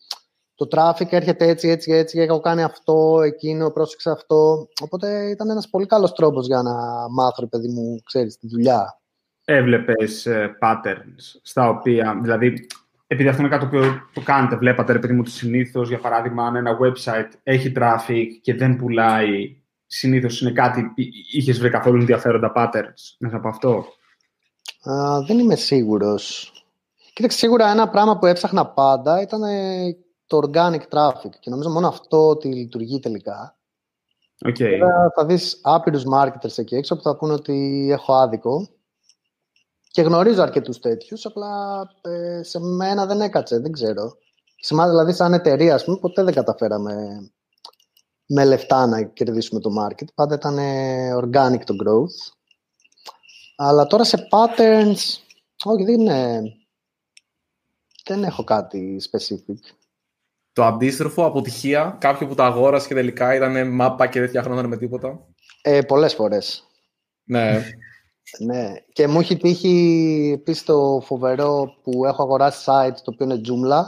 το 0.56 0.68
traffic 0.72 1.12
έρχεται 1.12 1.48
έτσι, 1.48 1.68
έτσι, 1.68 1.92
έτσι, 1.92 2.20
έχω 2.20 2.40
κάνει 2.40 2.64
αυτό, 2.64 3.22
εκείνο, 3.22 3.70
πρόσεξε 3.70 4.12
αυτό. 4.12 4.68
Οπότε 4.82 5.30
ήταν 5.30 5.50
ένας 5.50 5.70
πολύ 5.70 5.86
καλός 5.86 6.12
τρόπος 6.14 6.46
για 6.48 6.62
να 6.62 6.74
μάθω, 7.10 7.48
παιδί 7.48 7.68
μου, 7.68 8.02
ξέρεις, 8.06 8.38
τη 8.38 8.48
δουλειά. 8.48 9.02
Έβλεπες 9.46 10.28
uh, 10.30 10.48
patterns 10.62 11.40
στα 11.42 11.70
οποία, 11.70 12.20
δηλαδή, 12.22 12.68
επειδή 13.08 13.30
αυτό 13.30 13.42
είναι 13.42 13.58
κάτι 13.58 13.66
που 13.66 13.80
το 14.14 14.22
κάνετε, 14.22 14.56
βλέπατε, 14.56 14.94
ρε 14.94 15.00
παιδί 15.00 15.14
μου, 15.14 15.26
συνήθως, 15.26 15.90
για 15.90 16.00
παράδειγμα, 16.00 16.46
αν 16.46 16.56
ένα 16.56 16.78
website 16.82 17.30
έχει 17.44 17.72
traffic 17.76 18.28
και 18.42 18.56
δεν 18.56 18.76
πουλάει, 18.76 19.58
συνήθως 19.86 20.42
είναι 20.42 20.52
κάτι, 20.52 20.92
είχες 21.32 21.60
βρει 21.60 21.70
καθόλου 21.70 22.00
ενδιαφέροντα 22.00 22.52
patterns 22.56 23.16
μέσα 23.18 23.36
από 23.36 23.48
αυτό; 23.48 23.86
Uh, 24.86 25.26
δεν 25.28 25.40
είμαι 25.40 25.56
σίγουρος. 25.56 26.52
Κοίταξε, 27.14 27.38
σίγουρα 27.38 27.70
ένα 27.70 27.90
πράγμα 27.90 28.18
που 28.18 28.26
έψαχνα 28.26 28.66
πάντα 28.68 29.22
ήταν 29.22 29.42
το 30.28 30.40
organic 30.44 30.82
traffic 30.90 31.30
και 31.40 31.50
νομίζω 31.50 31.70
μόνο 31.70 31.88
αυτό 31.88 32.28
ότι 32.28 32.48
λειτουργεί 32.48 33.00
τελικά. 33.00 33.58
Okay. 34.46 34.54
Βέβαια, 34.54 35.12
θα 35.16 35.26
δεις 35.26 35.60
άπειρους 35.64 36.04
marketers 36.14 36.58
εκεί 36.58 36.76
έξω 36.76 36.96
που 36.96 37.02
θα 37.02 37.16
πούνε 37.16 37.34
ότι 37.34 37.88
έχω 37.92 38.14
άδικο 38.14 38.70
και 39.94 40.02
γνωρίζω 40.02 40.42
αρκετούς 40.42 40.80
τέτοιους, 40.80 41.26
απλά 41.26 41.82
ε, 42.02 42.44
σε 42.44 42.60
μένα 42.60 43.06
δεν 43.06 43.22
έκατσε, 43.22 43.60
δεν 43.60 43.72
ξέρω. 43.72 44.18
Σε 44.56 44.74
μένα 44.74 44.90
δηλαδή 44.90 45.14
σαν 45.14 45.34
εταιρεία, 45.34 45.74
ας 45.76 45.84
πούμε, 45.84 45.98
ποτέ 45.98 46.24
δεν 46.24 46.34
καταφέραμε 46.34 46.96
με 48.26 48.46
λεφτά 48.46 48.86
να 48.86 49.04
κερδίσουμε 49.04 49.60
το 49.60 49.70
market. 49.82 50.08
Πάντα 50.16 50.36
ήταν 50.36 50.58
organic 51.24 51.64
το 51.66 51.76
growth. 51.86 52.34
Αλλά 53.56 53.88
τώρα 53.88 54.04
σε 54.04 54.28
patterns, 54.32 55.02
όχι, 55.64 55.84
δεν, 55.84 56.00
είναι, 56.00 56.42
δεν 58.06 58.24
έχω 58.24 58.44
κάτι 58.44 59.02
specific 59.12 59.76
το 60.54 60.64
αντίστροφο, 60.64 61.26
αποτυχία, 61.26 61.98
κάποιο 62.00 62.28
που 62.28 62.36
το 62.36 62.44
αγόρασε 62.44 62.88
και 62.88 62.94
τελικά 62.94 63.36
ήταν 63.36 63.72
μάπα 63.74 64.08
και 64.08 64.20
δεν 64.20 64.30
φτιάχνονταν 64.30 64.68
με 64.68 64.78
τίποτα. 64.78 65.28
Ε, 65.62 65.82
πολλές 65.82 66.14
φορές. 66.14 66.68
Ναι. 67.24 67.64
Ναι. 68.40 68.74
Και 68.94 69.08
μου 69.08 69.20
έχει 69.20 69.38
τύχει 69.38 70.32
επίσης 70.40 70.64
το 70.64 71.02
φοβερό 71.06 71.74
που 71.84 72.06
έχω 72.06 72.24
αγοράσει 72.24 72.64
site 72.66 72.96
το 73.04 73.12
οποίο 73.14 73.26
είναι 73.26 73.42
Joomla. 73.46 73.84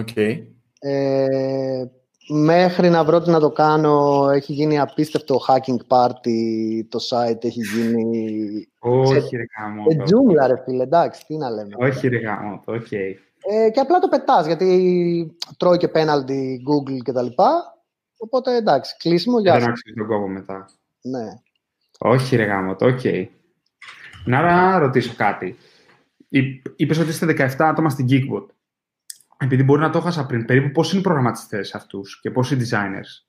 Okay. 0.00 0.46
Ε, 0.80 1.84
μέχρι 2.28 2.90
να 2.90 3.04
βρω 3.04 3.20
τι 3.20 3.30
να 3.30 3.40
το 3.40 3.50
κάνω 3.50 4.26
έχει 4.30 4.52
γίνει 4.52 4.78
απίστευτο 4.78 5.40
hacking 5.48 5.78
party 5.88 6.80
το 6.88 6.98
site 7.10 7.44
έχει 7.44 7.60
γίνει... 7.60 8.68
Όχι 8.78 9.36
ρε 9.36 9.44
γάμο. 9.58 9.84
Ε, 9.88 9.94
Joomla 9.94 10.46
ρε 10.46 10.62
φίλε, 10.64 10.82
εντάξει, 10.82 11.24
τι 11.26 11.36
να 11.36 11.50
λέμε. 11.50 11.74
Όχι 11.78 12.08
ρε 12.08 12.18
γαμώτο, 12.18 12.62
OK. 12.64 12.86
Okay. 12.90 13.12
Ε, 13.50 13.70
και 13.70 13.80
απλά 13.80 13.98
το 13.98 14.08
πετάς, 14.08 14.46
γιατί 14.46 15.36
τρώει 15.56 15.76
και 15.76 15.88
πέναλτι 15.88 16.62
Google 16.68 17.02
και 17.04 17.12
τα 17.12 17.22
λοιπά. 17.22 17.78
Οπότε 18.18 18.56
εντάξει, 18.56 18.96
κλείσιμο, 18.98 19.40
για 19.40 19.52
Δεν 19.52 19.68
άξιζε 19.68 19.94
τον 19.96 20.06
κόπο 20.06 20.28
μετά. 20.28 20.68
Ναι. 21.00 21.26
Όχι 21.98 22.36
ρε 22.36 22.44
γάμο, 22.44 22.76
το 22.76 22.86
οκ. 22.86 23.00
Να 24.24 24.78
ρωτήσω 24.78 25.14
κάτι. 25.16 25.56
Είπες 26.76 26.98
ότι 26.98 27.08
είστε 27.08 27.26
17 27.26 27.54
άτομα 27.58 27.90
στην 27.90 28.06
Geekbot. 28.10 28.46
Επειδή 29.38 29.62
μπορεί 29.62 29.80
να 29.80 29.90
το 29.90 29.98
έχασα 29.98 30.26
πριν, 30.26 30.44
περίπου 30.44 30.70
πώς 30.70 30.90
είναι 30.90 31.00
οι 31.00 31.02
προγραμματιστές 31.02 31.74
αυτούς 31.74 32.20
και 32.20 32.30
πόσοι 32.30 32.56
designers; 32.60 33.28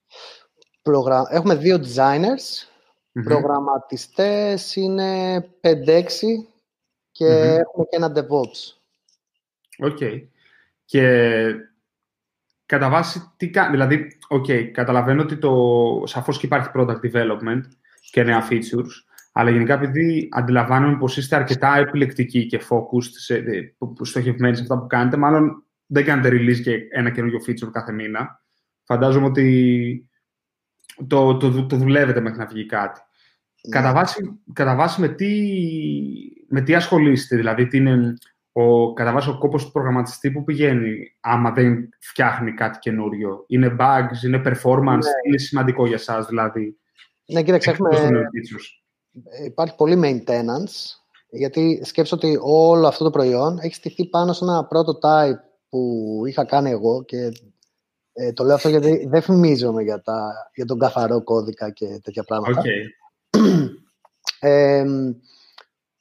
Προγρα... 0.82 1.28
Έχουμε 1.30 1.56
δύο 1.56 1.78
designers. 1.78 2.68
Mm-hmm. 3.14 3.24
Προγραμματιστές 3.24 4.76
είναι 4.76 5.38
5-6 5.62 6.04
και 7.12 7.26
mm-hmm. 7.26 7.60
έχουμε 7.60 7.86
και 7.90 7.96
ένα 7.96 8.12
DevOps. 8.16 8.78
OK. 9.78 9.98
Και 10.86 11.54
κατά 12.66 12.90
βάση 12.90 13.34
τι 13.38 13.50
κάνει. 13.50 13.72
Δηλαδή, 13.72 14.18
οκ, 14.28 14.46
καταλαβαίνω 14.72 15.22
ότι 15.22 15.38
το, 15.38 15.54
σαφώς 16.06 16.40
και 16.40 16.46
υπάρχει 16.46 16.70
product 16.74 17.00
development 17.12 17.62
και 18.12 18.24
νέα 18.24 18.48
features, 18.50 18.92
αλλά 19.32 19.50
γενικά 19.50 19.74
επειδή 19.74 20.30
αντιλαμβάνομαι 20.32 20.98
πως 20.98 21.18
είστε 21.18 21.36
αρκετά 21.36 21.78
επιλεκτικοί 21.78 22.46
και 22.46 22.62
focused, 22.70 23.12
σε, 23.18 23.44
στοχευμένοι 24.02 24.56
σε 24.56 24.62
αυτά 24.62 24.80
που 24.80 24.88
κάνετε, 24.88 25.18
μάλλον 25.18 25.64
δεν 25.86 26.06
κάνετε 26.06 26.30
release 26.30 26.62
και 26.62 26.88
ένα 26.92 27.10
καινούργιο 27.10 27.40
feature 27.48 27.72
κάθε 27.72 27.92
μήνα. 27.92 28.44
Φαντάζομαι 28.84 29.26
ότι 29.26 30.10
το, 31.08 31.38
το, 31.38 31.66
το 31.66 31.76
δουλεύετε 31.76 32.22
μέχρι 32.22 32.40
να 32.40 32.46
βγει 32.46 32.66
κάτι. 32.66 33.00
Ναι. 33.68 33.76
Κατά, 33.76 33.94
βάση, 33.94 34.40
κατά 34.54 34.76
βάση 34.76 35.02
με 35.02 35.08
τι, 35.08 35.32
με 36.50 36.62
τι 36.62 36.76
ασχολείστε, 36.76 37.36
δηλαδή 37.36 37.68
τι 37.68 37.78
είναι 37.78 38.14
ο, 38.52 38.94
κατά 38.94 39.12
βάση 39.12 39.30
ο 39.30 39.38
κόπος 39.38 39.66
του 39.66 39.72
προγραμματιστή 39.72 40.32
που 40.32 40.44
πηγαίνει 40.44 41.16
άμα 41.20 41.52
δεν 41.52 41.90
φτιάχνει 42.00 42.54
κάτι 42.54 42.80
καινούριο; 42.80 43.44
Είναι 43.48 43.76
bugs, 43.80 44.24
είναι 44.26 44.42
performance, 44.46 44.84
ναι. 44.84 45.28
είναι 45.28 45.38
σημαντικό 45.38 45.86
για 45.86 45.96
εσάς 45.96 46.28
δηλαδή; 46.28 46.78
Ναι, 47.32 47.44
κοίταξε, 47.44 47.70
έχουμε... 47.70 47.90
Υπάρχει 49.46 49.76
πολύ 49.76 50.00
maintenance, 50.04 50.74
γιατί 51.30 51.82
σκέψω 51.84 52.16
ότι 52.16 52.38
όλο 52.42 52.88
αυτό 52.88 53.04
το 53.04 53.10
προϊόν 53.10 53.60
έχει 53.62 53.74
στηθεί 53.74 54.06
πάνω 54.06 54.34
σε 54.34 54.44
ένα 54.44 54.68
prototype 54.72 55.40
που 55.70 56.22
είχα 56.28 56.46
κάνει 56.46 56.70
εγώ 56.70 57.04
και 57.04 57.32
ε, 58.14 58.34
το 58.34 58.44
λέω 58.44 58.56
αυτό 58.56 58.70
γιατί 58.70 59.08
δεν 59.08 59.22
φημίζομαι 59.22 59.84
για, 59.84 60.02
τα, 60.02 60.50
για 60.56 60.66
τον 60.66 60.80
καθαρό 60.80 61.24
κώδικα 61.24 61.72
και 61.72 62.00
τέτοια 62.04 62.24
πράγματα. 62.24 62.62
Okay. 62.62 63.70
ε, 64.50 64.86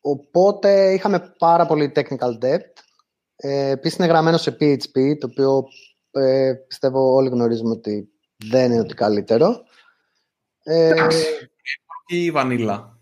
Οπότε 0.00 0.92
είχαμε 0.92 1.34
πάρα 1.38 1.66
πολύ 1.66 1.92
technical 1.94 2.38
debt. 2.42 2.72
Ε, 3.36 3.70
Επίσης 3.70 3.98
είναι 3.98 4.08
γραμμένο 4.08 4.36
σε 4.36 4.56
PHP, 4.60 5.18
το 5.18 5.28
οποίο 5.30 5.64
ε, 6.10 6.52
πιστεύω 6.66 7.14
όλοι 7.14 7.28
γνωρίζουμε 7.28 7.70
ότι 7.70 8.12
δεν 8.50 8.72
είναι 8.72 8.80
ότι 8.80 8.94
καλύτερο. 8.94 9.62
Ε, 10.68 11.06
ή 12.06 12.30
vanilla. 12.30 12.98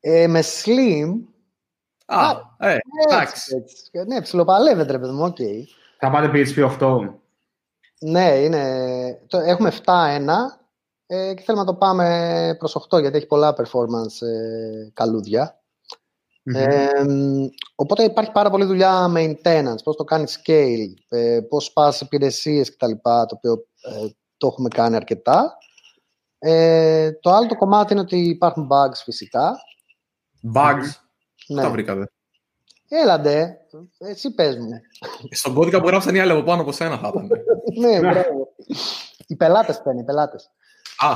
Ε, 0.00 0.26
με 0.26 0.42
Slim 0.42 1.12
Α, 2.06 2.30
ε, 2.58 2.78
εντάξει. 3.08 3.64
Ναι, 4.06 4.22
ψιλοπαλεύεται, 4.22 4.92
ρε 4.92 4.98
παιδί 4.98 5.12
μου, 5.12 5.24
οκ. 5.24 5.36
Θα 5.98 6.10
πάτε 6.10 6.30
PHP 6.32 6.78
8. 6.80 7.14
Ναι, 8.00 8.28
είναι... 8.28 8.62
Έχουμε 9.30 9.72
7-1 9.84 9.88
ε, 11.06 11.34
και 11.34 11.42
θέλουμε 11.42 11.64
να 11.64 11.72
το 11.72 11.74
πάμε 11.74 12.56
προς 12.58 12.88
8 12.90 13.00
γιατί 13.00 13.16
έχει 13.16 13.26
πολλά 13.26 13.54
performance 13.56 14.26
ε, 14.26 14.90
καλούδια. 14.92 15.60
Ε, 16.42 16.88
οπότε 17.74 18.02
υπάρχει 18.02 18.32
πάρα 18.32 18.50
πολλή 18.50 18.64
δουλειά 18.64 19.12
maintenance, 19.16 19.82
πώς 19.84 19.96
το 19.96 20.04
κάνεις 20.04 20.42
scale, 20.42 20.94
ε, 21.08 21.40
πώς 21.48 21.72
πας 21.72 22.00
υπηρεσίες 22.00 22.76
κτλ. 22.76 22.92
Το 23.02 23.26
οποίο 23.30 23.52
ε, 23.80 24.08
το 24.36 24.46
έχουμε 24.46 24.68
κάνει 24.68 24.96
αρκετά. 24.96 25.58
Ε, 26.38 27.12
το 27.12 27.30
άλλο 27.30 27.46
το 27.46 27.56
κομμάτι 27.56 27.92
είναι 27.92 28.02
ότι 28.02 28.16
υπάρχουν 28.16 28.68
bugs 28.70 29.00
φυσικά. 29.04 29.56
Bugs? 30.54 30.84
Ναι. 31.48 31.62
Τα 31.62 31.70
βρήκατε. 31.70 32.10
Έλαντε, 32.88 33.58
εσύ 33.98 34.34
πες 34.34 34.56
μου. 34.56 34.70
Στον 35.30 35.54
κώδικα 35.54 35.80
που 35.80 35.86
γράψαν 35.86 36.14
οι 36.14 36.20
άλλοι 36.20 36.32
από 36.32 36.42
πάνω 36.42 36.62
από 36.62 36.72
σένα 36.72 36.98
θα 36.98 37.08
ήταν. 37.08 37.28
ναι, 37.80 37.98
μπράβο. 37.98 38.48
οι 39.26 39.36
πελάτες 39.36 39.82
πένε, 39.82 40.00
οι 40.00 40.04
πελάτες. 40.04 40.50
Α. 40.98 41.12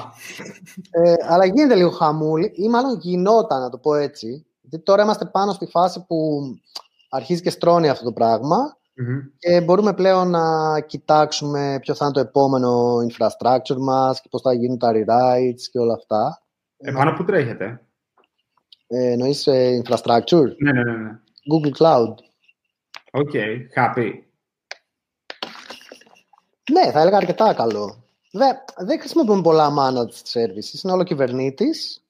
Ε, 0.91 1.15
αλλά 1.29 1.45
γίνεται 1.45 1.75
λίγο 1.75 1.91
χαμούλη, 1.91 2.53
ή 2.55 2.69
μάλλον 2.69 2.99
γινόταν, 3.01 3.61
να 3.61 3.71
το 3.71 3.79
πω 3.79 3.95
έτσι. 3.95 4.47
Γιατί 4.61 4.85
τώρα 4.85 5.03
είμαστε 5.03 5.25
πάνω 5.25 5.53
στη 5.53 5.67
φάση 5.67 6.05
που 6.07 6.41
αρχίζει 7.09 7.43
και 7.43 7.51
στρώνει 7.51 7.89
αυτό 7.89 8.05
το 8.05 8.13
πραγμα 9.05 9.31
και 9.39 9.61
μπορούμε 9.61 9.95
πλέον 9.95 10.31
να 10.31 10.81
κοιτάξουμε 10.81 11.79
ποιο 11.81 11.95
θα 11.95 12.05
είναι 12.05 12.15
το 12.15 12.21
επόμενο 12.21 12.97
infrastructure 12.97 13.79
μας 13.79 14.21
και 14.21 14.29
πώς 14.31 14.43
θα 14.43 14.53
γίνουν 14.53 14.79
τα 14.79 14.93
rewrites 14.95 15.63
και 15.71 15.79
όλα 15.79 15.95
αυτά. 15.95 16.43
Επάνω 16.77 17.13
που 17.13 17.25
τρέχετε. 17.25 17.81
Ε, 18.87 19.11
εννοείς 19.11 19.47
ε, 19.47 19.83
infrastructure; 19.85 20.57
Ναι, 20.57 20.73
ναι, 20.73 20.83
ναι, 20.83 20.97
ναι. 20.97 21.21
Google 21.53 21.83
Cloud. 21.83 22.15
Οκ, 23.11 23.31
okay, 23.33 23.57
happy. 23.75 24.11
Ναι, 26.73 26.91
θα 26.91 27.01
έλεγα 27.01 27.17
αρκετά 27.17 27.55
καλό. 27.55 28.05
Δεν, 28.33 28.57
δεν 28.77 28.99
χρησιμοποιούμε 28.99 29.43
πολλά 29.43 29.71
managed 29.79 30.39
services, 30.39 30.85
είναι 30.85 30.93
όλο 30.93 31.05
Kubernetes. 31.05 32.05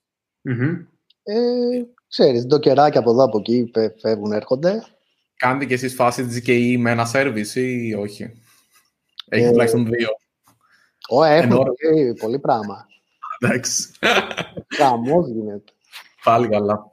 Mm-hmm. 0.48 0.86
Ε, 1.22 1.82
ξέρεις, 2.08 2.46
dockerάκια 2.46 3.00
από 3.00 3.10
εδώ 3.10 3.24
από 3.24 3.38
εκεί 3.38 3.70
φεύγουν, 4.00 4.32
έρχονται. 4.32 4.82
Κάνετε 5.40 5.64
και 5.64 5.74
εσείς 5.74 5.94
φάση 5.94 6.26
GKE 6.30 6.76
με 6.78 6.90
ένα 6.90 7.10
service 7.12 7.54
ή 7.54 7.94
όχι; 7.94 8.32
Έχει 9.28 9.44
ε, 9.44 9.50
τουλάχιστον 9.50 9.86
δύο. 9.86 10.08
Ω, 11.08 11.24
έχουμε 11.24 11.56
πολύ, 11.56 12.14
πολύ 12.20 12.38
πράγμα. 12.38 12.86
Εντάξει. 13.38 13.90
Καμός 14.76 15.28
γίνεται. 15.28 15.72
Πάλι 16.24 16.48
καλά. 16.48 16.92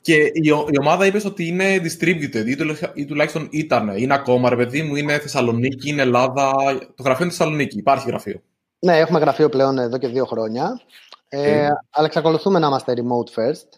Και 0.00 0.14
η, 0.14 0.42
η 0.70 0.78
ομάδα 0.80 1.06
είπες 1.06 1.24
ότι 1.24 1.46
είναι 1.46 1.76
distributed 1.76 2.46
ή, 2.94 3.04
τουλάχιστον 3.04 3.48
ήταν. 3.50 3.96
Είναι 3.96 4.14
ακόμα, 4.14 4.48
ρε 4.48 4.56
παιδί 4.56 4.82
μου, 4.82 4.96
είναι 4.96 5.18
Θεσσαλονίκη, 5.18 5.88
είναι 5.88 6.02
Ελλάδα. 6.02 6.52
Το 6.94 7.02
γραφείο 7.02 7.24
είναι 7.24 7.34
Θεσσαλονίκη. 7.34 7.78
Υπάρχει 7.78 8.08
γραφείο. 8.08 8.42
Ναι, 8.78 8.98
έχουμε 8.98 9.18
γραφείο 9.18 9.48
πλέον 9.48 9.78
εδώ 9.78 9.98
και 9.98 10.08
δύο 10.08 10.24
χρόνια. 10.24 10.80
Ε, 11.28 11.68
αλλά 11.90 12.06
εξακολουθούμε 12.06 12.58
να 12.58 12.66
είμαστε 12.66 12.94
remote 12.96 13.40
first. 13.40 13.68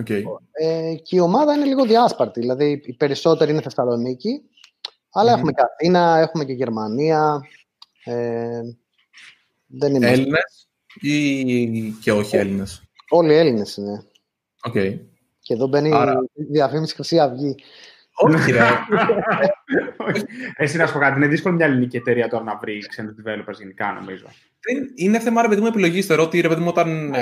Okay. 0.00 0.22
Ε, 0.50 0.94
και 1.02 1.16
η 1.16 1.20
ομάδα 1.20 1.54
είναι 1.54 1.64
λίγο 1.64 1.84
διάσπαρτη. 1.84 2.40
Δηλαδή, 2.40 2.82
οι 2.84 2.92
περισσότεροι 2.92 3.50
είναι 3.50 3.60
Θεσσαλονίκη, 3.60 4.42
αλλά 5.10 5.32
mm-hmm. 5.32 5.36
έχουμε 5.36 5.52
και 5.52 5.62
Αθήνα, 5.72 6.18
έχουμε 6.18 6.44
και 6.44 6.52
Γερμανία. 6.52 7.40
Ε, 8.04 8.60
δεν 9.66 9.94
είμαστε... 9.94 10.14
Έλληνες 10.14 10.68
ή 11.00 11.90
και 12.02 12.12
όχι 12.12 12.36
Έλληνες; 12.36 12.82
Όλοι 13.08 13.34
Έλληνες 13.34 13.76
είναι. 13.76 14.02
Okay. 14.68 14.98
Και 15.40 15.54
εδώ 15.54 15.66
μπαίνει 15.66 15.94
Άρα... 15.94 16.12
η 16.34 16.42
διαφήμιση 16.42 16.94
Χρυσή 16.94 17.18
Αυγή. 17.18 17.54
Όχι, 18.14 18.52
ρε. 18.52 18.60
Εσύ 20.56 20.76
να 20.76 20.86
σου 20.86 20.92
πω 20.92 20.98
κάτι. 20.98 21.16
Είναι 21.16 21.26
δύσκολο 21.26 21.54
μια 21.54 21.66
ελληνική 21.66 21.96
εταιρεία 21.96 22.28
τώρα 22.28 22.44
να 22.44 22.56
βρει 22.56 22.78
ξένους 22.78 23.14
developers 23.24 23.58
γενικά, 23.58 23.92
νομίζω. 23.92 24.26
Είναι 24.94 25.18
θέμα, 25.18 25.42
ρε 25.42 25.48
παιδί 25.48 25.60
μου, 25.60 25.66
επιλογής. 25.66 26.06
Θεωρώ 26.06 26.22
ότι 26.22 26.40
ρε 26.40 26.48
παιδί 26.48 26.60
μου, 26.60 26.68
όταν. 26.68 27.14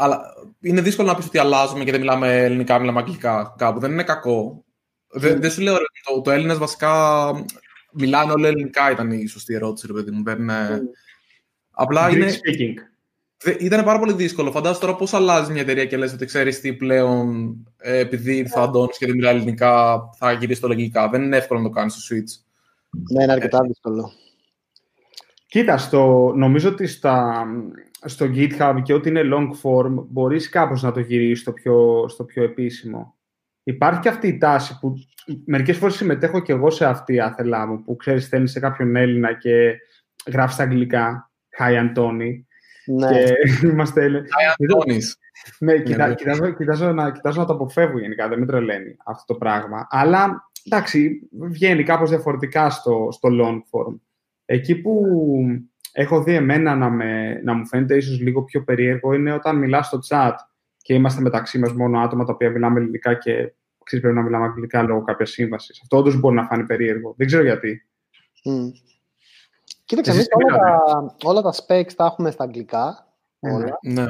Ε, 0.00 0.04
αλλά 0.04 0.20
είναι 0.60 0.80
δύσκολο 0.80 1.08
να 1.08 1.14
πεις 1.14 1.26
ότι 1.26 1.38
αλλάζουμε 1.38 1.84
και 1.84 1.90
δεν 1.90 2.00
μιλάμε 2.00 2.44
ελληνικά, 2.44 2.78
μιλάμε 2.78 2.98
αγγλικά 2.98 3.54
κάπου. 3.58 3.80
Δεν 3.80 3.92
είναι 3.92 4.02
κακό. 4.02 4.64
Δεν, 5.08 5.36
mm. 5.36 5.40
δεν 5.40 5.50
σου 5.50 5.60
λέω, 5.60 5.76
ρε, 5.76 5.84
το, 6.04 6.20
το 6.20 6.30
Έλληνες 6.30 6.58
βασικά 6.58 7.32
μιλάνε 7.92 8.32
όλα 8.32 8.48
ελληνικά, 8.48 8.90
ήταν 8.90 9.10
η 9.10 9.26
σωστή 9.26 9.54
ερώτηση, 9.54 9.86
ρε 9.86 9.92
παιδί 9.92 10.10
μου. 10.10 10.22
Δεν, 10.22 10.48
mm. 10.50 10.78
Απλά 11.70 12.10
είναι. 12.10 12.30
Speaking. 12.30 12.74
Ήταν 13.58 13.84
πάρα 13.84 13.98
πολύ 13.98 14.12
δύσκολο. 14.12 14.50
Φαντάζομαι 14.50 14.80
τώρα 14.80 14.96
πώς 14.96 15.14
αλλάζει 15.14 15.52
μια 15.52 15.60
εταιρεία 15.60 15.84
και 15.84 15.96
λες 15.96 16.12
ότι 16.12 16.26
ξέρεις 16.26 16.60
τι 16.60 16.74
πλέον, 16.74 17.56
ε, 17.78 17.98
επειδή 17.98 18.46
θα 18.46 18.62
Αντώνη 18.62 18.92
και 18.98 19.06
δεν 19.06 19.14
μιλάει 19.14 19.34
ελληνικά, 19.34 20.00
θα 20.18 20.32
γυρίσεις 20.32 20.60
το 20.60 20.68
λογικά. 20.68 21.08
Δεν 21.08 21.22
είναι 21.22 21.36
εύκολο 21.36 21.60
να 21.60 21.68
το 21.68 21.74
κάνεις 21.74 21.92
στο 21.94 22.14
Switch. 22.14 22.44
Ναι, 23.12 23.22
είναι 23.22 23.32
αρκετά 23.32 23.58
δύσκολο. 23.66 24.12
Κοίτα, 25.46 25.78
στο, 25.78 26.32
νομίζω 26.36 26.68
ότι 26.68 26.86
στα, 26.86 27.46
στο 28.04 28.26
GitHub 28.34 28.80
και 28.82 28.92
ό,τι 28.92 29.08
είναι 29.08 29.22
long 29.24 29.48
form 29.62 30.04
μπορείς 30.08 30.48
κάπως 30.48 30.82
να 30.82 30.92
το 30.92 31.00
γυρίσεις 31.00 31.40
στο 31.40 31.52
πιο, 31.52 32.08
στο 32.08 32.24
πιο 32.24 32.42
επίσημο. 32.42 33.14
Υπάρχει 33.62 34.00
και 34.00 34.08
αυτή 34.08 34.28
η 34.28 34.38
τάση 34.38 34.78
που 34.78 34.94
μερικές 35.44 35.76
φορές 35.76 35.94
συμμετέχω 35.94 36.40
και 36.40 36.52
εγώ 36.52 36.70
σε 36.70 36.84
αυτή 36.86 37.20
άθελά 37.20 37.66
μου 37.66 37.82
που 37.82 37.96
ξέρεις 37.96 38.24
στέλνεις 38.24 38.50
σε 38.50 38.60
κάποιον 38.60 38.96
Έλληνα 38.96 39.34
και 39.34 39.76
γράφεις 40.26 40.54
στα 40.54 40.62
αγγλικά 40.62 41.30
Hi 41.58 41.74
Αντώνη 41.74 42.46
ναι. 42.86 43.08
Και 43.12 43.34
είμαστε... 43.66 44.24
Ναι, 45.58 45.82
κοιτά, 45.82 46.14
κοιτάζω, 46.14 46.50
κοιτάζω, 46.50 46.92
να, 46.92 47.12
κοιτάζω 47.12 47.40
να 47.40 47.46
το 47.46 47.52
αποφεύγω 47.52 47.98
γενικά, 47.98 48.28
δεν 48.28 48.38
με 48.38 48.46
τρελαίνει 48.46 48.96
αυτό 49.04 49.32
το 49.32 49.38
πράγμα. 49.38 49.86
Αλλά, 49.90 50.50
εντάξει, 50.64 51.28
βγαίνει 51.30 51.82
κάπως 51.82 52.08
διαφορετικά 52.10 52.70
στο, 52.70 53.08
στο 53.10 53.28
long 53.32 53.56
form. 53.56 53.98
Εκεί 54.44 54.80
που 54.80 55.04
έχω 55.92 56.22
δει 56.22 56.34
εμένα 56.34 56.74
να, 56.74 56.90
με, 56.90 57.40
να 57.44 57.54
μου 57.54 57.66
φαίνεται 57.66 57.96
ίσως 57.96 58.20
λίγο 58.20 58.42
πιο 58.42 58.64
περίεργο 58.64 59.12
είναι 59.12 59.32
όταν 59.32 59.56
μιλάς 59.56 59.86
στο 59.86 59.98
chat 60.08 60.32
και 60.82 60.94
είμαστε 60.94 61.20
μεταξύ 61.20 61.58
μας 61.58 61.72
μόνο 61.72 62.00
άτομα 62.00 62.24
τα 62.24 62.32
οποία 62.32 62.50
μιλάμε 62.50 62.80
ελληνικά 62.80 63.14
και 63.14 63.52
ξέρεις 63.84 64.04
πρέπει 64.04 64.14
να 64.14 64.22
μιλάμε 64.22 64.44
αγγλικά 64.44 64.82
λόγω 64.82 65.02
κάποιας 65.02 65.30
σύμβασης. 65.30 65.80
Αυτό 65.80 65.96
όντως 65.96 66.20
μπορεί 66.20 66.34
να 66.34 66.46
φάνει 66.46 66.64
περίεργο. 66.64 67.14
Δεν 67.16 67.26
ξέρω 67.26 67.42
γιατί. 67.42 67.86
Mm. 68.44 68.70
Κοίταξε, 69.84 70.10
εμείς 70.10 70.26
όλα, 70.30 70.58
τα, 70.58 71.16
όλα 71.22 71.42
τα 71.42 71.52
specs 71.52 71.92
τα 71.96 72.04
έχουμε 72.04 72.30
στα 72.30 72.44
αγγλικά. 72.44 73.06
Ναι. 73.38 73.52
Όλα. 73.52 73.78
Ναι. 73.82 74.08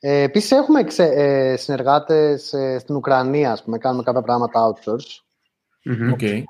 Ε, 0.00 0.22
Επίσης, 0.22 0.50
έχουμε 0.50 0.84
ξε, 0.84 1.04
ε, 1.04 1.56
συνεργάτες 1.56 2.52
ε, 2.52 2.78
στην 2.78 2.94
Ουκρανία, 2.94 3.52
ας 3.52 3.64
πούμε, 3.64 3.78
κάνουμε 3.78 4.02
κάποια 4.02 4.22
πράγματα 4.22 4.72
outsource. 4.72 5.20
Mm-hmm. 5.90 6.14
Okay. 6.14 6.42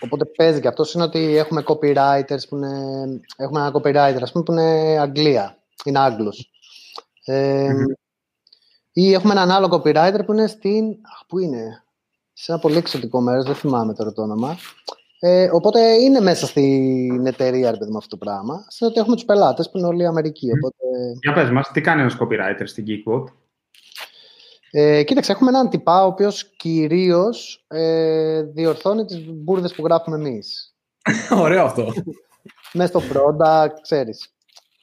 Οπότε 0.00 0.24
παίζει 0.24 0.60
και 0.60 0.68
αυτός 0.68 0.94
είναι 0.94 1.04
ότι 1.04 1.36
έχουμε 1.36 1.62
copywriters 1.66 2.48
που 2.48 2.56
είναι. 2.56 2.70
Έχουμε 3.36 3.60
ένα 3.60 3.72
copywriter, 3.74 4.22
ας 4.22 4.32
πούμε, 4.32 4.44
που 4.44 4.52
είναι 4.52 4.98
Αγγλία. 5.00 5.58
Είναι 5.84 5.98
Άγγλος. 5.98 6.50
Ε, 7.24 7.68
mm-hmm. 7.70 7.94
Ή 8.92 9.12
έχουμε 9.12 9.32
έναν 9.32 9.50
άλλο 9.50 9.66
copywriter 9.70 10.20
που 10.26 10.32
είναι 10.32 10.46
στην. 10.46 10.84
Πού 11.28 11.38
είναι; 11.38 11.84
Σε 12.32 12.52
ένα 12.52 12.60
πολύ 12.60 12.76
εξωτικό 12.76 13.20
μέρος, 13.20 13.44
δεν 13.44 13.54
θυμάμαι 13.54 13.94
τώρα 13.94 14.12
το 14.12 14.22
όνομα. 14.22 14.56
Ε, 15.20 15.48
οπότε 15.52 15.92
είναι 15.92 16.20
μέσα 16.20 16.46
στην 16.46 17.26
εταιρεία 17.26 17.70
ρε 17.70 17.76
παιδί, 17.76 17.90
με 17.90 17.96
αυτό 17.96 18.16
το 18.16 18.24
πράγμα. 18.24 18.64
Σε 18.68 18.84
ότι 18.84 19.00
έχουμε 19.00 19.14
τους 19.14 19.24
πελάτες 19.24 19.70
που 19.70 19.78
είναι 19.78 19.86
όλοι 19.86 20.06
Αμερικοί. 20.06 20.50
Οπότε... 20.50 20.76
Για 21.20 21.32
πες 21.32 21.50
μας, 21.50 21.70
τι 21.72 21.80
κάνει 21.80 22.00
ένας 22.00 22.16
copywriter 22.20 22.62
στην 22.64 22.84
Geekbot. 22.88 23.24
Ε, 24.70 25.02
κοίταξε, 25.02 25.32
έχουμε 25.32 25.50
έναν 25.50 25.68
τυπά 25.68 26.04
ο 26.04 26.06
οποίος 26.06 26.56
κυρίως 26.56 27.64
ε, 27.68 28.42
διορθώνει 28.42 29.04
τις 29.04 29.24
μπουρδες 29.26 29.74
που 29.74 29.84
γράφουμε 29.84 30.16
εμείς. 30.16 30.74
Ωραίο 31.44 31.64
αυτό. 31.64 31.92
Μέσα 32.72 32.98
στο 32.98 33.00
product, 33.12 33.74
ξέρεις. 33.82 34.30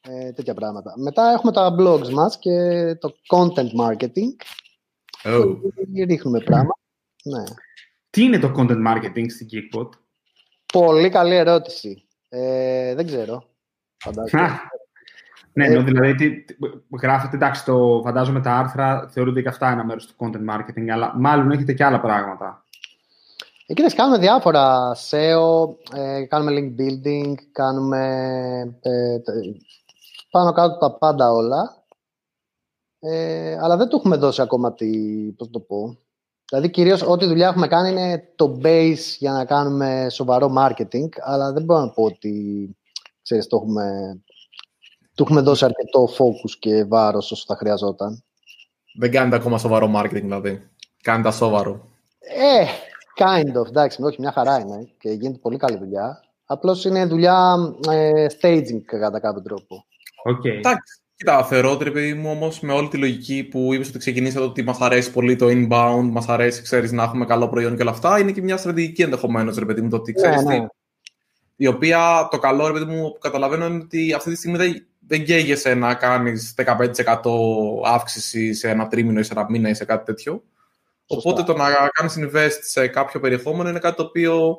Ε, 0.01 0.31
τέτοια 0.31 0.53
πράγματα. 0.53 0.93
Μετά 0.97 1.31
έχουμε 1.31 1.51
τα 1.51 1.75
blogs 1.79 2.09
μας 2.09 2.39
και 2.39 2.95
το 2.95 3.13
content 3.34 3.69
marketing. 3.81 4.36
Oh. 5.23 5.55
Ρίχνουμε 6.07 6.39
πράγμα. 6.39 6.73
Ναι. 7.23 7.43
Τι 8.09 8.23
είναι 8.23 8.39
το 8.39 8.51
content 8.57 8.88
marketing 8.88 9.25
στην 9.29 9.47
Geekbot? 9.51 9.89
Πολύ 10.73 11.09
καλή 11.09 11.36
ερώτηση. 11.36 12.07
Ε, 12.29 12.95
δεν 12.95 13.05
ξέρω. 13.05 13.49
Φαντάζομαι. 13.97 14.59
Ναι, 15.53 15.65
ε, 15.65 15.83
δηλαδή 15.83 16.15
τι, 16.15 16.45
γράφετε, 17.01 17.35
εντάξει, 17.35 17.65
το, 17.65 18.01
φαντάζομαι 18.03 18.41
τα 18.41 18.55
άρθρα 18.55 19.09
θεωρούνται 19.11 19.41
και 19.41 19.49
αυτά 19.49 19.71
ένα 19.71 19.85
μέρος 19.85 20.07
του 20.07 20.15
content 20.17 20.55
marketing, 20.55 20.89
αλλά 20.91 21.13
μάλλον 21.15 21.51
έχετε 21.51 21.73
και 21.73 21.83
άλλα 21.83 21.99
πράγματα. 21.99 22.63
Εκεί 23.65 23.95
κάνουμε 23.95 24.17
διάφορα 24.17 24.95
SEO, 25.09 25.67
ε, 25.95 26.25
κάνουμε 26.25 26.51
link 26.51 26.81
building, 26.81 27.33
κάνουμε 27.51 28.05
ε, 28.81 29.17
πάνω 30.31 30.51
κάτω 30.51 30.77
τα 30.77 30.97
πάντα 30.97 31.31
όλα. 31.31 31.83
Ε, 32.99 33.57
αλλά 33.61 33.77
δεν 33.77 33.87
του 33.87 33.95
έχουμε 33.95 34.15
δώσει 34.15 34.41
ακόμα 34.41 34.73
τη, 34.73 34.89
πώς 35.37 35.49
το 35.49 35.59
πω, 35.59 35.97
Δηλαδή, 36.49 36.69
κυρίως 36.69 37.01
ό,τι 37.01 37.25
δουλειά 37.25 37.47
έχουμε 37.47 37.67
κάνει 37.67 37.89
είναι 37.89 38.33
το 38.35 38.59
base 38.63 39.15
για 39.17 39.31
να 39.31 39.45
κάνουμε 39.45 40.07
σοβαρό 40.09 40.53
marketing, 40.57 41.09
αλλά 41.19 41.51
δεν 41.51 41.63
μπορώ 41.63 41.79
να 41.79 41.89
πω 41.89 42.03
ότι, 42.03 42.33
ξέρεις, 43.21 43.47
το 43.47 43.55
έχουμε, 43.55 43.83
του 45.16 45.24
έχουμε 45.24 45.41
δώσει 45.41 45.66
αρκετό 45.66 46.09
focus 46.18 46.51
και 46.59 46.84
βάρος 46.84 47.32
όσο 47.32 47.43
θα 47.47 47.55
χρειαζόταν. 47.55 48.24
Δεν 48.95 49.11
κάνετε 49.11 49.36
ακόμα 49.36 49.57
σοβαρό 49.57 49.91
marketing, 49.95 50.22
δηλαδή. 50.22 50.70
κάνει 51.01 51.24
τα 51.24 51.32
σόβαρο. 51.32 51.88
Ε, 52.20 52.66
kind 53.18 53.61
of, 53.61 53.68
εντάξει, 53.68 54.03
όχι, 54.03 54.22
μια 54.22 54.32
χαρά 54.32 54.59
είναι 54.59 54.89
και 54.99 55.09
γίνεται 55.09 55.38
πολύ 55.38 55.57
καλή 55.57 55.78
δουλειά. 55.78 56.24
Απλώς 56.45 56.86
είναι 56.86 57.05
δουλειά 57.05 57.55
ε, 57.89 58.26
staging 58.41 58.82
κατά 58.86 59.20
κάποιο 59.20 59.41
τρόπο. 59.41 59.86
Okay. 60.30 60.57
Εντάξει, 60.57 61.01
κοίτα, 61.16 61.43
θεωρώ 61.43 61.72
ότι 61.72 61.91
παιδί 61.91 62.14
μου 62.14 62.30
όμως 62.30 62.59
με 62.59 62.74
όλη 62.74 62.88
τη 62.88 62.97
λογική 62.97 63.43
που 63.43 63.74
είπες 63.74 63.88
ότι 63.89 63.97
ξεκινήσατε 63.97 64.45
ότι 64.45 64.64
μας 64.64 64.80
αρέσει 64.80 65.11
πολύ 65.11 65.36
το 65.36 65.45
inbound, 65.49 66.09
μας 66.11 66.28
αρέσει, 66.30 66.61
ξέρεις, 66.61 66.91
να 66.91 67.03
έχουμε 67.03 67.26
καλό 67.26 67.49
προϊόν 67.49 67.76
και 67.76 67.82
όλα 67.82 67.91
αυτά, 67.91 68.20
είναι 68.20 68.32
και 68.32 68.41
μια 68.41 68.57
στρατηγική 68.57 69.01
ενδεχομένως, 69.01 69.57
ρε 69.57 69.66
παιδί 69.66 69.82
μου, 69.82 69.89
το 69.89 69.95
ότι 69.95 70.14
ξέρεις 70.14 70.43
ναι, 70.43 70.57
ναι. 70.57 70.66
η 71.55 71.68
οποία 71.68 72.28
το 72.32 72.39
καλό, 72.39 72.68
ρε 72.68 72.74
παιδί 72.74 72.86
μου, 72.86 73.11
που 73.11 73.20
καταλαβαίνω 73.20 73.66
είναι 73.66 73.84
ότι 73.84 74.14
αυτή 74.14 74.30
τη 74.30 74.36
στιγμή 74.36 74.57
δεν, 74.57 74.88
δεν 75.07 75.23
καίγεσαι 75.25 75.73
να 75.73 75.93
κάνεις 75.93 76.53
15% 76.57 76.85
αύξηση 77.85 78.53
σε 78.53 78.69
ένα 78.69 78.87
τρίμηνο 78.87 79.19
ή 79.19 79.23
σε 79.23 79.33
ένα 79.33 79.45
μήνα 79.49 79.69
ή 79.69 79.73
σε 79.73 79.85
κάτι 79.85 80.05
τέτοιο. 80.05 80.43
Οπότε 81.07 81.43
το 81.43 81.53
να 81.53 81.65
κάνεις 81.91 82.17
invest 82.19 82.59
σε 82.61 82.87
κάποιο 82.87 83.19
περιεχόμενο 83.19 83.69
είναι 83.69 83.79
κάτι 83.79 83.95
το 83.95 84.03
οποίο 84.03 84.57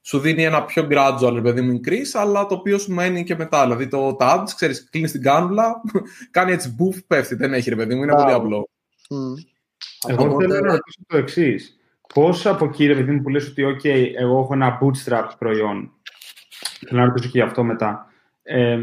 σου 0.00 0.18
δίνει 0.18 0.44
ένα 0.44 0.64
πιο 0.64 0.88
gradual, 0.90 1.40
παιδί 1.42 1.60
μου, 1.60 1.80
increase, 1.80 2.10
αλλά 2.12 2.46
το 2.46 2.54
οποίο 2.54 2.78
σου 2.78 2.92
μένει 2.92 3.24
και 3.24 3.36
μετά. 3.36 3.62
Δηλαδή 3.62 3.88
το 3.88 4.16
ads, 4.20 4.48
ξέρεις, 4.54 4.88
κλείνεις 4.90 5.12
την 5.12 5.22
κάνουλα, 5.22 5.80
κάνει 6.30 6.52
έτσι 6.52 6.74
μπουφ, 6.74 6.98
πέφτει, 7.06 7.34
δεν 7.34 7.52
έχει, 7.54 7.68
ρε 7.70 7.76
παιδί 7.76 7.94
μου, 7.94 8.02
είναι 8.02 8.14
πολύ 8.14 8.32
απλό. 8.32 8.68
Εγώ 10.08 10.40
θέλω 10.40 10.54
να 10.54 10.72
ρωτήσω 10.72 11.00
το 11.06 11.16
εξής. 11.16 11.74
Πώς 12.14 12.46
από 12.46 12.64
εκεί, 12.64 12.86
ρε 12.86 12.94
παιδί 12.94 13.12
μου, 13.12 13.22
που 13.22 13.28
λες 13.28 13.48
ότι, 13.48 13.62
OK, 13.64 14.12
εγώ 14.16 14.38
έχω 14.38 14.54
ένα 14.54 14.78
bootstrap 14.80 15.28
προϊόν, 15.38 15.92
θέλω 16.88 17.00
να 17.00 17.06
ρωτήσω 17.06 17.28
και 17.28 17.38
γι' 17.38 17.44
αυτό 17.44 17.64
μετά, 17.64 18.06
ε, 18.42 18.78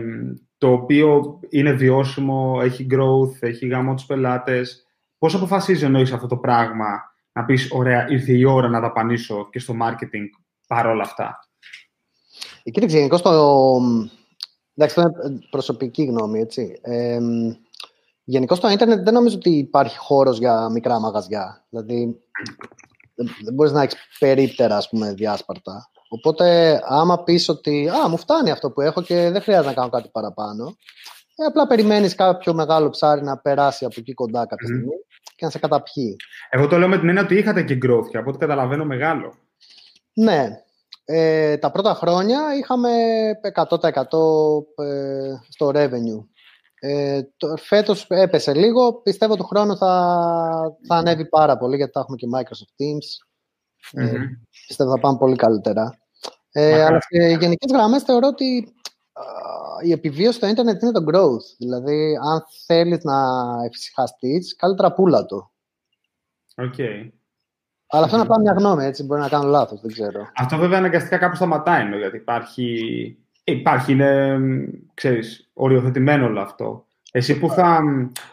το 0.58 0.72
οποίο 0.72 1.40
είναι 1.50 1.72
βιώσιμο, 1.72 2.60
έχει 2.64 2.88
growth, 2.92 3.38
έχει 3.40 3.68
γάμο 3.68 3.94
τους 3.94 4.06
πελάτες, 4.06 4.86
πώς 5.18 5.36
αποφασίζει 5.36 5.88
να 5.88 6.00
έχει 6.00 6.14
αυτό 6.14 6.28
το 6.28 6.38
πράγμα, 6.38 7.16
να 7.32 7.46
πεις, 7.46 7.72
ωραία, 7.72 8.10
ήρθε 8.10 8.32
η 8.32 8.44
ώρα 8.44 8.68
να 8.68 8.80
δαπανίσω 8.80 9.50
και 9.50 9.60
στο 9.60 9.74
marketing 9.82 10.26
παρόλα 10.68 11.04
αυτά. 11.04 11.40
Ε, 12.64 12.70
κοίταξε, 12.70 12.98
γενικώς 12.98 13.22
το... 13.22 13.32
Εντάξει, 14.76 15.00
αυτό 15.00 15.28
είναι 15.28 15.40
προσωπική 15.50 16.04
γνώμη, 16.04 16.40
έτσι. 16.40 16.80
Ε, 16.82 17.20
γενικώς 18.24 18.58
στο 18.58 18.70
ίντερνετ 18.70 19.04
δεν 19.04 19.14
νομίζω 19.14 19.36
ότι 19.36 19.50
υπάρχει 19.50 19.98
χώρος 19.98 20.38
για 20.38 20.70
μικρά 20.70 21.00
μαγαζιά. 21.00 21.66
Δηλαδή, 21.70 22.22
δεν 23.16 23.54
μπορείς 23.54 23.72
να 23.72 23.82
έχεις 23.82 23.96
περίπτερα, 24.20 24.78
ας 24.78 24.90
πούμε, 24.90 25.14
διάσπαρτα. 25.14 25.92
Οπότε, 26.10 26.80
άμα 26.84 27.24
πεις 27.24 27.50
ότι 27.50 27.90
«Α, 27.90 28.10
μου 28.10 28.18
φτάνει 28.18 28.52
αυτό 28.52 28.72
που 28.72 28.82
έχω 28.82 29.02
και 29.02 29.30
δεν 29.30 29.42
χρειάζεται 29.42 29.68
να 29.68 29.74
κάνω 29.74 29.90
κάτι 29.90 30.10
παραπάνω», 30.12 30.76
ε, 31.36 31.46
απλά 31.46 31.68
περιμένεις 31.68 32.16
κάποιο 32.16 32.54
μεγάλο 32.54 32.90
ψάρι 32.90 33.24
να 33.24 33.38
περάσει 33.38 33.86
από 33.86 33.96
εκεί 33.98 34.14
κοντά 34.14 34.46
κάποια 34.46 34.68
στιγμή 34.68 34.94
και 35.36 35.46
να 35.46 35.50
σε 35.50 35.60
καταπιεί. 35.60 36.16
Εγώ 36.50 36.68
το 36.68 36.78
λέω 36.78 36.88
με 36.88 36.98
την 36.98 37.08
έννοια 37.08 37.24
ότι 37.24 37.36
είχατε 37.36 37.64
και 37.64 37.78
growth 37.82 38.18
από 38.18 38.30
ό,τι 38.30 38.38
καταλαβαίνω 38.38 38.86
μεγάλο. 38.86 39.34
Ναι. 40.14 40.62
Ε, 41.06 41.58
τα 41.58 41.72
πρώτα 41.72 41.94
χρόνια 41.94 42.40
είχαμε 42.60 42.90
100% 43.70 43.82
ε, 44.84 45.34
στο 45.50 45.72
revenue. 45.74 46.26
Ε, 46.80 47.22
το, 47.38 47.58
φέτος 47.58 48.06
έπεσε 48.10 48.54
λίγο. 48.54 48.94
Πιστεύω 48.94 49.36
του 49.36 49.44
χρόνου 49.44 49.78
θα, 49.78 50.78
θα 50.88 50.96
ανέβει 50.96 51.26
πάρα 51.26 51.58
πολύ 51.58 51.76
γιατί 51.76 51.92
θα 51.92 52.00
έχουμε 52.00 52.18
και 52.18 52.28
Microsoft 52.36 52.82
Teams. 52.84 53.27
Ε, 53.92 54.26
πιστεύω 54.68 54.92
θα 54.92 55.00
πάμε 55.00 55.18
πολύ 55.18 55.36
καλύτερα. 55.36 55.98
Ε, 56.52 56.84
αλλά 56.84 57.02
σε 57.02 57.28
γενικές 57.28 57.72
γραμμές 57.72 58.04
θεωρώ 58.04 58.28
ότι 58.28 58.74
η 59.84 59.92
επιβίωση 59.92 60.38
στο 60.38 60.48
ίντερνετ 60.48 60.82
είναι 60.82 60.92
το 60.92 61.04
growth. 61.12 61.56
Δηλαδή, 61.58 62.18
αν 62.32 62.44
θέλεις 62.66 63.04
να 63.04 63.16
εφησυχαστείς, 63.66 64.56
καλύτερα 64.56 64.94
πουλά 64.94 65.26
το. 65.26 65.52
Okay. 66.56 67.10
Αλλά 67.88 68.04
αυτό 68.04 68.16
είναι 68.16 68.26
απλά 68.26 68.40
μια 68.40 68.54
γνώμη, 68.60 68.84
έτσι. 68.84 69.04
Μπορεί 69.04 69.22
να 69.22 69.30
κάνω 69.30 69.50
λάθος, 69.50 69.82
δεν 69.82 69.92
ξέρω. 69.92 70.32
Αυτό 70.36 70.58
βέβαια 70.58 70.78
αναγκαστικά 70.78 71.18
κάπου 71.18 71.36
σταματάει, 71.36 71.98
γιατί 71.98 72.18
υπάρχει. 72.18 73.18
Υπάρχει, 73.44 73.92
είναι, 73.92 74.40
ξέρεις, 74.94 75.50
οριοθετημένο 75.54 76.26
όλο 76.26 76.42
αυτό. 76.42 76.86
Εσύ 77.12 77.40
που 77.40 77.50
θα... 77.50 77.84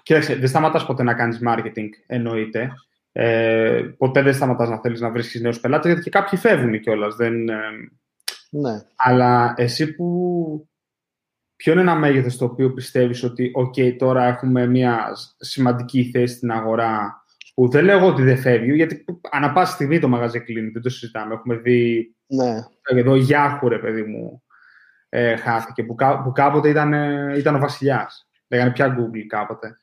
Κοίταξε, 0.03 0.34
δεν 0.34 0.49
σταματάς 0.49 0.86
ποτέ 0.86 1.03
να 1.03 1.14
κάνεις 1.14 1.40
marketing, 1.47 1.88
εννοείται. 2.07 2.72
Ε, 3.16 3.94
ποτέ 3.98 4.22
δεν 4.22 4.34
σταματάς 4.34 4.68
να 4.68 4.78
θέλεις 4.78 5.00
να 5.00 5.10
βρίσκεις 5.10 5.40
νέους 5.40 5.60
πελάτες, 5.60 5.86
γιατί 5.86 6.02
και 6.02 6.10
κάποιοι 6.10 6.38
φεύγουν 6.38 6.80
κιόλας. 6.80 7.16
Δεν... 7.16 7.48
Ε, 7.48 7.58
ναι. 8.50 8.82
Αλλά 8.96 9.54
εσύ 9.56 9.94
που... 9.94 10.68
Ποιο 11.56 11.72
είναι 11.72 11.80
ένα 11.80 11.94
μέγεθος 11.94 12.36
το 12.36 12.44
οποίο 12.44 12.72
πιστεύεις 12.72 13.22
ότι 13.22 13.52
OK, 13.56 13.96
τώρα 13.96 14.24
έχουμε 14.24 14.66
μια 14.66 15.12
σημαντική 15.36 16.10
θέση 16.10 16.34
στην 16.34 16.50
αγορά 16.50 17.24
που 17.54 17.68
δεν 17.68 17.84
λέω 17.84 18.06
ότι 18.06 18.22
δεν 18.22 18.38
φεύγει, 18.38 18.74
γιατί 18.74 19.04
ανά 19.30 19.52
πάση 19.52 19.72
στιγμή 19.72 19.98
το 19.98 20.08
μαγαζί 20.08 20.40
κλείνει, 20.40 20.68
δεν 20.68 20.82
το 20.82 20.88
συζητάμε. 20.88 21.34
Έχουμε 21.34 21.54
δει 21.54 22.14
ναι. 22.26 22.64
εδώ 23.00 23.16
Γιάχου, 23.16 23.68
ρε 23.68 23.78
παιδί 23.78 24.02
μου, 24.02 24.42
ε, 25.08 25.36
χάθηκε, 25.36 25.82
που, 25.82 25.94
που 26.24 26.32
κάποτε 26.32 26.68
ήταν, 26.68 26.92
ε, 26.92 27.34
ήταν 27.36 27.54
ο 27.54 27.58
βασιλιάς. 27.58 28.28
Λέγανε 28.48 28.70
πια 28.70 28.96
Google 28.98 29.26
κάποτε. 29.26 29.78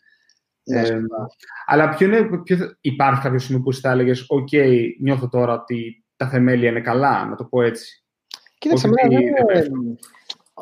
Ναι, 0.63 0.79
ε, 0.79 1.01
αλλά 1.65 1.89
ποιο 1.89 2.07
είναι, 2.07 2.41
ποιο, 2.43 2.57
υπάρχει 2.81 3.21
κάποιος 3.21 3.43
σημείο 3.43 3.61
που 3.61 3.73
θα 3.73 3.91
έλεγες, 3.91 4.25
OK, 4.29 4.87
νιώθω 4.99 5.29
τώρα 5.29 5.53
ότι 5.53 6.05
τα 6.15 6.27
θεμέλια 6.27 6.69
είναι 6.69 6.81
καλά, 6.81 7.25
να 7.25 7.35
το 7.35 7.45
πω 7.45 7.61
έτσι. 7.61 8.03
Κοίταξε, 8.57 8.87
όχι, 8.87 9.71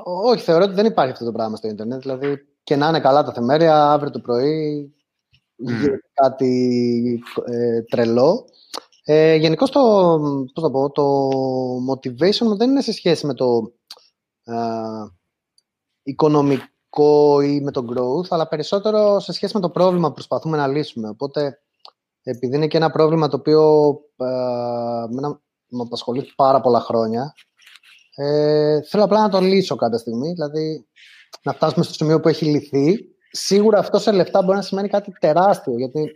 όχι, 0.04 0.44
θεωρώ 0.44 0.64
ότι 0.64 0.74
δεν 0.74 0.86
υπάρχει 0.86 1.12
αυτό 1.12 1.26
το 1.26 1.32
πράγμα 1.32 1.56
στο 1.56 1.68
Ιντερνετ. 1.68 2.02
Δηλαδή, 2.02 2.48
και 2.64 2.76
να 2.76 2.88
είναι 2.88 3.00
καλά 3.00 3.24
τα 3.24 3.34
θεμέλια, 3.34 3.92
αύριο 3.92 4.12
το 4.12 4.20
πρωί 4.20 4.94
mm. 5.68 5.88
κάτι 6.14 7.24
ε, 7.46 7.82
τρελό. 7.82 8.46
Ε, 9.04 9.36
Γενικώ 9.36 9.66
το, 9.66 9.82
πώς 10.54 10.64
θα 10.64 10.72
πω, 10.72 10.92
το 10.92 11.30
motivation 11.92 12.48
μου 12.48 12.58
δεν 12.58 12.70
είναι 12.70 12.82
σε 12.82 12.92
σχέση 12.92 13.26
με 13.26 13.34
το 13.34 13.74
ε, 14.44 14.54
οικονομικό 16.04 16.64
ή 17.44 17.62
με 17.62 17.72
το 17.72 17.86
growth, 17.90 18.28
αλλά 18.30 18.48
περισσότερο 18.48 19.20
σε 19.20 19.32
σχέση 19.34 19.56
με 19.56 19.62
το 19.62 19.70
πρόβλημα 19.70 20.08
που 20.08 20.14
προσπαθούμε 20.14 20.58
να 20.58 20.68
λύσουμε. 20.68 21.10
Οπότε, 21.10 21.60
επειδή 22.24 22.56
είναι 22.56 22.68
και 22.68 22.78
ένα 22.78 22.90
πρόβλημα 22.90 23.28
το 23.28 23.36
οποίο 23.36 23.90
ε, 24.18 24.26
με 25.70 25.82
απασχολεί 25.84 26.32
πάρα 26.36 26.62
πολλά 26.62 26.80
χρόνια, 26.80 27.34
ε, 28.16 28.82
θέλω 28.82 29.04
απλά 29.04 29.22
να 29.22 29.30
το 29.30 29.40
λύσω 29.40 29.76
κάποια 29.76 29.98
στιγμή, 29.98 30.32
δηλαδή 30.32 30.88
να 31.44 31.54
φτάσουμε 31.54 31.84
στο 31.84 31.94
σημείο 31.94 32.20
που 32.20 32.28
έχει 32.28 32.46
λυθεί 32.46 33.10
σίγουρα 33.32 33.80
αυτό 33.80 34.00
σε 34.00 34.12
λεφτά 34.12 34.42
μπορεί 34.42 34.58
να 34.58 34.64
σημαίνει 34.64 34.88
κάτι 34.88 35.12
τεράστιο, 35.20 35.78
γιατί 35.78 36.00
είναι 36.00 36.12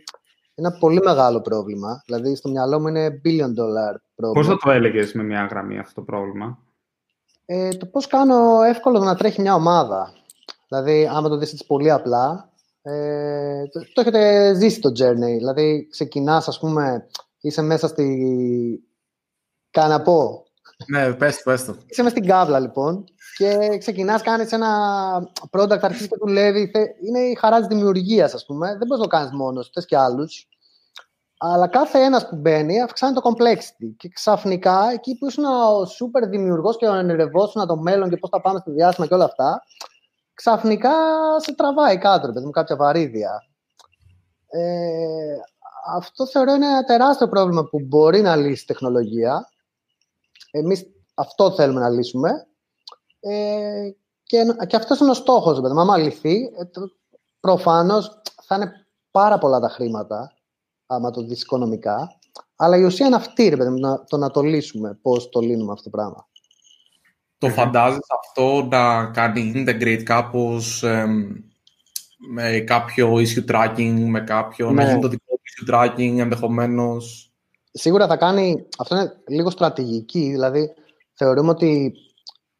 ένα 0.54 0.72
πολύ 0.78 1.00
μεγάλο 1.04 1.40
πρόβλημα. 1.40 2.02
Δηλαδή, 2.06 2.34
στο 2.34 2.48
μυαλό 2.48 2.80
μου 2.80 2.88
είναι 2.88 3.20
billion 3.24 3.48
dollar 3.48 3.94
πρόβλημα. 4.14 4.32
Πώς 4.32 4.46
θα 4.46 4.56
το 4.56 4.70
έλεγες 4.70 5.12
με 5.12 5.22
μια 5.22 5.44
γραμμή 5.44 5.78
αυτό 5.78 5.94
το 5.94 6.02
πρόβλημα; 6.02 6.58
Ε, 7.44 7.68
το 7.68 7.86
πώς 7.86 8.06
κάνω 8.06 8.62
εύκολο 8.62 8.98
να 8.98 9.14
τρέχει 9.14 9.40
μια 9.40 9.54
ομάδα. 9.54 10.12
Δηλαδή, 10.74 11.06
άμα 11.06 11.28
το 11.28 11.36
δεις 11.36 11.52
έτσι 11.52 11.66
πολύ 11.66 11.90
απλά, 11.90 12.50
ε, 12.82 13.62
το, 13.66 13.80
το, 13.92 14.00
έχετε 14.00 14.54
ζήσει 14.54 14.80
το 14.80 14.88
journey. 14.88 15.36
Δηλαδή, 15.36 15.86
ξεκινάς, 15.90 16.48
ας 16.48 16.58
πούμε, 16.58 17.06
είσαι 17.40 17.62
μέσα 17.62 17.88
στη... 17.88 18.88
Καναπό. 19.70 20.44
Ναι, 20.86 21.12
πες 21.12 21.36
το, 21.36 21.50
πες 21.50 21.64
το. 21.64 21.76
Είσαι 21.86 22.02
μέσα 22.02 22.16
στην 22.16 22.28
κάβλα, 22.28 22.58
λοιπόν, 22.58 23.04
και 23.36 23.76
ξεκινάς, 23.78 24.22
κάνεις 24.22 24.52
ένα 24.52 24.68
product, 25.50 25.78
αρχίζεις 25.80 26.08
και 26.08 26.16
δουλεύει. 26.20 26.70
Είναι 27.06 27.18
η 27.18 27.34
χαρά 27.34 27.58
της 27.58 27.66
δημιουργίας, 27.66 28.34
ας 28.34 28.44
πούμε. 28.46 28.66
Δεν 28.68 28.86
μπορείς 28.86 29.04
να 29.04 29.08
το 29.08 29.16
κάνεις 29.16 29.30
μόνος, 29.32 29.70
θες 29.72 29.86
και 29.86 29.96
άλλους. 29.96 30.48
Αλλά 31.38 31.66
κάθε 31.66 31.98
ένας 31.98 32.28
που 32.28 32.36
μπαίνει 32.36 32.82
αυξάνει 32.82 33.14
το 33.14 33.20
complexity. 33.24 33.94
Και 33.96 34.08
ξαφνικά, 34.08 34.90
εκεί 34.92 35.18
που 35.18 35.26
ήσουν 35.26 35.44
ο 35.44 35.80
super 35.82 36.28
δημιουργός 36.28 36.76
και 36.76 36.86
ο 36.86 36.94
ενεργευόσουν 36.94 37.66
το 37.66 37.76
μέλλον 37.76 38.08
και 38.08 38.16
πώς 38.16 38.30
θα 38.30 38.40
πάμε 38.40 38.58
στο 38.58 38.72
διάστημα 38.72 39.06
και 39.06 39.14
όλα 39.14 39.24
αυτά, 39.24 39.62
ξαφνικά 40.34 40.92
σε 41.36 41.54
τραβάει 41.54 41.98
κάτω, 41.98 42.32
παιδί 42.32 42.44
μου, 42.44 42.50
κάποια 42.50 42.76
βαρύδια. 42.76 43.46
Ε, 44.46 45.36
αυτό 45.86 46.26
θεωρώ 46.26 46.54
είναι 46.54 46.66
ένα 46.66 46.84
τεράστιο 46.84 47.28
πρόβλημα 47.28 47.64
που 47.64 47.80
μπορεί 47.80 48.20
να 48.20 48.36
λύσει 48.36 48.62
η 48.62 48.66
τεχνολογία. 48.66 49.48
Εμείς 50.50 50.86
αυτό 51.14 51.52
θέλουμε 51.52 51.80
να 51.80 51.88
λύσουμε. 51.88 52.46
Ε, 53.20 53.90
και, 54.22 54.44
και 54.66 54.76
αυτός 54.76 55.00
είναι 55.00 55.10
ο 55.10 55.14
στόχος, 55.14 55.60
παιδί. 55.60 55.74
Άμα 55.78 55.96
λυθεί, 55.96 56.42
ε, 56.42 56.64
προφανώς 57.40 58.22
θα 58.42 58.56
είναι 58.56 58.86
πάρα 59.10 59.38
πολλά 59.38 59.60
τα 59.60 59.68
χρήματα, 59.68 60.32
άμα 60.86 61.10
το 61.10 61.22
δεις 61.22 61.42
οικονομικά, 61.42 62.18
αλλά 62.56 62.76
η 62.76 62.82
ουσία 62.82 63.06
είναι 63.06 63.16
αυτή, 63.16 63.48
ρε 63.48 63.56
παιδί, 63.56 63.80
να, 63.80 64.04
το 64.04 64.16
να 64.16 64.30
το 64.30 64.40
λύσουμε, 64.40 64.98
πώς 65.02 65.28
το 65.28 65.40
λύνουμε 65.40 65.72
αυτό 65.72 65.84
το 65.84 65.90
πράγμα. 65.90 66.28
Το 67.48 67.54
φαντάζεσαι 67.54 68.14
αυτό 68.20 68.68
να 68.70 69.04
κάνει 69.04 69.52
integrate 69.56 70.02
κάπως 70.02 70.84
με 72.32 72.58
κάποιο 72.66 73.14
issue 73.14 73.50
tracking, 73.50 73.94
με 74.06 74.20
κάποιο, 74.20 74.70
ναι. 74.70 74.82
να 74.82 74.88
γίνει 74.88 75.00
το 75.00 75.08
δικό 75.08 75.40
issue 75.42 75.74
tracking 75.74 76.18
ενδεχομένως; 76.18 77.32
Σίγουρα 77.72 78.06
θα 78.06 78.16
κάνει, 78.16 78.66
αυτό 78.78 78.96
είναι 78.96 79.12
λίγο 79.28 79.50
στρατηγική, 79.50 80.30
δηλαδή 80.30 80.70
θεωρούμε 81.12 81.50
ότι 81.50 81.92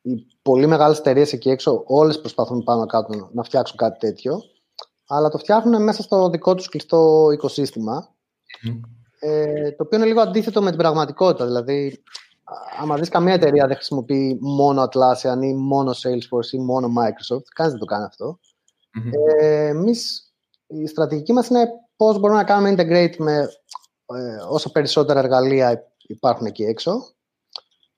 οι 0.03 0.27
πολύ 0.43 0.67
μεγάλες 0.67 0.99
εταιρείες 0.99 1.33
εκεί 1.33 1.51
έξω 1.51 1.83
όλες 1.87 2.21
προσπαθούν 2.21 2.65
πάνω 2.65 2.87
κάτω 2.87 3.31
να 3.33 3.43
φτιάξουν 3.43 3.77
κάτι 3.77 3.99
τέτοιο 3.99 4.43
αλλά 5.07 5.29
το 5.29 5.39
φτιάχνουν 5.39 5.83
μέσα 5.83 6.03
στο 6.03 6.31
δικό 6.31 6.55
τους 6.55 6.69
κλειστό 6.69 7.31
οικοσύστημα. 7.33 8.15
ε, 9.21 9.71
το 9.71 9.83
οποίο 9.83 9.99
είναι 9.99 10.07
λίγο 10.07 10.21
αντίθετο 10.21 10.63
με 10.63 10.69
την 10.69 10.79
πραγματικότητα. 10.79 11.47
Δηλαδή, 11.47 12.03
άμα 12.79 12.97
δεις 12.97 13.09
καμία 13.09 13.35
εταιρεία 13.35 13.67
δεν 13.67 13.77
χρησιμοποιεί 13.77 14.39
μόνο 14.41 14.83
Atlassian 14.83 15.43
ή 15.43 15.55
μόνο 15.55 15.91
Salesforce 15.91 16.53
ή 16.53 16.59
μόνο 16.59 16.87
Microsoft, 16.87 17.45
κανείς 17.55 17.73
δεν 17.73 17.81
το 17.81 17.85
κάνει 17.87 18.05
αυτό. 18.05 18.39
Mm-hmm. 18.99 19.11
Ε, 19.41 19.67
εμείς, 19.67 20.33
η 20.67 20.87
στρατηγική 20.87 21.33
μας 21.33 21.49
είναι 21.49 21.69
πώς 21.97 22.19
μπορούμε 22.19 22.39
να 22.39 22.45
κάνουμε 22.45 22.75
integrate 22.77 23.17
με 23.17 23.49
ε, 24.07 24.37
όσο 24.49 24.71
περισσότερα 24.71 25.19
εργαλεία 25.19 25.93
υπάρχουν 26.07 26.47
εκεί 26.47 26.63
έξω 26.63 27.15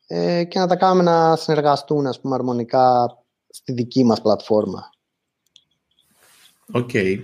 ε, 0.06 0.44
και 0.44 0.58
να 0.58 0.66
τα 0.66 0.76
κάνουμε 0.76 1.02
να 1.02 1.36
συνεργαστούν 1.36 2.06
ας 2.06 2.20
πούμε, 2.20 2.34
αρμονικά 2.34 3.18
στη 3.48 3.72
δική 3.72 4.04
μας 4.04 4.20
πλατφόρμα. 4.20 4.90
Οκ. 6.72 6.90
Okay. 6.92 7.18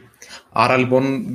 Άρα 0.52 0.76
λοιπόν 0.76 1.34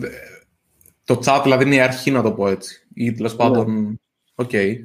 το 1.03 1.19
chat 1.25 1.39
δηλαδή 1.43 1.63
είναι 1.63 1.75
η 1.75 1.79
αρχή 1.79 2.11
να 2.11 2.21
το 2.21 2.31
πω 2.31 2.47
έτσι. 2.47 2.87
Ή 2.93 3.13
τέλος 3.13 3.31
ναι. 3.31 3.37
πάντων... 3.37 3.99
Οκ. 4.35 4.49
Okay. 4.51 4.75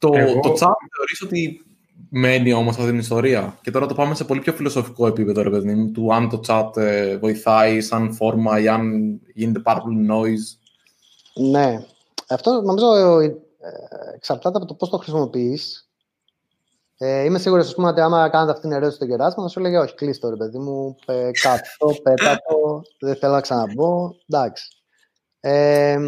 Το, 0.00 0.10
Εγώ... 0.14 0.40
το 0.40 0.50
chat 0.50 0.74
θεωρείς 0.96 1.22
ότι 1.22 1.64
μένει 2.08 2.52
όμως 2.52 2.76
αυτή 2.76 2.90
την 2.90 2.98
ιστορία; 2.98 3.58
Και 3.62 3.70
τώρα 3.70 3.86
το 3.86 3.94
πάμε 3.94 4.14
σε 4.14 4.24
πολύ 4.24 4.40
πιο 4.40 4.52
φιλοσοφικό 4.52 5.06
επίπεδο, 5.06 5.42
ρε 5.42 5.50
παιδί 5.50 5.74
μου, 5.74 5.90
του 5.90 6.14
αν 6.14 6.28
το 6.28 6.40
chat 6.46 6.76
ε, 6.76 7.16
βοηθάει 7.16 7.80
σαν 7.80 8.12
φόρμα 8.12 8.60
ή 8.60 8.68
αν 8.68 9.20
γίνεται 9.34 9.58
πάρα 9.58 9.80
πολύ 9.80 10.08
noise. 10.10 10.58
Ναι. 11.50 11.84
Αυτό 12.28 12.60
νομίζω 12.62 13.18
ε, 13.18 13.36
εξαρτάται 14.14 14.56
από 14.56 14.66
το 14.66 14.74
πώς 14.74 14.88
το 14.88 14.96
χρησιμοποιείς. 14.96 15.90
Ε, 16.98 17.24
είμαι 17.24 17.38
σίγουρος 17.38 17.74
πούμε, 17.74 17.88
ότι 17.88 18.00
άμα 18.00 18.28
κάνετε 18.28 18.50
αυτή 18.50 18.62
την 18.62 18.72
ερώτηση 18.72 18.96
στο 18.96 19.04
γεράσμα, 19.04 19.42
θα 19.42 19.48
σου 19.48 19.58
έλεγε 19.60 19.78
Όχι, 19.78 19.94
κλείστο 19.94 20.30
ρε 20.30 20.36
παιδί 20.36 20.58
μου. 20.58 20.96
Ε, 21.06 21.30
κάτω, 21.42 22.00
πέτατο, 22.02 22.82
δεν 23.00 23.16
θέλω 23.16 23.32
να 23.32 23.40
ξαναμπω. 23.40 24.14
Εντάξει. 24.28 24.68
Ε, 25.40 25.98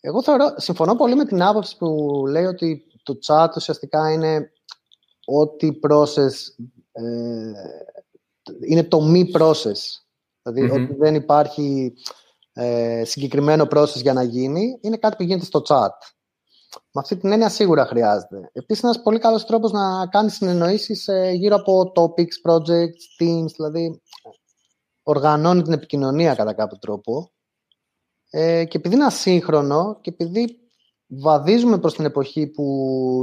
εγώ 0.00 0.22
θεωρώ, 0.22 0.54
συμφωνώ 0.56 0.94
πολύ 0.94 1.14
με 1.14 1.24
την 1.24 1.42
άποψη 1.42 1.76
που 1.76 2.22
λέει 2.28 2.44
ότι 2.44 2.84
το 3.12 3.18
chat 3.26 3.48
ουσιαστικά 3.56 4.12
είναι 4.12 4.52
ό,τι 5.24 5.70
process 5.88 6.32
ε, 6.92 7.52
είναι 8.68 8.84
το 8.84 9.00
μη 9.00 9.30
process. 9.34 9.78
δηλαδη 10.42 10.70
ότι 10.70 10.94
δεν 10.94 11.14
υπάρχει 11.14 11.94
ε, 12.52 13.02
συγκεκριμένο 13.04 13.66
process 13.70 14.00
για 14.02 14.12
να 14.12 14.22
γίνει, 14.22 14.78
είναι 14.80 14.96
κάτι 14.96 15.16
που 15.16 15.22
γίνεται 15.22 15.44
στο 15.44 15.62
chat. 15.66 15.88
Με 16.92 17.00
αυτή 17.00 17.16
την 17.16 17.32
έννοια 17.32 17.48
σίγουρα 17.48 17.86
χρειάζεται. 17.86 18.50
Επίσης, 18.52 18.82
ένας 18.82 19.02
πολύ 19.02 19.18
καλός 19.18 19.46
τρόπος 19.46 19.72
να 19.72 20.06
κάνεις 20.06 20.34
συνεννοήσεις 20.34 21.08
ε, 21.08 21.30
γύρω 21.30 21.56
από 21.56 21.92
topics, 21.94 22.50
projects, 22.50 23.22
teams, 23.22 23.50
δηλαδή 23.56 24.00
οργανώνει 25.02 25.62
την 25.62 25.72
επικοινωνία 25.72 26.34
κατά 26.34 26.52
κάποιο 26.52 26.78
τρόπο. 26.78 27.30
Ε, 28.30 28.64
και 28.64 28.76
επειδή 28.76 28.94
είναι 28.94 29.04
ασύγχρονο 29.04 29.98
και 30.00 30.10
επειδή 30.10 30.67
βαδίζουμε 31.08 31.78
προς 31.78 31.94
την 31.94 32.04
εποχή 32.04 32.46
που 32.46 32.64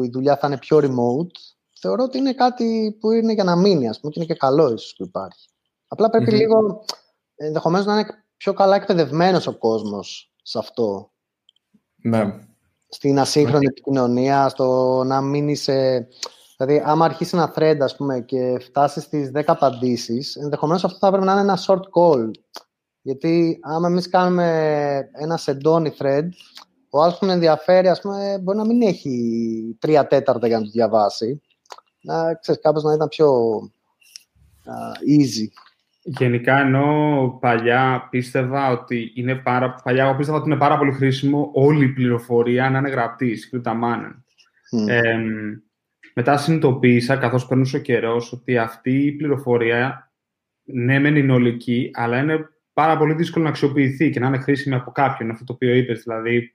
η 0.04 0.10
δουλειά 0.10 0.38
θα 0.38 0.48
είναι 0.48 0.58
πιο 0.58 0.78
remote, 0.78 1.32
θεωρώ 1.80 2.04
ότι 2.04 2.18
είναι 2.18 2.34
κάτι 2.34 2.98
που 3.00 3.12
είναι 3.12 3.34
για 3.34 3.44
να 3.44 3.56
μείνει, 3.56 3.90
ας 3.90 4.00
πούμε, 4.00 4.12
και 4.12 4.20
είναι 4.20 4.34
και 4.34 4.40
καλό 4.40 4.74
ίσως 4.74 4.94
που 4.98 5.04
υπάρχει. 5.04 5.48
Απλά 5.88 6.10
λίγο, 6.20 6.84
ενδεχομένως 7.36 7.86
να 7.86 7.94
είναι 7.94 8.08
πιο 8.38 8.54
καλά 8.54 8.76
εκπαιδευμένος 8.76 9.48
ο 9.48 9.58
κόσμος 9.58 10.34
σε 10.42 10.58
αυτό. 10.60 11.12
Ναι 11.96 12.40
στην 12.96 13.20
ασύγχρονη 13.20 13.66
επικοινωνία, 13.66 14.50
στο 14.50 15.04
να 15.06 15.22
μείνει 15.22 15.56
σε... 15.56 16.08
Δηλαδή, 16.58 16.84
άμα 16.86 17.06
αρχίσει 17.06 17.38
ένα 17.38 17.54
thread, 17.56 17.78
ας 17.80 17.96
πούμε, 17.96 18.20
και 18.22 18.58
φτάσει 18.62 19.02
στις 19.02 19.32
10 19.34 19.44
απαντήσεις, 19.46 20.36
ενδεχομένως 20.36 20.84
αυτό 20.84 20.98
θα 20.98 21.10
πρέπει 21.10 21.26
να 21.26 21.32
είναι 21.32 21.42
ένα 21.42 21.60
short 21.68 21.82
call. 22.00 22.30
Γιατί 23.02 23.60
άμα 23.62 23.88
εμείς 23.88 24.10
κάνουμε 24.10 25.10
ένα 25.12 25.38
σεντόνι 25.38 25.94
thread, 26.00 26.28
ο 26.96 27.02
άλλος 27.02 27.18
που 27.18 27.26
ενδιαφέρει, 27.26 27.88
ας 27.88 28.02
πούμε, 28.02 28.39
μπορεί 28.41 28.58
να 28.58 28.66
μην 28.66 28.82
έχει 28.82 29.78
τρία 29.80 30.08
τέταρτα 30.08 30.48
για 30.48 30.58
να 30.58 30.64
το 30.64 30.70
διαβάσει. 30.70 31.41
Να, 32.02 32.34
ξέρεις, 32.34 32.62
κάπως 32.62 32.84
να 32.84 32.93
ήταν 32.93 33.08
πιο 33.08 33.30
uh, 34.66 35.20
easy. 35.20 35.48
Γενικά, 36.04 36.60
ενώ 36.60 37.38
παλιά 37.41 38.08
πίστευα 38.10 38.72
ότι 38.72 39.12
είναι 39.16 39.36
πάρα, 39.36 39.74
παλιά 39.84 40.04
εγώ 40.04 40.16
πίστευα 40.16 40.38
ότι 40.38 40.50
είναι 40.50 40.58
πάρα 40.58 40.78
πολύ 40.78 40.91
χρήσιμο 40.91 41.52
όλη 41.54 41.86
η 41.86 41.93
πληροφορία 41.93 42.70
να 42.70 42.78
είναι 42.78 42.89
γραπτή, 42.89 43.38
script 43.52 43.72
mm. 43.72 44.88
ε, 44.88 45.18
μετά 46.14 46.38
συνειδητοποίησα, 46.38 47.16
καθώς 47.16 47.48
περνούσε 47.48 47.78
ο 47.78 47.80
καιρός, 47.80 48.32
ότι 48.32 48.58
αυτή 48.58 49.06
η 49.06 49.12
πληροφορία, 49.12 50.12
ναι, 50.64 51.00
μεν 51.00 51.16
είναι 51.16 51.34
ολική, 51.34 51.91
αλλά 51.93 52.18
είναι 52.18 52.50
πάρα 52.74 52.98
πολύ 52.98 53.14
δύσκολο 53.14 53.43
να 53.43 53.50
αξιοποιηθεί 53.50 54.10
και 54.10 54.20
να 54.20 54.28
είναι 54.28 54.39
χρήσιμη 54.39 54.76
από 54.76 54.91
κάποιον, 54.91 55.30
αυτό 55.30 55.43
το 55.43 55.54
οποίο 55.54 55.76
είπες, 55.76 56.04
δηλαδή... 56.04 56.55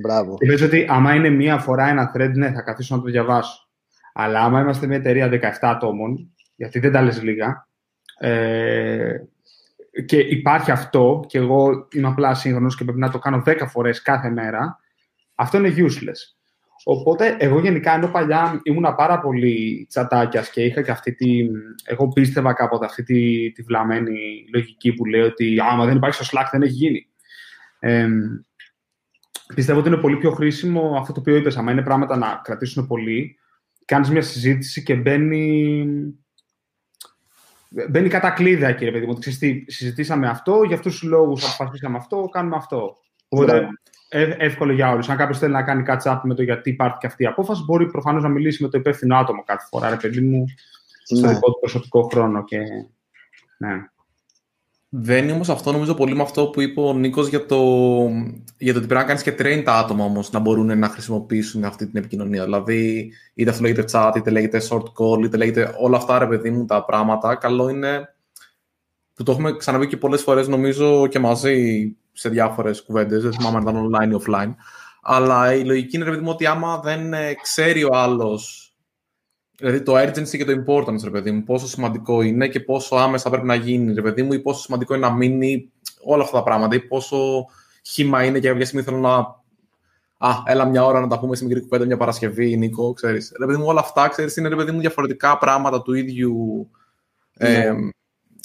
Μπράβο. 0.00 0.36
Είπες 0.38 0.62
ότι 0.62 0.86
άμα 0.88 1.14
είναι 1.14 1.30
μία 1.30 1.58
φορά 1.58 1.88
ένα 1.88 2.12
thread, 2.16 2.32
ναι, 2.34 2.52
θα 2.52 2.62
καθίσω 2.62 2.96
να 2.96 3.02
το 3.02 3.10
διαβάσω. 3.10 3.68
Αλλά 4.12 4.40
άμα 4.40 4.60
είμαστε 4.60 4.86
μια 4.86 4.96
εταιρεία 4.96 5.28
17 5.28 5.38
ατόμων, 5.60 6.34
γιατί 6.56 6.78
δεν 6.78 6.92
τα 6.92 7.02
λες 7.02 7.22
λίγα, 7.22 7.68
ε, 8.18 9.16
και 10.06 10.18
υπάρχει 10.18 10.70
αυτό, 10.70 11.24
και 11.26 11.38
εγώ 11.38 11.88
είμαι 11.92 12.08
απλά 12.08 12.34
σύγχρονος 12.34 12.76
και 12.76 12.84
πρέπει 12.84 12.98
να 12.98 13.10
το 13.10 13.18
κάνω 13.18 13.42
10 13.46 13.66
φορές 13.66 14.02
κάθε 14.02 14.30
μέρα, 14.30 14.78
αυτό 15.34 15.58
είναι 15.58 15.74
useless. 15.76 16.34
Οπότε, 16.84 17.36
εγώ 17.38 17.60
γενικά, 17.60 17.94
ενώ 17.94 18.08
παλιά 18.08 18.60
ήμουνα 18.62 18.94
πάρα 18.94 19.20
πολύ 19.20 19.86
τσατάκιας 19.88 20.50
και 20.50 20.62
είχα 20.62 20.82
και 20.82 20.90
αυτή 20.90 21.14
τη. 21.14 21.46
Εγώ 21.84 22.08
πίστευα 22.08 22.52
κάποτε 22.52 22.84
αυτή 22.84 23.02
τη, 23.02 23.52
τη 23.52 23.62
βλαμμένη 23.62 24.44
λογική 24.54 24.92
που 24.92 25.04
λέει 25.04 25.20
ότι 25.20 25.56
άμα 25.70 25.84
δεν 25.84 25.96
υπάρχει 25.96 26.24
στο 26.24 26.38
Slack 26.38 26.48
δεν 26.52 26.62
έχει 26.62 26.72
γίνει. 26.72 27.06
Ε, 27.78 28.08
πιστεύω 29.54 29.78
ότι 29.78 29.88
είναι 29.88 29.96
πολύ 29.96 30.16
πιο 30.16 30.30
χρήσιμο 30.30 30.96
αυτό 30.98 31.12
το 31.12 31.20
οποίο 31.20 31.36
είπες. 31.36 31.56
Άμα 31.56 31.72
είναι 31.72 31.82
πράγματα 31.82 32.16
να 32.16 32.40
κρατήσουν 32.44 32.86
πολύ, 32.86 33.38
κάνεις 33.84 34.10
μια 34.10 34.22
συζήτηση 34.22 34.82
και 34.82 34.94
μπαίνει 34.94 35.86
μπαίνει 37.88 38.08
κατά 38.08 38.30
κλείδα, 38.30 38.72
κύριε 38.72 38.92
παιδί 38.92 39.06
μου. 39.06 39.18
συζητήσαμε 39.66 40.28
αυτό, 40.28 40.62
για 40.62 40.76
αυτούς 40.76 40.98
τους 40.98 41.08
λόγους 41.08 41.44
αποφασίσαμε 41.44 41.96
αυτό, 41.96 42.28
κάνουμε 42.32 42.56
αυτό. 42.56 42.96
Οπότε, 43.28 43.60
ναι. 43.60 43.68
ε, 44.08 44.36
εύκολο 44.38 44.72
για 44.72 44.90
όλους. 44.90 45.08
Αν 45.08 45.16
κάποιος 45.16 45.38
θέλει 45.38 45.52
να 45.52 45.62
κάνει 45.62 45.84
catch 45.86 46.12
up 46.12 46.20
με 46.22 46.34
το 46.34 46.42
γιατί 46.42 46.70
υπάρχει 46.70 46.96
και 46.98 47.06
αυτή 47.06 47.22
η 47.22 47.26
απόφαση, 47.26 47.62
μπορεί 47.64 47.86
προφανώς 47.86 48.22
να 48.22 48.28
μιλήσει 48.28 48.62
με 48.62 48.68
το 48.68 48.78
υπεύθυνο 48.78 49.16
άτομο 49.16 49.42
κάθε 49.44 49.66
φορά, 49.70 49.90
ρε 49.90 49.96
παιδί 49.96 50.20
μου, 50.20 50.44
στο 51.04 51.26
ναι. 51.26 51.32
δικό 51.32 51.52
του 51.52 51.58
προσωπικό 51.60 52.02
χρόνο. 52.02 52.44
Και... 52.44 52.58
Ναι. 53.58 53.84
Δεν 54.96 55.22
είναι 55.22 55.32
όμως 55.32 55.48
αυτό, 55.48 55.72
νομίζω 55.72 55.94
πολύ 55.94 56.14
με 56.14 56.22
αυτό 56.22 56.46
που 56.46 56.60
είπε 56.60 56.80
ο 56.80 56.92
Νίκος 56.92 57.28
για 57.28 57.46
το, 57.46 57.56
για 58.58 58.72
το 58.72 58.78
ότι 58.78 58.86
πρέπει 58.86 58.94
να 58.94 59.04
κάνεις 59.04 59.22
και 59.22 59.34
train 59.38 59.62
τα 59.64 59.72
άτομα 59.72 60.04
όμως 60.04 60.30
να 60.30 60.38
μπορούν 60.38 60.78
να 60.78 60.88
χρησιμοποιήσουν 60.88 61.64
αυτή 61.64 61.86
την 61.86 61.96
επικοινωνία. 61.96 62.44
Δηλαδή, 62.44 63.12
είτε 63.34 63.50
αυτό 63.50 63.62
λέγεται 63.62 63.84
chat, 63.90 64.12
είτε 64.16 64.30
λέγεται 64.30 64.62
short 64.70 64.82
call, 64.82 65.24
είτε 65.24 65.36
λέγεται 65.36 65.74
όλα 65.78 65.96
αυτά, 65.96 66.18
ρε 66.18 66.26
παιδί 66.26 66.50
μου, 66.50 66.64
τα 66.64 66.84
πράγματα. 66.84 67.34
Καλό 67.34 67.68
είναι. 67.68 68.14
που 69.14 69.22
το 69.22 69.32
έχουμε 69.32 69.56
ξαναπεί 69.56 69.86
και 69.86 69.96
πολλές 69.96 70.22
φορές, 70.22 70.48
νομίζω 70.48 71.06
και 71.06 71.18
μαζί 71.18 71.86
σε 72.12 72.28
διάφορες 72.28 72.82
κουβέντες. 72.82 73.22
Δεν 73.22 73.32
θυμάμαι 73.32 73.56
αν 73.56 73.62
ήταν 73.62 73.90
online 73.90 74.12
ή 74.12 74.22
offline. 74.24 74.54
Αλλά 75.02 75.54
η 75.54 75.64
λογική 75.64 75.96
είναι, 75.96 76.04
ρε 76.04 76.10
παιδί 76.10 76.22
μου, 76.22 76.30
ότι 76.30 76.46
άμα 76.46 76.80
δεν 76.80 77.12
ε, 77.12 77.34
ξέρει 77.42 77.84
ο 77.84 77.90
άλλος 77.92 78.63
Δηλαδή 79.56 79.82
το 79.82 79.98
urgency 80.02 80.36
και 80.36 80.44
το 80.44 80.64
importance, 80.66 81.00
ρε 81.04 81.10
παιδί 81.10 81.30
μου, 81.30 81.42
πόσο 81.42 81.66
σημαντικό 81.66 82.22
είναι 82.22 82.48
και 82.48 82.60
πόσο 82.60 82.96
άμεσα 82.96 83.30
πρέπει 83.30 83.46
να 83.46 83.54
γίνει, 83.54 83.94
ρε 83.94 84.02
παιδί 84.02 84.22
μου, 84.22 84.32
ή 84.32 84.38
πόσο 84.38 84.60
σημαντικό 84.60 84.94
είναι 84.94 85.06
να 85.06 85.12
μείνει 85.12 85.70
όλα 86.02 86.22
αυτά 86.22 86.36
τα 86.36 86.42
πράγματα, 86.42 86.74
ή 86.74 86.80
πόσο 86.80 87.46
χήμα 87.82 88.24
είναι 88.24 88.38
και 88.38 88.48
κάποια 88.48 88.64
στιγμή 88.64 88.84
θέλω 88.84 88.98
να. 88.98 89.42
Α, 90.18 90.42
έλα 90.46 90.64
μια 90.64 90.84
ώρα 90.84 91.00
να 91.00 91.08
τα 91.08 91.18
πούμε 91.18 91.36
στη 91.36 91.44
μικρή 91.44 91.60
κουβέντα, 91.60 91.84
μια 91.84 91.96
Παρασκευή, 91.96 92.56
Νίκο, 92.56 92.92
ξέρεις. 92.92 93.32
Ρε 93.38 93.46
παιδί 93.46 93.58
μου, 93.58 93.66
όλα 93.66 93.80
αυτά, 93.80 94.08
ξέρεις, 94.08 94.36
είναι 94.36 94.48
ρε 94.48 94.56
παιδί 94.56 94.70
μου 94.70 94.80
διαφορετικά 94.80 95.38
πράγματα 95.38 95.82
του 95.82 95.94
ίδιου. 95.94 96.70
Ε, 97.36 97.72
ναι. 97.72 97.90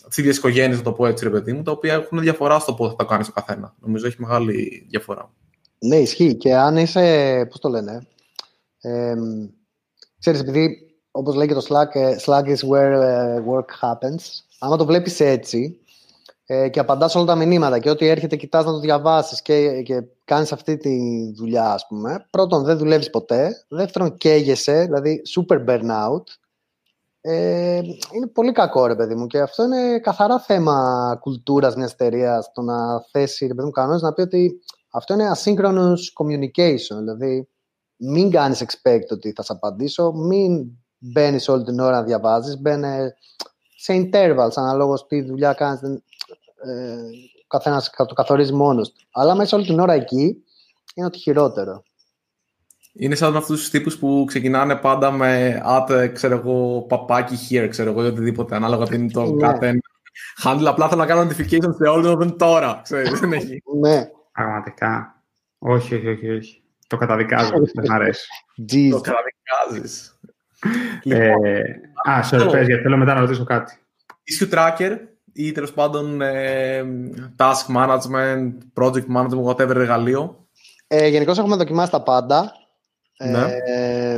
της 0.08 0.18
ίδιας 0.18 0.38
οικογένειας, 0.38 0.78
να 0.78 0.84
το 0.84 0.92
πω 0.92 1.06
έτσι, 1.06 1.24
ρε 1.24 1.30
παιδί 1.30 1.54
μου, 1.54 1.62
τα 1.62 1.72
οποία 1.72 1.94
έχουν 1.94 2.20
διαφορά 2.20 2.60
στο 2.60 2.74
πώ 2.74 2.90
θα 2.90 2.96
τα 2.96 3.04
κάνεις 3.04 3.28
ο 3.28 3.32
καθένας. 3.32 3.74
Νομίζω 3.80 4.08
έχει 4.08 4.22
μεγάλη 4.22 4.86
διαφορά. 4.90 5.32
Ναι, 5.80 5.96
ισχύει. 5.96 6.36
Και 6.36 6.56
αν 6.56 6.78
είσαι. 6.78 7.46
Πώς 7.50 7.60
το 7.60 7.70
λένε. 7.70 8.08
Ε, 8.82 9.16
ξέρεις, 10.20 10.40
επειδή 10.40 10.89
όπως 11.12 11.36
λέει 11.36 11.48
και 11.48 11.54
το 11.54 11.66
Slack, 11.70 11.96
ε, 11.96 12.16
Slack 12.26 12.44
is 12.44 12.70
where 12.70 13.02
ε, 13.02 13.44
work 13.50 13.66
happens. 13.82 14.22
Άμα 14.60 14.78
το 14.78 14.86
βλέπεις 14.86 15.20
έτσι 15.20 15.80
ε, 16.46 16.70
και 16.70 16.80
απαντάς 16.80 17.16
όλα 17.16 17.26
τα 17.26 17.36
μηνύματα 17.36 17.80
και 17.80 17.90
ό,τι 17.90 18.08
έρχεται 18.08 18.36
κοιτάς 18.36 18.66
να 18.66 18.72
το 18.72 18.80
διαβάσεις 18.80 19.42
και, 19.42 19.82
και 19.82 20.04
κάνεις 20.26 20.52
αυτή 20.52 20.78
τη 20.78 20.98
δουλειά, 21.36 21.74
ας 21.74 21.88
πούμε, 21.88 22.28
πρώτον 22.30 22.64
δεν 22.64 22.78
δουλεύεις 22.78 23.10
ποτέ, 23.10 23.66
δεύτερον 23.68 24.18
καίγεσαι, 24.18 24.84
δηλαδή 24.84 25.22
super 25.36 25.66
burnout, 25.66 26.24
ε, 27.22 27.82
είναι 28.14 28.28
πολύ 28.34 28.52
κακό 28.52 28.86
ρε 28.86 28.96
παιδί 28.96 29.16
μου 29.16 29.28
και 29.28 29.40
αυτό 29.40 29.64
είναι 29.64 30.00
καθαρά 30.00 30.40
θέμα 30.40 31.18
κουλτούρας 31.20 31.76
μιας 31.76 31.92
εταιρείας 31.92 32.52
το 32.52 32.62
να 32.62 33.02
θέσει 33.12 33.48
ρε 33.48 33.54
παιδί 33.54 33.66
μου 33.66 33.72
κανόνες 33.72 34.02
να 34.02 34.14
πει 34.14 34.22
ότι 34.22 34.62
αυτό 34.92 35.14
είναι 35.14 35.32
asynchronous 35.36 36.24
communication, 36.24 36.98
δηλαδή 37.00 37.48
μην 37.96 38.32
κάνεις 38.32 38.64
expect 38.64 39.08
ότι 39.12 39.34
θα 39.36 39.44
σε 39.44 39.54
απαντήσω, 39.54 40.12
μην 40.12 40.72
μπαίνεις 41.00 41.48
όλη 41.48 41.64
την 41.64 41.80
ώρα 41.80 41.92
να 41.92 42.04
διαβάζεις, 42.04 42.60
μπαίνει 42.60 43.14
σε 43.78 43.94
intervals 43.94 44.52
αναλόγως 44.56 45.08
τι 45.08 45.22
δουλειά 45.22 45.54
κάνεις. 45.54 45.82
Ε, 45.82 46.98
καθένας 47.48 47.90
το 47.90 48.14
καθορίζει 48.14 48.54
μόνος 48.54 48.92
του. 48.92 49.08
Αλλά 49.12 49.36
μέσα 49.36 49.58
όλη 49.58 49.66
την 49.66 49.80
ώρα 49.80 49.94
εκεί 49.94 50.44
είναι 50.94 51.06
ότι 51.06 51.18
χειρότερο. 51.18 51.84
Είναι 52.94 53.16
σαν 53.16 53.36
αυτούς 53.36 53.60
τους 53.60 53.70
τύπους 53.70 53.98
που 53.98 54.24
ξεκινάνε 54.28 54.76
πάντα 54.76 55.12
με 55.12 55.62
at, 55.66 56.10
ξέρω 56.14 56.36
εγώ, 56.36 56.82
παπάκι 56.82 57.36
here, 57.50 57.68
ξέρω 57.70 57.90
εγώ, 57.90 58.04
ή 58.04 58.08
οτιδήποτε, 58.08 58.56
ανάλογα 58.56 58.86
τι 58.86 58.96
είναι 58.96 59.12
το 59.12 59.26
ναι. 59.26 59.42
κάθε 59.42 59.80
handle. 60.44 60.66
Απλά 60.66 60.90
θέλω 60.90 61.02
να 61.02 61.08
κάνω 61.08 61.30
notification 61.30 61.76
σε 61.78 61.90
όλους 61.90 62.16
δεν 62.16 62.38
τώρα, 62.38 62.80
ξέρεις, 62.84 63.20
δεν 63.20 63.34
έχει. 63.34 63.64
Ναι. 63.80 64.10
Πραγματικά. 64.32 65.24
Όχι, 65.58 65.96
όχι, 65.96 66.08
όχι, 66.08 66.30
όχι. 66.30 66.64
Το 66.88 66.98
καταδικάζω, 66.98 67.50
δεν 67.74 67.86
μ' 67.90 67.92
αρέσει. 67.92 68.28
Το 68.90 69.02
καταδικάζεις. 70.60 71.42
ε, 71.44 72.12
α, 72.12 72.24
σε 72.24 72.36
πες, 72.38 72.66
γιατί 72.68 72.82
θέλω 72.82 72.98
μετά 72.98 73.14
να 73.14 73.20
ρωτήσω 73.20 73.44
κάτι. 73.44 73.78
Issue 74.40 74.54
tracker 74.54 74.98
ή 75.34 75.52
τέλος 75.52 75.74
πάντων 75.74 76.22
ε, 76.22 76.84
task 77.38 77.76
management, 77.76 78.52
project 78.74 79.06
management, 79.16 79.44
whatever 79.46 79.70
εργαλείο. 79.76 80.48
Ε, 80.88 81.08
Γενικώς 81.08 81.38
έχουμε 81.38 81.56
δοκιμάσει 81.56 81.92
τα 81.92 82.04
πάντα. 82.04 82.54
Ναι. 83.18 83.46
Ε, 83.66 84.18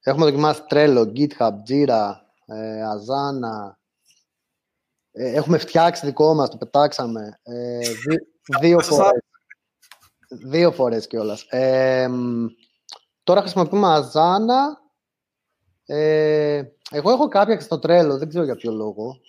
έχουμε 0.00 0.24
δοκιμάσει 0.24 0.60
Trello, 0.70 1.06
GitHub, 1.16 1.52
Jira, 1.68 2.12
ε, 2.46 2.82
Asana. 2.82 3.72
Ε, 5.12 5.32
έχουμε 5.32 5.58
φτιάξει 5.58 6.06
δικό 6.06 6.34
μας, 6.34 6.50
το 6.50 6.56
πετάξαμε. 6.56 7.38
Ε, 7.42 7.78
δύο 8.60 8.80
φορές. 8.80 9.22
δύο 10.28 10.72
φορές 10.72 11.06
κιόλας. 11.06 11.42
Ε, 11.48 12.08
τώρα 13.22 13.40
χρησιμοποιούμε 13.40 13.88
Asana. 13.88 14.83
Ε, 15.86 16.62
εγώ 16.90 17.10
έχω 17.10 17.28
κάποια 17.28 17.60
στο 17.60 17.76
Trello, 17.82 18.18
δεν 18.18 18.28
ξέρω 18.28 18.44
για 18.44 18.56
ποιο 18.56 18.72
λόγο, 18.72 19.20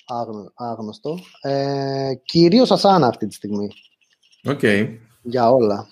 άγνωστο. 0.55 1.19
Ε, 1.41 2.13
κυρίως 2.23 2.71
Asana 2.71 3.01
αυτή 3.01 3.27
τη 3.27 3.33
στιγμή. 3.33 3.67
Οκ. 4.43 4.63
Για 5.21 5.51
όλα. 5.51 5.87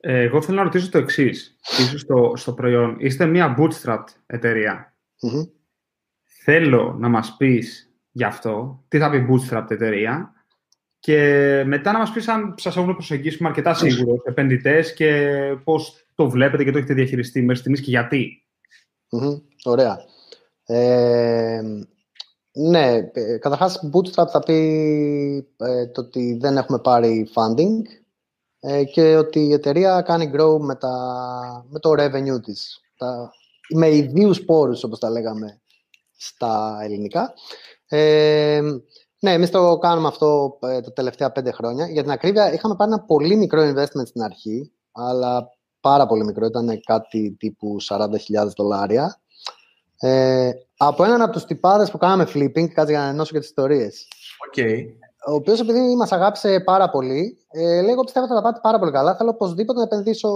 Ε, 0.00 0.20
εγώ 0.20 0.42
θέλω 0.42 0.56
να 0.56 0.62
ρωτήσω 0.62 0.90
το 0.90 0.98
εξής, 0.98 1.56
ίσως 1.78 2.00
στο, 2.00 2.32
στο 2.36 2.52
προϊόν. 2.52 2.96
Είστε 2.98 3.26
μια 3.26 3.56
bootstrap 3.58 4.04
εταιρεία 4.26 4.94
Θέλω 6.22 6.96
να 6.98 7.08
μας 7.08 7.36
πεις 7.36 7.94
γι' 8.10 8.24
αυτό, 8.24 8.84
τι 8.88 8.98
θα 8.98 9.10
πει 9.10 9.26
bootstrap 9.30 9.66
εταιρεία 9.68 10.32
και 10.98 11.62
μετά 11.66 11.92
να 11.92 11.98
μας 11.98 12.12
πεις 12.12 12.28
αν 12.28 12.54
σας 12.56 12.76
έχουν 12.76 12.92
προσεγγίσει 12.92 13.42
με 13.42 13.48
αρκετά 13.48 13.74
σίγουρος 13.74 14.22
επενδυτές 14.24 14.94
και 14.94 15.38
πώς 15.64 16.06
το 16.14 16.30
βλέπετε 16.30 16.64
και 16.64 16.70
το 16.70 16.78
έχετε 16.78 16.94
διαχειριστεί 16.94 17.40
μέχρι 17.40 17.56
στιγμής 17.56 17.80
και 17.80 17.90
γιατί. 17.90 18.45
Ωραία. 19.64 20.04
Ε, 20.64 21.62
ναι, 22.52 23.10
ε, 23.12 23.38
καταρχάς 23.38 23.88
bootstrap 23.92 24.26
θα 24.28 24.40
πει 24.40 24.54
ε, 25.56 25.86
το 25.86 26.00
ότι 26.00 26.38
δεν 26.40 26.56
έχουμε 26.56 26.78
πάρει 26.78 27.28
funding 27.34 27.82
ε, 28.60 28.84
και 28.84 29.16
ότι 29.16 29.40
η 29.40 29.52
εταιρεία 29.52 30.00
κάνει 30.00 30.30
grow 30.34 30.58
με, 30.60 30.74
τα, 30.74 30.94
με 31.68 31.78
το 31.78 31.90
revenue 31.90 32.42
της. 32.42 32.80
Τα, 32.96 33.30
με 33.74 33.94
ιδίους 33.94 34.44
πόρους, 34.44 34.84
όπως 34.84 34.98
τα 34.98 35.10
λέγαμε 35.10 35.60
στα 36.16 36.78
ελληνικά. 36.82 37.34
Ε, 37.88 38.60
ναι, 39.20 39.32
εμείς 39.32 39.50
το 39.50 39.78
κάνουμε 39.78 40.08
αυτό 40.08 40.58
ε, 40.62 40.80
τα 40.80 40.92
τελευταία 40.92 41.32
πέντε 41.32 41.50
χρόνια. 41.50 41.86
Για 41.88 42.02
την 42.02 42.10
ακρίβεια, 42.10 42.52
είχαμε 42.52 42.76
πάρει 42.76 42.92
ένα 42.92 43.00
πολύ 43.00 43.36
μικρό 43.36 43.62
investment 43.62 44.06
στην 44.06 44.22
αρχή, 44.22 44.72
αλλά 44.92 45.55
πάρα 45.88 46.06
πολύ 46.06 46.24
μικρό, 46.24 46.46
ήταν 46.46 46.80
κάτι 46.84 47.36
τύπου 47.38 47.76
40.000 47.88 48.08
δολάρια. 48.56 49.20
Ε, 49.98 50.50
από 50.76 51.04
έναν 51.04 51.22
από 51.22 51.32
τους 51.32 51.44
τυπάδες 51.44 51.90
που 51.90 51.98
κάναμε 51.98 52.26
flipping, 52.34 52.68
κάτσε 52.68 52.92
για 52.92 53.00
να 53.00 53.08
ενώσω 53.08 53.32
και 53.32 53.38
τις 53.38 53.48
ιστορίες. 53.48 54.06
Okay 54.50 54.84
ο 55.26 55.32
οποίος 55.34 55.60
επειδή 55.60 55.96
μας 55.96 56.12
αγάπησε 56.12 56.60
πάρα 56.60 56.90
πολύ, 56.90 57.38
ε, 57.50 57.80
λέει: 57.80 57.90
Εγώ 57.90 58.04
πιστεύω 58.04 58.26
ότι 58.26 58.34
θα 58.34 58.40
τα 58.40 58.48
πάτε 58.48 58.60
πάρα 58.62 58.78
πολύ 58.78 58.92
καλά. 58.92 59.16
Θέλω 59.16 59.30
οπωσδήποτε 59.30 59.78
να 59.78 59.84
επενδύσω 59.84 60.30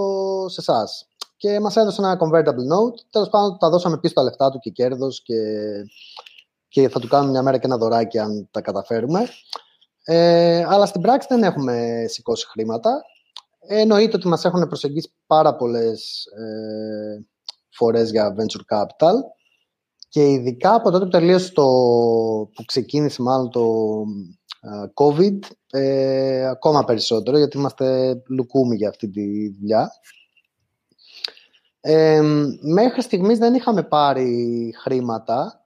σε 0.49 0.61
εσάς. 0.61 1.07
Και 1.37 1.59
μας 1.59 1.75
έδωσε 1.75 2.01
ένα 2.01 2.17
convertible 2.19 2.73
note. 2.73 2.99
Τέλος 3.09 3.29
πάντων, 3.29 3.57
τα 3.57 3.69
δώσαμε 3.69 3.97
πίσω 3.97 4.13
τα 4.13 4.23
λεφτά 4.23 4.51
του 4.51 4.59
και 4.59 4.69
κέρδος 4.69 5.21
και, 5.21 5.35
και 6.67 6.89
θα 6.89 6.99
του 6.99 7.07
κάνουμε 7.07 7.31
μια 7.31 7.41
μέρα 7.41 7.57
και 7.57 7.65
ένα 7.65 7.77
δωράκι 7.77 8.19
αν 8.19 8.47
τα 8.51 8.61
καταφέρουμε. 8.61 9.27
Ε, 10.03 10.65
αλλά 10.67 10.85
στην 10.85 11.01
πράξη 11.01 11.27
δεν 11.31 11.43
έχουμε 11.43 12.05
σηκώσει 12.07 12.47
χρήματα. 12.47 13.01
Ε, 13.67 13.79
εννοείται 13.79 14.15
ότι 14.15 14.27
μας 14.27 14.45
έχουν 14.45 14.67
προσεγγίσει 14.67 15.13
πάρα 15.27 15.55
πολλές 15.55 16.25
ε, 16.25 17.25
φορές 17.69 18.11
για 18.11 18.35
venture 18.37 18.75
capital 18.77 19.13
και 20.09 20.29
ειδικά 20.29 20.73
από 20.73 20.91
τότε 20.91 21.05
που 21.05 21.11
τελείωσε 21.11 21.51
το, 21.51 21.63
που 22.55 22.65
ξεκίνησε 22.65 23.21
μάλλον 23.21 23.49
το 23.49 24.03
COVID 24.93 25.39
ε, 25.71 26.45
ακόμα 26.45 26.83
περισσότερο 26.83 27.37
γιατί 27.37 27.57
είμαστε 27.57 28.21
λουκούμοι 28.29 28.75
για 28.75 28.89
αυτή 28.89 29.09
τη 29.09 29.49
δουλειά. 29.49 29.91
Ε, 31.79 32.21
μέχρι 32.61 33.01
στιγμής 33.01 33.37
δεν 33.37 33.53
είχαμε 33.53 33.83
πάρει 33.83 34.73
χρήματα 34.81 35.65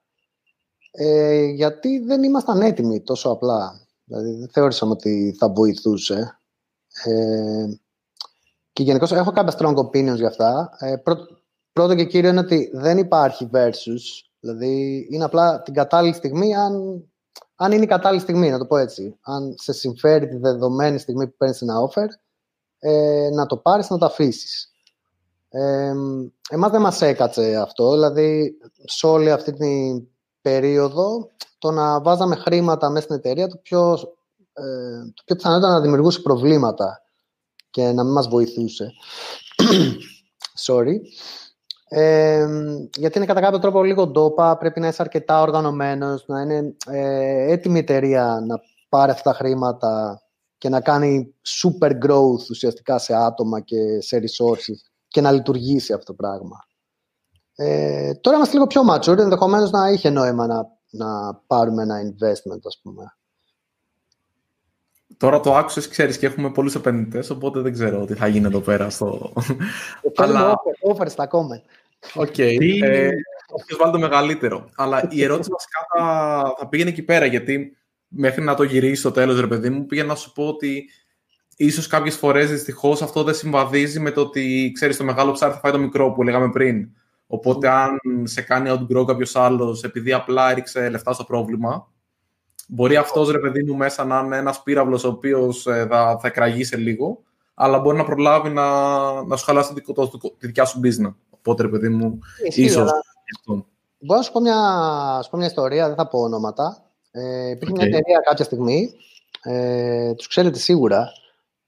ε, 0.91 1.43
γιατί 1.43 1.99
δεν 1.99 2.23
ήμασταν 2.23 2.61
έτοιμοι 2.61 3.01
τόσο 3.01 3.29
απλά. 3.29 3.87
Δηλαδή 4.03 4.31
δεν 4.31 4.49
θεώρησαμε 4.49 4.91
ότι 4.91 5.35
θα 5.39 5.49
βοηθούσε. 5.49 6.39
Ε, 7.03 7.65
και 8.75 8.83
γενικώς 8.83 9.11
έχω 9.11 9.31
κάποια 9.31 9.57
strong 9.57 9.75
opinions 9.75 10.15
για 10.15 10.27
αυτά. 10.27 10.69
Ε, 10.79 10.95
πρώτο 11.73 11.95
και 11.95 12.05
κύριο 12.05 12.29
είναι 12.29 12.39
ότι 12.39 12.71
δεν 12.73 12.97
υπάρχει 12.97 13.49
versus. 13.53 14.23
Δηλαδή 14.39 15.07
είναι 15.11 15.23
απλά 15.23 15.61
την 15.61 15.73
κατάλληλη 15.73 16.13
στιγμή 16.13 16.55
αν 16.55 17.03
αν 17.55 17.71
είναι 17.71 17.83
η 17.83 17.87
κατάλληλη 17.87 18.21
στιγμή, 18.21 18.49
να 18.49 18.57
το 18.57 18.65
πω 18.65 18.77
έτσι. 18.77 19.17
Αν 19.21 19.55
σε 19.57 19.73
συμφέρει 19.73 20.27
τη 20.27 20.37
δεδομένη 20.37 20.97
στιγμή 20.97 21.27
που 21.27 21.35
παίρνεις 21.37 21.61
ένα 21.61 21.75
offer, 21.89 22.07
ε, 22.79 23.29
να 23.33 23.45
το 23.45 23.57
πάρεις, 23.57 23.89
να 23.89 23.97
το 23.97 24.05
αφήσεις. 24.05 24.71
Ε, 25.49 25.93
εμάς 26.49 26.71
δεν 26.71 26.81
μας 26.81 27.01
έκατσε 27.01 27.55
αυτό, 27.55 27.91
δηλαδή 27.91 28.57
σε 28.83 29.07
όλη 29.07 29.31
αυτή 29.31 29.53
την 29.53 30.07
περίοδο 30.41 31.29
το 31.57 31.71
να 31.71 32.01
βάζαμε 32.01 32.35
χρήματα 32.35 32.89
μέσα 32.89 33.03
στην 33.03 33.15
εταιρεία 33.15 33.47
το 33.47 33.57
πιο, 33.57 33.91
ε, 34.53 34.99
το 35.13 35.21
πιο 35.25 35.35
πιθανό 35.35 35.57
ήταν 35.57 35.71
να 35.71 35.81
δημιουργούσε 35.81 36.19
προβλήματα 36.19 37.04
και 37.75 37.91
να 37.91 38.03
μην 38.03 38.13
μας 38.13 38.27
βοηθούσε. 38.27 38.91
Sorry 40.67 40.95
γιατί 42.97 43.17
είναι 43.17 43.25
κατά 43.25 43.41
κάποιο 43.41 43.59
τρόπο 43.59 43.83
λίγο 43.83 44.07
ντόπα, 44.07 44.57
πρέπει 44.57 44.79
να 44.79 44.87
είσαι 44.87 45.01
αρκετά 45.01 45.41
οργανωμένος, 45.41 46.23
να 46.27 46.41
είναι 46.41 46.75
ε, 46.87 47.51
έτοιμη 47.51 47.75
η 47.75 47.79
εταιρεία 47.79 48.43
να 48.47 48.59
πάρει 48.89 49.11
αυτά 49.11 49.31
τα 49.31 49.37
χρήματα 49.37 50.21
και 50.57 50.69
να 50.69 50.81
κάνει 50.81 51.35
super 51.61 51.91
growth 51.91 52.49
ουσιαστικά 52.49 52.97
σε 52.97 53.15
άτομα 53.15 53.59
και 53.59 54.01
σε 54.01 54.17
resources 54.17 54.89
και 55.07 55.21
να 55.21 55.31
λειτουργήσει 55.31 55.93
αυτό 55.93 56.05
το 56.05 56.13
πράγμα. 56.13 56.57
Ε, 57.55 58.13
τώρα 58.13 58.35
είμαστε 58.35 58.53
λίγο 58.53 58.67
πιο 58.67 58.81
mature, 58.89 59.17
ενδεχομένως 59.17 59.71
να 59.71 59.89
είχε 59.89 60.09
νόημα 60.09 60.47
να, 60.47 60.65
να 60.89 61.35
πάρουμε 61.35 61.83
ένα 61.83 61.95
investment, 62.01 62.61
ας 62.63 62.79
πούμε. 62.81 63.03
Τώρα 65.17 65.39
το 65.39 65.55
άκουσες, 65.55 65.87
ξέρεις 65.87 66.17
και 66.17 66.25
έχουμε 66.25 66.51
πολλούς 66.51 66.75
επενδυτές, 66.75 67.29
οπότε 67.29 67.59
δεν 67.59 67.73
ξέρω 67.73 68.05
τι 68.05 68.13
θα 68.13 68.27
γίνει 68.27 68.45
εδώ 68.45 68.59
πέρα. 68.59 68.89
Στο... 68.89 69.33
Αλλά... 70.15 70.55
offer 70.89 71.05
στα 71.09 71.27
comment. 71.31 71.69
Οκ. 72.13 72.33
Okay. 72.37 72.57
Ε, 72.81 73.09
βάλει 73.79 73.91
το 73.91 73.99
μεγαλύτερο. 73.99 74.69
Αλλά 74.75 75.07
η 75.09 75.23
ερώτηση 75.23 75.49
βασικά 75.51 75.87
θα, 75.95 76.53
θα 76.57 76.67
πήγαινε 76.67 76.89
εκεί 76.89 77.01
πέρα, 77.01 77.25
γιατί 77.25 77.77
μέχρι 78.07 78.43
να 78.43 78.55
το 78.55 78.63
γυρίσει 78.63 78.99
στο 78.99 79.11
τέλος, 79.11 79.39
ρε 79.39 79.47
παιδί 79.47 79.69
μου, 79.69 79.85
πήγαινε 79.85 80.07
να 80.07 80.15
σου 80.15 80.31
πω 80.31 80.47
ότι 80.47 80.89
ίσως 81.55 81.87
κάποιες 81.87 82.15
φορές 82.15 82.49
δυστυχώς 82.49 83.01
αυτό 83.01 83.23
δεν 83.23 83.33
συμβαδίζει 83.33 83.99
με 83.99 84.11
το 84.11 84.21
ότι 84.21 84.71
ξέρεις 84.73 84.97
το 84.97 85.03
μεγάλο 85.03 85.31
ψάρι 85.31 85.53
θα 85.53 85.59
φάει 85.59 85.71
το 85.71 85.79
μικρό 85.79 86.11
που 86.11 86.23
λέγαμε 86.23 86.49
πριν. 86.49 86.89
Οπότε, 87.27 87.69
αν 87.69 87.99
σε 88.23 88.41
κάνει 88.41 88.69
outgrow 88.69 89.05
κάποιος 89.05 89.35
άλλος 89.35 89.83
επειδή 89.83 90.13
απλά 90.13 90.51
έριξε 90.51 90.89
λεφτά 90.89 91.13
στο 91.13 91.23
πρόβλημα, 91.23 91.91
Μπορεί 92.67 92.95
αυτός 92.95 93.31
ρε 93.31 93.39
παιδί 93.39 93.63
μου 93.63 93.75
μέσα 93.75 94.05
να 94.05 94.19
είναι 94.19 94.37
ένας 94.37 94.63
πύραυλος 94.63 95.03
ο 95.03 95.07
οποίος 95.07 95.67
ε, 95.67 95.87
θα, 95.89 96.17
θα 96.21 96.27
εκραγεί 96.27 96.63
σε 96.63 96.77
λίγο, 96.77 97.23
αλλά 97.53 97.79
μπορεί 97.79 97.97
να 97.97 98.05
προλάβει 98.05 98.49
να, 98.49 98.65
να 99.23 99.35
σου 99.35 99.45
χαλάσει 99.45 99.73
το, 99.73 99.93
το, 99.93 100.19
τη 100.37 100.47
δικιά 100.47 100.65
σου 100.65 100.79
business. 100.83 101.13
Οπότε 101.29 101.61
ρε 101.61 101.69
παιδί 101.69 101.89
μου, 101.89 102.19
ίσως. 102.43 102.91
Μπορώ 103.99 104.19
να 104.19 104.25
σου 104.25 104.31
πω, 104.31 104.39
μια, 104.39 104.59
σου 105.23 105.29
πω 105.29 105.37
μια 105.37 105.45
ιστορία, 105.45 105.87
δεν 105.87 105.95
θα 105.95 106.07
πω 106.07 106.19
ονόματα. 106.19 106.83
Ε, 107.11 107.49
υπήρχε 107.49 107.73
okay. 107.73 107.77
μια 107.77 107.85
εταιρεία 107.85 108.19
κάποια 108.19 108.45
στιγμή, 108.45 108.93
ε, 109.43 110.13
τους 110.13 110.27
ξέρετε 110.27 110.59
σίγουρα, 110.59 111.11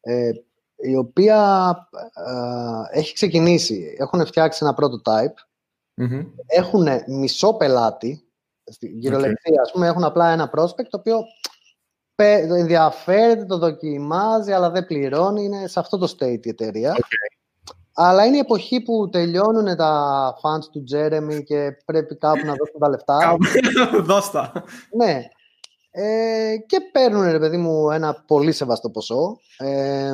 ε, 0.01 0.31
η 0.75 0.95
οποία 0.95 1.71
ε, 2.91 2.99
έχει 2.99 3.13
ξεκινήσει, 3.13 3.95
έχουν 3.99 4.25
φτιάξει 4.25 4.65
ένα 4.65 4.75
prototype, 4.77 5.35
mm-hmm. 6.01 6.25
έχουν 6.47 6.87
μισό 7.07 7.53
πελάτη, 7.53 8.26
στην 8.71 8.99
κυριολεξία, 8.99 9.53
okay. 9.53 9.61
ας 9.61 9.71
πούμε, 9.71 9.87
έχουν 9.87 10.03
απλά 10.03 10.31
ένα 10.31 10.49
prospect 10.55 10.87
το 10.89 10.97
οποίο 10.97 11.19
ενδιαφέρεται, 12.15 13.45
το 13.45 13.57
δοκιμάζει, 13.57 14.51
αλλά 14.51 14.69
δεν 14.69 14.85
πληρώνει. 14.85 15.43
Είναι 15.43 15.67
σε 15.67 15.79
αυτό 15.79 15.97
το 15.97 16.15
state 16.19 16.45
η 16.45 16.49
εταιρεία. 16.49 16.95
Αλλά 17.93 18.25
είναι 18.25 18.35
η 18.35 18.39
εποχή 18.39 18.81
που 18.81 19.09
τελειώνουν 19.09 19.75
τα 19.75 20.33
fans 20.41 20.65
του 20.71 20.83
Jeremy 20.93 21.43
και 21.43 21.77
πρέπει 21.85 22.17
κάπου 22.17 22.45
να 22.45 22.53
δώσουν 22.55 22.79
τα 22.79 22.89
λεφτά. 22.89 23.37
Δώστα. 24.09 24.63
Ναι. 24.97 25.23
Ε, 25.91 26.55
και 26.67 26.77
παίρνουν, 26.91 27.31
ρε 27.31 27.39
παιδί 27.39 27.57
μου, 27.57 27.89
ένα 27.89 28.23
πολύ 28.27 28.51
σεβαστό 28.51 28.89
ποσό. 28.89 29.39
Ε, 29.57 30.13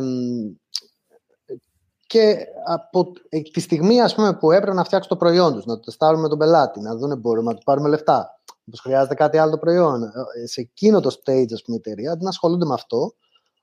και 2.13 2.45
από 2.65 3.11
τη 3.53 3.59
στιγμή 3.59 4.01
ας 4.01 4.15
πούμε, 4.15 4.33
που 4.33 4.51
έπρεπε 4.51 4.75
να 4.75 4.83
φτιάξουν 4.83 5.09
το 5.09 5.17
προϊόν 5.17 5.53
τους, 5.53 5.65
να 5.65 5.73
το 5.73 5.79
τεστάρουμε 5.79 6.27
τον 6.27 6.37
πελάτη, 6.37 6.79
να 6.79 6.95
δουν 6.95 7.17
μπορούμε 7.19 7.51
να 7.51 7.57
του 7.57 7.63
πάρουμε 7.63 7.89
λεφτά, 7.89 8.39
πως 8.69 8.79
χρειάζεται 8.79 9.15
κάτι 9.15 9.37
άλλο 9.37 9.51
το 9.51 9.57
προϊόν. 9.57 10.03
Ε, 10.03 10.47
σε 10.47 10.61
εκείνο 10.61 10.99
το 10.99 11.09
stage, 11.09 11.53
ας 11.53 11.61
πούμε, 11.61 11.77
η 11.77 11.81
εταιρεία, 11.85 12.11
αντί 12.11 12.23
να 12.23 12.29
ασχολούνται 12.29 12.65
με 12.65 12.73
αυτό, 12.73 13.13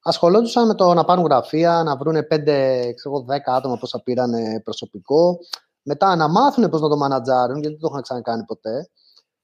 ασχολούνταν 0.03 0.67
με 0.67 0.75
το 0.75 0.95
να 0.95 1.05
πάρουν 1.05 1.25
γραφεία, 1.25 1.83
να 1.83 1.97
βρουν 1.97 2.17
5, 2.31 2.95
10 3.27 3.39
άτομα 3.47 3.77
πόσα 3.77 4.03
πήραν 4.03 4.33
προσωπικό, 4.65 5.39
μετά 5.83 6.17
να 6.17 6.29
μάθουν 6.29 6.69
πώς 6.69 6.81
να 6.81 6.89
το 6.89 6.97
μανατζάρουν, 6.97 7.59
γιατί 7.59 7.75
δεν 7.75 7.81
το 7.81 7.89
είχαν 7.91 8.03
ξανακάνει 8.03 8.45
ποτέ. 8.45 8.91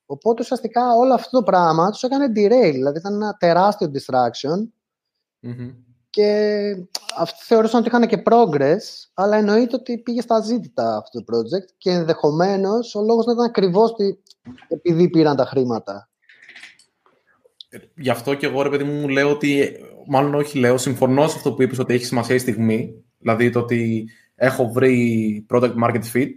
Οπότε 0.07 0.43
ουσιαστικά 0.43 0.95
όλο 0.95 1.15
αυτό 1.15 1.39
το 1.39 1.43
πράγμα 1.43 1.91
τους 1.91 2.03
έκανε 2.03 2.27
derail, 2.27 2.73
δηλαδή 2.73 2.99
ήταν 2.99 3.15
ένα 3.15 3.37
τεράστιο 3.39 3.91
distraction. 3.95 4.59
Mm-hmm. 5.43 5.86
Και 6.17 6.77
αυτοί 7.19 7.45
θεωρούσαν 7.45 7.81
ότι 7.81 7.89
είχαν 7.89 8.07
και 8.07 8.23
progress, 8.31 9.09
αλλά 9.15 9.37
εννοείται 9.37 9.77
ότι 9.77 9.99
πήγε 9.99 10.21
στα 10.21 10.41
ζήτητα 10.41 10.97
αυτό 10.97 11.25
το 11.25 11.37
project 11.37 11.75
και 11.79 11.91
ενδεχομένως 11.91 12.95
ο 12.95 13.03
λόγος 13.03 13.27
να 13.27 13.33
ήταν 13.33 13.45
ακριβώς 13.45 13.93
επειδή 14.69 15.09
πήραν 15.09 15.37
τα 15.37 15.45
χρήματα. 15.45 16.09
Γι' 17.95 18.11
αυτό 18.11 18.35
και 18.35 18.47
εγώ, 18.47 18.63
ρε 18.63 18.69
παιδί 18.69 18.85
μου, 18.85 19.09
λέω 19.09 19.31
ότι. 19.31 19.77
Μάλλον 20.07 20.35
όχι, 20.35 20.59
λέω, 20.59 20.79
συμφωνώ 20.79 21.29
σε 21.29 21.37
αυτό 21.37 21.53
που 21.53 21.63
είπες 21.63 21.79
ότι 21.79 21.95
έχει 21.95 22.05
σημασία 22.05 22.35
η 22.35 22.39
στιγμή. 22.39 23.05
Δηλαδή 23.19 23.51
το 23.51 23.59
ότι 23.59 24.09
έχω 24.35 24.69
βρει 24.69 25.47
product 25.51 25.75
market 25.85 26.03
fit, 26.13 26.35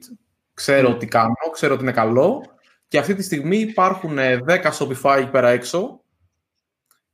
ξέρω 0.53 0.91
mm. 0.91 0.99
τι 0.99 1.05
κάνω, 1.05 1.49
ξέρω 1.51 1.73
ότι 1.73 1.84
είναι 1.84 1.91
καλό 1.91 2.41
και 2.88 2.97
αυτή 2.97 3.15
τη 3.15 3.23
στιγμή 3.23 3.57
υπάρχουν 3.57 4.17
10 4.19 4.71
Shopify 4.80 5.17
εκεί 5.17 5.30
πέρα 5.30 5.49
έξω 5.49 6.03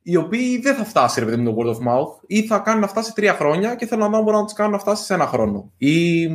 οι 0.08 0.16
οποίοι 0.16 0.60
δεν 0.60 0.76
θα 0.76 0.84
φτάσει 0.84 1.20
ρε 1.20 1.26
παιδί 1.26 1.42
μου 1.42 1.54
το 1.54 1.62
word 1.62 1.76
of 1.76 1.88
mouth 1.88 2.20
ή 2.28 2.46
θα 2.46 2.60
κάνουν 2.60 2.82
να 2.82 2.88
φτάσει 2.88 3.14
τρία 3.14 3.34
χρόνια 3.34 3.76
και 3.76 3.86
θέλω 3.86 4.02
να 4.02 4.10
δω 4.10 4.18
αν 4.18 4.24
μπορώ 4.24 4.38
να 4.38 4.44
τους 4.44 4.54
κάνουν 4.54 4.72
να 4.72 4.80
φτάσει 4.80 5.04
σε 5.04 5.14
ένα 5.14 5.28
χρόνο. 5.28 5.72
Ή 5.78 6.28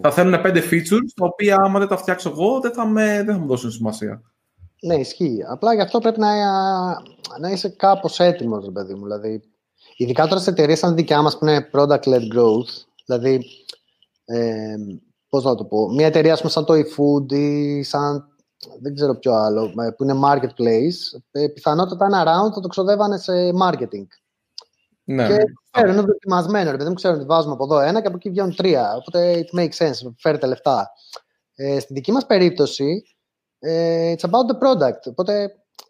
θα 0.00 0.10
θέλουν 0.10 0.40
πέντε 0.40 0.60
features 0.60 1.10
τα 1.14 1.26
οποία 1.26 1.56
άμα 1.64 1.78
δεν 1.78 1.88
τα 1.88 1.96
φτιάξω 1.96 2.30
εγώ 2.30 2.60
δεν 2.60 2.72
θα, 2.72 2.86
με, 2.86 3.22
δεν 3.24 3.34
θα 3.34 3.40
μου 3.40 3.46
δώσουν 3.46 3.70
σημασία. 3.70 4.22
Ναι, 4.80 4.94
ισχύει. 4.94 5.38
Απλά 5.48 5.74
γι' 5.74 5.80
αυτό 5.80 5.98
πρέπει 5.98 6.20
να, 6.20 6.30
να 7.38 7.50
είσαι 7.50 7.68
κάπως 7.68 8.20
έτοιμος, 8.20 8.64
ρε 8.64 8.70
παιδί 8.70 8.94
μου. 8.94 9.02
Δηλαδή, 9.02 9.42
ειδικά 9.96 10.26
τώρα 10.26 10.40
σε 10.40 10.50
εταιρείες 10.50 10.78
σαν 10.78 10.94
δικιά 10.94 11.22
μας 11.22 11.38
που 11.38 11.46
είναι 11.46 11.70
product-led 11.72 12.36
growth, 12.36 12.84
δηλαδή, 13.06 13.44
ε, 14.24 14.74
πώς 15.28 15.44
να 15.44 15.54
το 15.54 15.64
πω, 15.64 15.92
μια 15.92 16.06
εταιρεία 16.06 16.36
πούμε, 16.36 16.50
σαν 16.50 16.64
το 16.64 16.74
eFood 16.74 17.32
ή 17.32 17.82
σαν 17.82 18.31
δεν 18.80 18.94
ξέρω 18.94 19.14
ποιο 19.14 19.32
άλλο, 19.32 19.72
που 19.96 20.02
είναι 20.02 20.20
marketplace, 20.24 21.20
ε, 21.30 21.46
πιθανότατα 21.46 22.04
ένα 22.04 22.22
round 22.22 22.52
θα 22.54 22.60
το 22.60 22.68
ξοδεύανε 22.68 23.18
σε 23.18 23.32
marketing. 23.62 24.06
Ναι. 25.04 25.26
Και 25.26 25.44
ξέρουν, 25.70 25.92
είναι 25.92 26.02
δοκιμασμένο, 26.02 26.68
επειδή 26.68 26.84
δεν 26.84 26.94
ξέρουν 26.94 27.16
ότι 27.16 27.26
βάζουμε 27.26 27.52
από 27.52 27.64
εδώ 27.64 27.80
ένα 27.80 28.00
και 28.00 28.06
από 28.06 28.16
εκεί 28.16 28.30
βγαίνουν 28.30 28.56
τρία. 28.56 28.94
Οπότε 28.94 29.44
it 29.44 29.58
makes 29.58 29.86
sense, 29.86 30.12
φέρετε 30.18 30.46
λεφτά. 30.46 30.90
Ε, 31.54 31.80
στη 31.80 31.92
δική 31.92 32.12
μας 32.12 32.26
περίπτωση, 32.26 33.02
ε, 33.58 34.14
it's 34.16 34.28
about 34.30 34.50
the 34.50 34.58
product. 34.58 35.00
Οπότε 35.04 35.42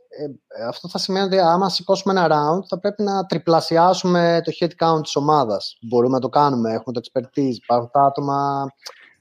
ε, 0.09 0.65
αυτό 0.67 0.89
θα 0.89 0.99
σημαίνει 0.99 1.27
ότι 1.27 1.39
άμα 1.39 1.69
σηκώσουμε 1.69 2.21
ένα 2.21 2.27
round, 2.27 2.67
θα 2.69 2.79
πρέπει 2.79 3.03
να 3.03 3.27
τριπλασιάσουμε 3.27 4.41
το 4.45 4.53
head 4.61 4.71
count 4.85 5.03
της 5.03 5.17
ομάδας. 5.17 5.79
Μπορούμε 5.81 6.15
να 6.15 6.21
το 6.21 6.29
κάνουμε, 6.29 6.73
έχουμε 6.73 7.01
το 7.01 7.01
expertise, 7.05 7.55
υπάρχουν 7.63 7.91
τα 7.93 8.01
άτομα 8.03 8.67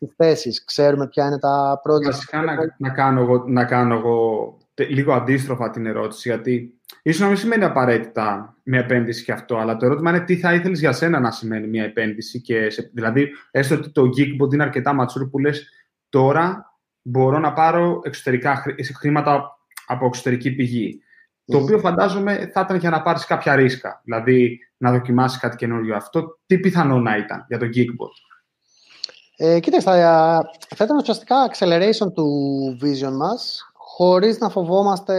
τις 0.06 0.14
θέσεις, 0.16 0.64
ξέρουμε 0.64 1.08
ποια 1.08 1.26
είναι 1.26 1.40
τα 1.40 1.82
project. 1.84 2.12
Βασικά 2.12 2.42
να, 2.42 2.56
να, 2.78 2.90
κάνω 2.90 3.22
εγώ, 3.22 3.44
να 3.48 3.66
κάνω 3.66 3.94
εγώ 3.94 4.58
λίγο 4.76 5.14
αντίστροφα 5.14 5.70
την 5.70 5.86
ερώτηση, 5.86 6.30
γιατί 6.30 6.80
ίσως 7.02 7.22
να 7.22 7.28
μην 7.28 7.38
σημαίνει 7.38 7.64
απαραίτητα 7.64 8.56
μια 8.64 8.80
επένδυση 8.80 9.24
και 9.24 9.32
αυτό, 9.32 9.58
αλλά 9.58 9.78
το 9.78 9.86
ερώτημα 9.86 10.10
είναι 10.10 10.20
τι 10.20 10.38
θα 10.38 10.54
ήθελες 10.54 10.80
για 10.80 10.92
σένα 10.92 11.20
να 11.20 11.32
σημαίνει 11.32 11.68
μια 11.68 11.84
επένδυση. 11.84 12.42
Και 12.42 12.70
σε, 12.70 12.92
δηλαδή, 12.94 13.30
έστω 13.52 13.76
ότι 13.76 13.90
το 13.92 14.02
Geekbot 14.02 14.54
είναι 14.54 14.64
αρκετά 14.64 14.96
mature 15.00 15.30
που 15.32 15.40
λες 15.40 15.70
τώρα 16.10 16.76
μπορώ 17.02 17.40
να 17.40 17.54
πάρω 17.54 18.00
εξωτερικά 18.04 18.64
χρήματα 19.00 19.58
από 19.88 20.06
εξωτερική 20.06 20.52
πηγή. 20.52 21.02
Το 21.46 21.58
οποίο 21.58 21.80
φαντάζομαι 21.80 22.50
θα 22.54 22.62
ήταν 22.62 22.78
για 22.78 22.90
να 22.90 23.02
πάρεις 23.02 23.26
κάποια 23.26 23.56
ρίσκα. 23.56 24.02
Δηλαδή 24.04 24.60
να 24.78 24.92
δοκιμάσεις 24.92 25.40
κάτι 25.40 25.56
καινούριο. 25.56 25.96
Αυτό 25.96 26.40
τι 26.46 26.60
πιθανό 26.60 27.00
να 27.00 27.18
ήταν 27.18 27.46
για 27.48 27.58
το 27.58 27.66
Geekbot. 27.66 28.31
Ε, 29.44 29.60
κοίταξε, 29.60 29.90
θα, 29.90 30.50
θα 30.76 30.84
ήταν 30.84 30.98
ουσιαστικά 30.98 31.36
acceleration 31.52 32.14
του 32.14 32.28
vision 32.82 33.12
μας, 33.12 33.72
χωρίς 33.74 34.40
να 34.40 34.50
φοβόμαστε 34.50 35.16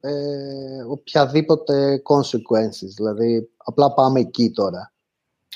ε, 0.00 0.82
οποιαδήποτε 0.88 2.02
consequences. 2.08 2.88
Δηλαδή, 2.96 3.50
απλά 3.56 3.94
πάμε 3.94 4.20
εκεί 4.20 4.50
τώρα. 4.50 4.92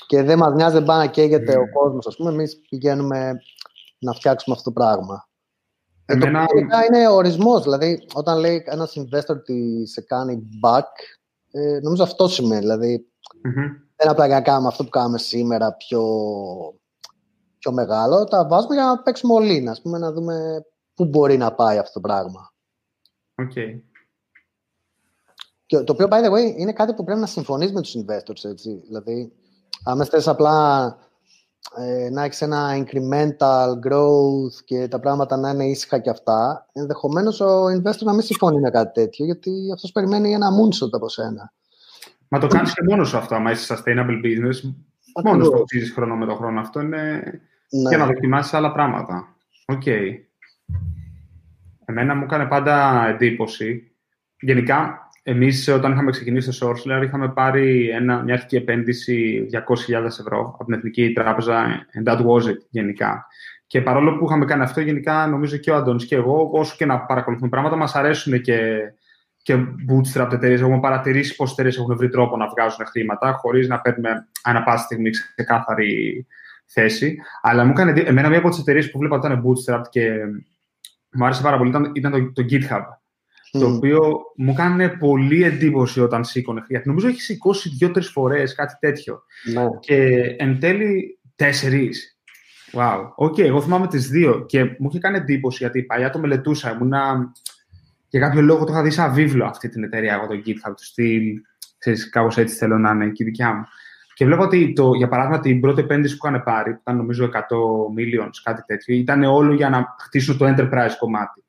Και 0.07 0.23
δεν 0.23 0.37
μας 0.37 0.53
νοιάζει, 0.53 0.73
δεν 0.73 0.83
πάει 0.83 0.97
να 0.97 1.11
καίγεται 1.11 1.57
ο 1.57 1.69
κόσμος, 1.73 2.07
ας 2.07 2.15
πούμε, 2.15 2.31
εμείς 2.31 2.61
πηγαίνουμε 2.69 3.41
να 3.99 4.13
φτιάξουμε 4.13 4.55
αυτό 4.55 4.71
το 4.71 4.79
πράγμα. 4.79 5.27
Ε, 6.05 6.17
το 6.17 6.27
είναι 6.87 7.07
ορισμός, 7.07 7.63
δηλαδή, 7.63 8.07
όταν 8.13 8.39
λέει 8.39 8.63
ένας 8.65 8.93
investor 8.97 9.35
ότι 9.35 9.87
σε 9.87 10.01
κάνει 10.01 10.49
back, 10.63 10.89
ε, 11.51 11.79
νομίζω 11.81 12.03
αυτό 12.03 12.27
σημαίνει, 12.27 12.61
δηλαδή, 12.61 13.05
mm-hmm. 13.33 13.85
δεν 13.95 14.09
απλά 14.09 14.25
για 14.25 14.35
να 14.35 14.41
κάνουμε 14.41 14.67
αυτό 14.67 14.83
που 14.83 14.89
κάνουμε 14.89 15.17
σήμερα 15.17 15.73
πιο 15.73 16.01
πιο 17.63 17.71
μεγάλο, 17.71 18.23
τα 18.23 18.47
βάζουμε 18.47 18.75
για 18.75 18.83
να 18.83 19.01
παίξουμε 19.01 19.33
όλοι, 19.33 19.69
ας 19.69 19.81
πούμε, 19.81 19.97
να 19.97 20.11
δούμε 20.11 20.65
πού 20.93 21.05
μπορεί 21.05 21.37
να 21.37 21.53
πάει 21.53 21.77
αυτό 21.77 21.93
το 21.93 21.99
πράγμα. 21.99 22.53
Okay. 23.35 23.79
Και 25.65 25.79
το 25.79 25.93
οποίο, 25.93 26.07
by 26.09 26.25
the 26.25 26.31
way, 26.31 26.57
είναι 26.57 26.73
κάτι 26.73 26.93
που 26.93 27.03
πρέπει 27.03 27.19
να 27.19 27.25
συμφωνείς 27.25 27.71
με 27.71 27.81
τους 27.81 27.95
investors, 27.95 28.49
έτσι. 28.49 28.81
Δηλαδή, 28.85 29.33
άμα 29.83 30.05
θες 30.05 30.27
απλά 30.27 30.85
ε, 31.77 32.09
να 32.09 32.23
έχεις 32.23 32.41
ένα 32.41 32.85
incremental 32.85 33.69
growth 33.87 34.63
και 34.65 34.87
τα 34.87 34.99
πράγματα 34.99 35.37
να 35.37 35.49
είναι 35.49 35.65
ήσυχα 35.65 35.99
και 35.99 36.09
αυτά, 36.09 36.69
ενδεχομένως 36.73 37.39
ο 37.39 37.65
investor 37.65 38.03
να 38.03 38.13
μην 38.13 38.21
συμφωνεί 38.21 38.59
με 38.59 38.69
κάτι 38.69 39.01
τέτοιο, 39.01 39.25
γιατί 39.25 39.71
αυτός 39.73 39.91
περιμένει 39.91 40.33
ένα 40.33 40.49
moonshot 40.49 40.89
από 40.91 41.09
σένα. 41.09 41.53
Μα 42.27 42.39
το 42.39 42.47
κάνεις 42.47 42.73
και 42.73 42.83
μόνος 42.83 43.09
σου 43.09 43.17
αυτό, 43.17 43.35
άμα 43.35 43.51
είσαι 43.51 43.73
sustainable 43.73 44.25
business. 44.25 44.73
Μόνος 45.23 45.49
το 45.49 45.57
αξίζεις 45.57 45.91
χρόνο 45.91 46.15
με 46.15 46.25
το 46.25 46.35
χρόνο. 46.35 46.59
Αυτό 46.59 46.79
είναι 46.79 47.23
ναι. 47.81 47.89
και 47.89 47.97
να 47.97 48.05
δοκιμάσει 48.05 48.55
άλλα 48.55 48.71
πράγματα. 48.71 49.35
Οκ. 49.65 49.81
Okay. 49.85 50.09
Εμένα 51.85 52.15
μου 52.15 52.23
έκανε 52.23 52.45
πάντα 52.45 53.05
εντύπωση. 53.07 53.91
Γενικά, 54.39 55.09
εμείς 55.23 55.67
όταν 55.67 55.91
είχαμε 55.91 56.11
ξεκινήσει 56.11 56.59
το 56.59 56.67
Sourceler, 56.67 57.03
είχαμε 57.03 57.29
πάρει 57.29 57.89
ένα, 57.89 58.23
μια 58.23 58.33
αρχική 58.33 58.55
επένδυση 58.55 59.47
200.000 59.51 60.05
ευρώ 60.05 60.39
από 60.53 60.65
την 60.65 60.73
Εθνική 60.73 61.13
Τράπεζα, 61.13 61.87
and 61.93 62.11
that 62.11 62.17
was 62.17 62.41
it 62.41 62.57
γενικά. 62.69 63.25
Και 63.67 63.81
παρόλο 63.81 64.17
που 64.17 64.25
είχαμε 64.25 64.45
κάνει 64.45 64.63
αυτό, 64.63 64.81
γενικά 64.81 65.27
νομίζω 65.27 65.57
και 65.57 65.71
ο 65.71 65.75
Αντώνης 65.75 66.05
και 66.05 66.15
εγώ, 66.15 66.49
όσο 66.51 66.75
και 66.77 66.85
να 66.85 66.99
παρακολουθούμε 66.99 67.49
πράγματα, 67.49 67.75
μας 67.75 67.95
αρέσουν 67.95 68.41
και, 68.41 68.79
και 69.41 69.55
bootstrap 69.89 70.29
εταιρείες. 70.31 70.61
Έχουμε 70.61 70.79
παρατηρήσει 70.79 71.35
πώς 71.35 71.51
εταιρείες 71.51 71.77
έχουν 71.77 71.97
βρει 71.97 72.09
τρόπο 72.09 72.37
να 72.37 72.47
βγάζουν 72.47 72.85
χρήματα, 72.85 73.31
χωρίς 73.31 73.67
να 73.67 73.79
παίρνουμε 73.81 74.27
ανά 74.43 74.63
πάση 74.63 74.83
στιγμή 74.83 75.09
ξεκάθαρη 75.09 76.25
θέση. 76.73 77.17
Αλλά 77.41 77.63
μου 77.63 77.71
έκανε, 77.71 78.01
εμένα 78.01 78.29
μία 78.29 78.37
από 78.37 78.49
τις 78.49 78.59
εταιρείες 78.59 78.91
που 78.91 78.97
βλέπα 78.97 79.15
ήταν 79.15 79.43
bootstrap 79.43 79.81
και 79.89 80.09
μου 81.11 81.25
άρεσε 81.25 81.41
πάρα 81.41 81.57
πολύ 81.57 81.69
ήταν, 81.69 81.91
ήταν 81.95 82.11
το, 82.11 82.31
το 82.31 82.45
GitHub. 82.49 82.83
Το 83.59 83.67
οποίο 83.67 83.99
μου 84.35 84.51
έκανε 84.51 84.89
πολύ 84.89 85.43
εντύπωση 85.43 86.01
όταν 86.01 86.23
σήκωνε. 86.23 86.65
Γιατί 86.67 86.87
νομίζω 86.87 87.07
έχει 87.07 87.21
σηκώσει 87.21 87.69
δύο-τρεις 87.69 88.09
φορές 88.09 88.55
κάτι 88.55 88.75
τέτοιο. 88.79 89.21
Ναι. 89.53 89.65
Και 89.79 90.05
εν 90.37 90.59
τέλει 90.59 91.19
τέσσερις. 91.35 92.17
Wow. 92.71 93.09
Οκ, 93.15 93.33
okay, 93.33 93.43
εγώ 93.43 93.61
θυμάμαι 93.61 93.87
τις 93.87 94.07
δύο 94.07 94.45
και 94.45 94.63
μου 94.63 94.87
είχε 94.89 94.99
κάνει 94.99 95.17
εντύπωση 95.17 95.57
γιατί 95.59 95.83
παλιά 95.83 96.09
το 96.09 96.19
μελετούσα. 96.19 96.71
Ήμουνα. 96.71 97.31
Για 98.09 98.19
κάποιο 98.19 98.41
λόγο 98.41 98.63
το 98.63 98.71
είχα 98.71 98.83
δει 98.83 98.89
σαν 98.89 99.13
βίβλο 99.13 99.45
αυτή 99.45 99.69
την 99.69 99.83
εταιρεία, 99.83 100.13
εγώ 100.13 100.27
το 100.27 100.41
GitHub, 100.45 100.73
του 100.75 100.85
στυλ. 100.85 101.41
Ξέρεις, 101.77 102.09
κάπως 102.09 102.37
έτσι 102.37 102.55
θέλω 102.55 102.77
να 102.77 102.91
είναι 102.91 103.09
και 103.09 103.23
η 103.23 103.25
δικιά 103.25 103.53
μου. 103.53 103.63
Και 104.13 104.25
βλέπω 104.25 104.43
ότι, 104.43 104.73
το, 104.73 104.93
για 104.93 105.07
παράδειγμα, 105.07 105.39
την 105.39 105.59
πρώτη 105.59 105.81
επένδυση 105.81 106.17
που 106.17 106.27
είχαν 106.27 106.43
πάρει, 106.43 106.73
που 106.73 106.79
ήταν 106.81 106.97
νομίζω 106.97 107.29
100 107.33 107.37
millions, 107.97 108.31
κάτι 108.43 108.63
τέτοιο, 108.65 108.95
ήταν 108.95 109.23
όλο 109.23 109.53
για 109.53 109.69
να 109.69 109.95
χτίσουν 109.99 110.37
το 110.37 110.45
enterprise 110.45 110.95
κομμάτι. 110.99 111.43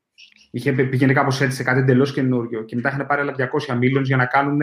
Είχε, 0.51 0.71
πήγαινε 0.71 1.13
κάπως 1.13 1.41
έτσι 1.41 1.55
σε 1.55 1.63
κάτι 1.63 1.79
εντελώς 1.79 2.13
καινούριο. 2.13 2.63
Και 2.63 2.75
μετά 2.75 2.89
είχαν 2.89 3.05
πάρει 3.05 3.21
άλλα 3.21 3.35
200 3.67 3.73
millions 3.77 4.03
για 4.03 4.17
να 4.17 4.25
κάνουν 4.25 4.61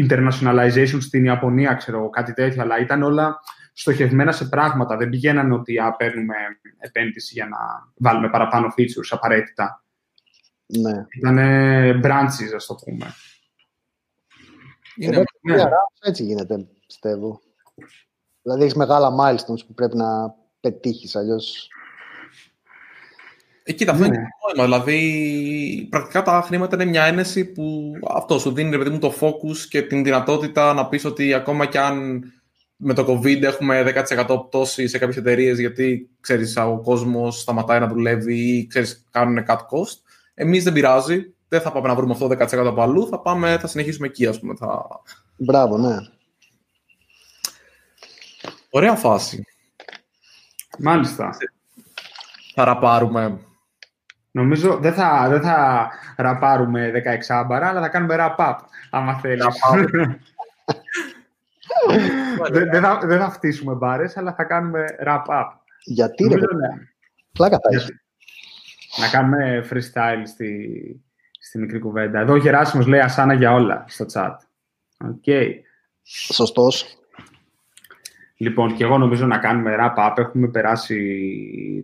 internationalization 0.00 0.98
στην 1.00 1.24
Ιαπωνία, 1.24 1.74
ξέρω 1.74 2.10
κάτι 2.10 2.32
τέτοιο. 2.32 2.62
Αλλά 2.62 2.78
ήταν 2.78 3.02
όλα 3.02 3.40
στοχευμένα 3.72 4.32
σε 4.32 4.44
πράγματα. 4.44 4.96
Δεν 4.96 5.08
πηγαίναν 5.08 5.52
ότι 5.52 5.78
α, 5.78 5.92
παίρνουμε 5.96 6.34
επένδυση 6.78 7.34
για 7.34 7.46
να 7.46 7.58
βάλουμε 7.96 8.30
παραπάνω 8.30 8.74
features 8.76 9.08
απαραίτητα. 9.10 9.84
Ναι. 10.66 11.06
Ήταν 11.10 11.36
branches, 12.04 12.54
ας 12.56 12.66
το 12.66 12.74
πούμε. 12.74 13.06
Είναι, 14.96 15.24
ναι. 15.40 15.62
Έτσι 16.00 16.24
γίνεται 16.24 16.66
πιστεύω. 16.86 17.40
Δηλαδή 18.42 18.62
έχεις 18.62 18.74
μεγάλα 18.74 19.10
milestones 19.20 19.66
που 19.66 19.74
πρέπει 19.74 19.96
να 19.96 20.34
πετύχεις 20.60 21.16
αλλιώς. 21.16 21.68
Ε, 23.62 23.72
κοίτα, 23.72 23.92
αυτό 23.92 24.04
είναι 24.04 24.16
ναι. 24.16 24.22
το 24.22 24.62
νόημα. 24.62 24.76
Δηλαδή, 24.76 25.86
πρακτικά 25.90 26.22
τα 26.22 26.42
χρήματα 26.46 26.74
είναι 26.74 26.90
μια 26.90 27.04
ένεση 27.04 27.44
που 27.44 27.92
αυτό 28.14 28.38
σου 28.38 28.52
δίνει, 28.52 28.78
παιδί 28.78 28.90
μου, 28.90 28.98
το 28.98 29.14
focus 29.20 29.56
και 29.68 29.82
την 29.82 30.04
δυνατότητα 30.04 30.72
να 30.72 30.88
πεις 30.88 31.04
ότι 31.04 31.34
ακόμα 31.34 31.66
κι 31.66 31.78
αν 31.78 32.24
με 32.76 32.94
το 32.94 33.06
COVID 33.08 33.42
έχουμε 33.42 34.04
10% 34.10 34.26
πτώση 34.46 34.86
σε 34.88 34.98
κάποιες 34.98 35.16
εταιρείες 35.16 35.58
γιατί, 35.58 36.10
ξέρεις, 36.20 36.56
ο 36.56 36.80
κόσμος 36.84 37.40
σταματάει 37.40 37.80
να 37.80 37.86
δουλεύει 37.86 38.34
ή, 38.34 38.66
ξέρεις, 38.66 39.04
κάνουν 39.10 39.44
cut 39.48 39.56
cost. 39.56 39.98
Εμείς 40.34 40.64
δεν 40.64 40.72
πειράζει, 40.72 41.34
δεν 41.48 41.60
θα 41.60 41.72
πάμε 41.72 41.88
να 41.88 41.94
βρούμε 41.94 42.12
αυτό 42.12 42.26
10% 42.26 42.66
από 42.66 42.82
αλλού, 42.82 43.06
θα, 43.06 43.20
πάμε, 43.20 43.58
θα 43.58 43.66
συνεχίσουμε 43.66 44.06
εκεί, 44.06 44.26
ας 44.26 44.40
πούμε. 44.40 44.54
Θα... 44.54 44.86
Μπράβο, 45.36 45.78
ναι. 45.78 45.96
Ωραία 48.74 48.94
φάση. 48.94 49.46
Μάλιστα. 50.78 51.30
Θα 52.54 52.64
ραπάρουμε. 52.64 53.40
Νομίζω 54.30 54.78
δεν 54.78 54.92
θα, 54.92 55.26
δεν 55.28 55.42
θα 55.42 55.88
ραπάρουμε 56.16 56.92
16 56.94 57.00
άμπαρα, 57.28 57.68
αλλά 57.68 57.80
θα 57.80 57.88
κάνουμε 57.88 58.16
rap-up, 58.18 58.56
άμα 58.90 59.18
θέλεις. 59.18 59.44
δεν, 62.50 62.70
δεν, 62.70 62.82
θα, 62.82 63.00
δεν 63.04 63.18
θα 63.18 63.30
φτύσουμε 63.30 63.74
μπάρες, 63.74 64.16
αλλά 64.16 64.34
θα 64.34 64.44
κάνουμε 64.44 64.84
rap-up. 65.06 65.46
Γιατί 65.84 66.24
ρε, 66.24 66.34
ναι. 66.34 66.88
Πλάκα 67.32 67.58
θα 67.62 67.68
έχεις. 67.72 68.02
Να 68.96 69.08
κάνουμε 69.08 69.66
freestyle 69.70 70.22
στη, 70.26 71.02
στη 71.40 71.58
μικρή 71.58 71.78
κουβέντα. 71.78 72.20
Εδώ 72.20 72.32
ο 72.32 72.36
Γεράσιμος 72.36 72.86
λέει 72.86 73.00
ασάνα 73.00 73.34
για 73.34 73.52
όλα 73.52 73.84
στο 73.88 74.06
chat. 74.12 74.36
Okay. 75.04 75.50
Σωστός. 76.02 76.98
Λοιπόν, 78.44 78.74
και 78.74 78.84
εγώ 78.84 78.98
νομίζω 78.98 79.26
να 79.26 79.38
κάνουμε 79.38 79.76
wrap-up. 79.78 80.12
Έχουμε 80.16 80.48
περάσει 80.48 80.98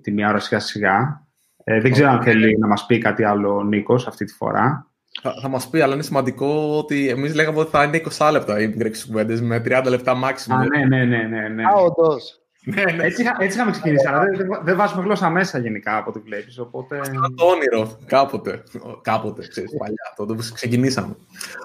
τη 0.02 0.12
μία 0.12 0.28
ώρα 0.28 0.38
σιγά 0.38 0.60
σιγά. 0.60 1.26
Ε, 1.64 1.80
δεν 1.80 1.92
ξέρω 1.92 2.08
αν 2.08 2.22
θέλει 2.22 2.58
να 2.58 2.66
μας 2.66 2.86
πει 2.86 2.98
κάτι 2.98 3.24
άλλο 3.24 3.56
ο 3.56 3.62
Νίκος 3.62 4.06
αυτή 4.06 4.24
τη 4.24 4.32
φορά. 4.32 4.86
Θα, 5.22 5.34
θα 5.42 5.48
μας 5.48 5.68
πει, 5.68 5.80
αλλά 5.80 5.94
είναι 5.94 6.02
σημαντικό 6.02 6.76
ότι 6.78 7.08
εμείς 7.08 7.34
λέγαμε 7.34 7.58
ότι 7.58 7.70
θα 7.70 7.84
είναι 7.84 8.02
20 8.18 8.30
λεπτά 8.32 8.60
οι 8.60 8.66
μικρές 8.66 9.06
κουβέντες 9.06 9.40
με 9.40 9.62
30 9.66 9.84
λεπτά 9.88 10.14
maximum. 10.14 10.54
Α, 10.54 10.78
ναι, 10.78 10.84
ναι, 10.84 11.04
ναι. 11.04 11.22
ναι, 11.22 11.48
ναι. 11.48 11.62
Α, 11.62 11.72
όντως. 11.74 12.40
Ναι, 12.64 12.82
ναι. 12.82 13.04
Έτσι, 13.04 13.24
έτσι 13.38 13.56
είχαμε 13.56 13.70
ξεκινήσει, 13.70 14.06
αλλά 14.08 14.20
δεν, 14.20 14.48
δεν 14.62 14.76
βάζουμε 14.76 15.02
γλώσσα 15.02 15.30
μέσα 15.30 15.58
γενικά 15.58 15.96
από 15.96 16.10
ό,τι 16.10 16.18
βλέπεις, 16.18 16.58
οπότε... 16.58 16.98
Αυτό 17.00 17.34
το 17.34 17.44
όνειρο, 17.44 17.98
κάποτε, 18.06 18.62
κάποτε, 19.02 19.46
ξέρεις, 19.48 19.76
παλιά, 19.78 20.14
τότε 20.16 20.34
που 20.34 20.42
ξεκινήσαμε. 20.54 21.16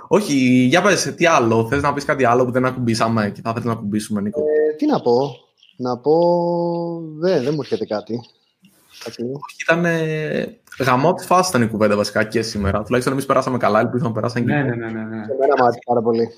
Όχι, 0.07 0.33
για 0.69 0.81
πες, 0.81 1.13
τι 1.15 1.25
άλλο, 1.25 1.67
θες 1.67 1.81
να 1.81 1.93
πεις 1.93 2.05
κάτι 2.05 2.25
άλλο 2.25 2.45
που 2.45 2.51
δεν 2.51 2.65
ακουμπήσαμε 2.65 3.29
και 3.29 3.41
θα 3.43 3.49
ήθελα 3.49 3.65
να 3.65 3.79
ακουμπήσουμε, 3.79 4.21
Νίκο; 4.21 4.41
Ε, 4.75 4.77
τι 4.77 4.85
να 4.85 5.01
πω, 5.01 5.35
να 5.77 5.97
πω, 5.97 6.13
δεν, 7.17 7.43
δεν 7.43 7.53
μου 7.53 7.59
έρχεται 7.61 7.85
κάτι. 7.85 8.19
Ήταν 9.61 9.85
γαμό 10.79 11.13
τη 11.13 11.25
φάση 11.25 11.49
ήταν 11.49 11.61
η 11.61 11.67
κουβέντα 11.67 11.95
βασικά 11.95 12.23
και 12.23 12.41
σήμερα. 12.41 12.83
Τουλάχιστον 12.83 13.13
εμείς 13.13 13.25
περάσαμε 13.25 13.57
καλά, 13.57 13.79
ελπίζω 13.79 14.03
να 14.03 14.11
περάσαμε 14.11 14.45
και. 14.45 14.53
Ναι, 14.53 14.61
ναι, 14.61 14.75
ναι. 14.75 14.91
ναι. 14.91 15.03
ναι. 15.03 15.15
Εμένα 15.15 15.63
μου 15.63 15.69
πάρα 15.85 16.01
πολύ. 16.01 16.29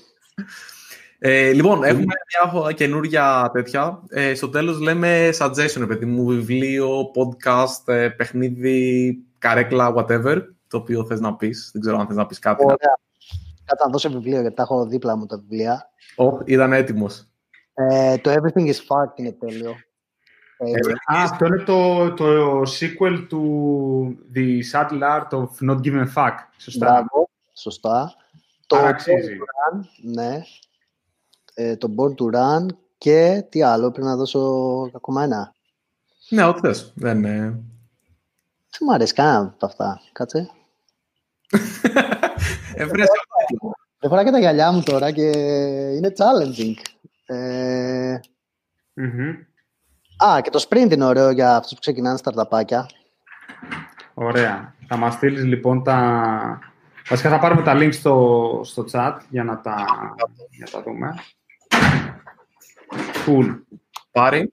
Ε, 1.18 1.52
λοιπόν, 1.52 1.84
έχουμε 1.84 2.14
μια 2.62 2.72
καινούρια 2.72 3.50
τέτοια. 3.52 4.02
Ε, 4.08 4.34
στο 4.34 4.48
τέλος 4.48 4.80
λέμε 4.80 5.30
suggestion, 5.38 5.84
παιδί 5.88 6.04
μου, 6.04 6.24
βιβλίο, 6.24 7.10
podcast, 7.14 7.92
ε, 7.92 8.08
παιχνίδι, 8.08 9.18
καρέκλα, 9.38 9.94
whatever, 9.96 10.42
το 10.68 10.76
οποίο 10.76 11.04
θες 11.04 11.20
να 11.20 11.34
πεις. 11.36 11.70
Δεν 11.72 11.82
ξέρω 11.82 11.98
αν 11.98 12.06
θες 12.06 12.16
να 12.16 12.26
πεις 12.26 12.38
κάτι. 12.38 12.64
Ωραία. 12.64 12.98
Κάτω 13.64 13.84
να 13.84 13.90
δώσω 13.90 14.10
βιβλίο, 14.10 14.40
γιατί 14.40 14.56
τα 14.56 14.62
έχω 14.62 14.86
δίπλα 14.86 15.16
μου 15.16 15.26
τα 15.26 15.36
βιβλία. 15.36 15.90
Oh, 16.16 16.46
ήταν 16.46 16.72
έτοιμος. 16.72 17.27
Ε, 17.80 18.18
το 18.18 18.30
Everything 18.30 18.66
is 18.66 18.74
Fucked 18.74 19.12
είναι 19.16 19.32
τέλειο. 19.32 19.74
Ε, 20.58 20.70
α, 21.14 21.22
αυτό 21.22 21.46
είναι 21.46 21.62
το, 21.62 22.12
το 22.12 22.60
sequel 22.60 23.26
του 23.28 24.18
The 24.34 24.60
Subtle 24.72 25.02
Art 25.02 25.28
of 25.28 25.70
Not 25.70 25.80
Giving 25.80 26.04
a 26.04 26.14
Fuck. 26.14 26.34
Σωστά. 26.56 26.86
Μπράβο, 26.86 27.28
σωστά. 27.54 28.14
Το 28.66 28.76
αξίζει. 28.76 29.38
ναι. 30.02 30.40
Ε, 31.54 31.76
το 31.76 31.94
Born 31.96 32.14
to 32.14 32.36
Run 32.36 32.66
και 32.98 33.46
τι 33.48 33.62
άλλο, 33.62 33.90
πρέπει 33.90 34.06
να 34.06 34.16
δώσω 34.16 34.40
ακόμα 34.94 35.22
ένα. 35.22 35.54
Ναι, 36.28 36.44
ό,τι 36.44 36.60
θες. 36.60 36.92
Δεν, 36.94 37.24
ε... 37.24 37.40
δεν 38.70 38.80
μου 38.80 38.92
αρέσει 38.92 39.14
καν 39.14 39.46
από 39.46 39.66
αυτά. 39.66 40.00
Κάτσε. 40.12 40.50
ε, 42.74 42.86
δεν 42.86 44.10
φορά 44.10 44.24
και 44.24 44.30
τα 44.30 44.38
γυαλιά 44.38 44.72
μου 44.72 44.82
τώρα 44.82 45.10
και 45.10 45.30
είναι 45.96 46.12
challenging. 46.16 46.74
Ε... 47.30 48.20
Mm-hmm. 49.00 49.34
Α, 50.26 50.40
και 50.40 50.50
το 50.50 50.66
sprint 50.68 50.90
είναι 50.90 51.04
ωραίο 51.04 51.30
για 51.30 51.56
αυτούς 51.56 51.72
που 51.72 51.80
ξεκινάνε 51.80 52.16
σταρταπάκια. 52.16 52.88
Ωραία. 54.14 54.74
Θα 54.86 54.96
μας 54.96 55.14
στείλεις 55.14 55.44
λοιπόν 55.44 55.82
τα... 55.82 56.58
Βασικά 57.08 57.28
θα 57.28 57.38
πάρουμε 57.38 57.62
τα 57.62 57.76
links 57.76 57.94
στο, 57.94 58.60
στο 58.64 58.84
chat 58.92 59.16
για 59.28 59.44
να 59.44 59.60
τα, 59.60 59.84
για 60.50 60.66
τα 60.70 60.82
δούμε. 60.82 61.14
Cool. 63.26 63.60
Πάρει. 64.10 64.50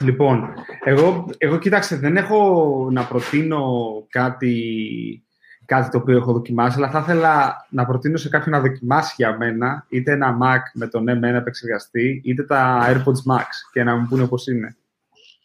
Λοιπόν, 0.00 0.54
εγώ, 0.84 1.30
εγώ 1.38 1.58
κοίταξε, 1.58 1.96
δεν 1.96 2.16
έχω 2.16 2.88
να 2.92 3.04
προτείνω 3.04 3.64
κάτι 4.08 5.24
κάτι 5.70 5.90
το 5.90 5.98
οποίο 5.98 6.16
έχω 6.16 6.32
δοκιμάσει, 6.32 6.76
αλλά 6.76 6.90
θα 6.90 6.98
ήθελα 6.98 7.66
να 7.70 7.86
προτείνω 7.86 8.16
σε 8.16 8.28
κάποιον 8.28 8.54
να 8.54 8.60
δοκιμάσει 8.60 9.14
για 9.16 9.36
μένα 9.36 9.86
είτε 9.88 10.12
ένα 10.12 10.38
Mac 10.42 10.60
με 10.74 10.86
τον 10.86 11.04
M1 11.08 11.22
επεξεργαστή, 11.22 12.20
είτε 12.24 12.42
τα 12.42 12.86
AirPods 12.88 13.32
Max 13.32 13.46
και 13.72 13.84
να 13.84 13.96
μου 13.96 14.06
πούνε 14.08 14.26
πώς 14.26 14.46
είναι. 14.46 14.76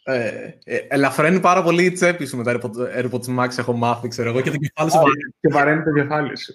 Ε, 0.03 0.29
ε, 0.63 0.77
ελαφραίνει 0.87 1.39
πάρα 1.39 1.63
πολύ 1.63 1.83
η 1.83 1.91
τσέπη 1.91 2.25
σου 2.25 2.37
με 2.37 2.43
τα 2.43 2.59
AirPods 2.97 3.39
Max, 3.39 3.57
έχω 3.57 3.73
μάθει, 3.73 4.07
ξέρω 4.07 4.29
εγώ, 4.29 4.41
και 4.41 4.51
το 4.51 4.57
κεφάλι 4.57 4.91
σου 4.91 4.97
βαραίνει. 4.97 5.33
Και 5.39 5.49
βαραίνει 5.49 5.83
το 5.83 5.91
κεφάλι 5.91 6.37
σου. 6.37 6.53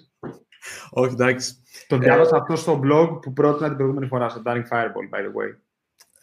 Όχι, 0.89 1.13
εντάξει. 1.13 1.53
Το 1.87 1.97
διάβασα 1.97 2.35
ε, 2.35 2.39
αυτό 2.39 2.55
στο 2.55 2.79
blog 2.83 3.21
που 3.21 3.33
πρότεινα 3.33 3.67
την 3.67 3.77
προηγούμενη 3.77 4.07
φορά, 4.07 4.29
στο 4.29 4.41
Daring 4.45 4.67
Fireball, 4.71 5.07
by 5.15 5.19
the 5.19 5.31
way. 5.37 5.70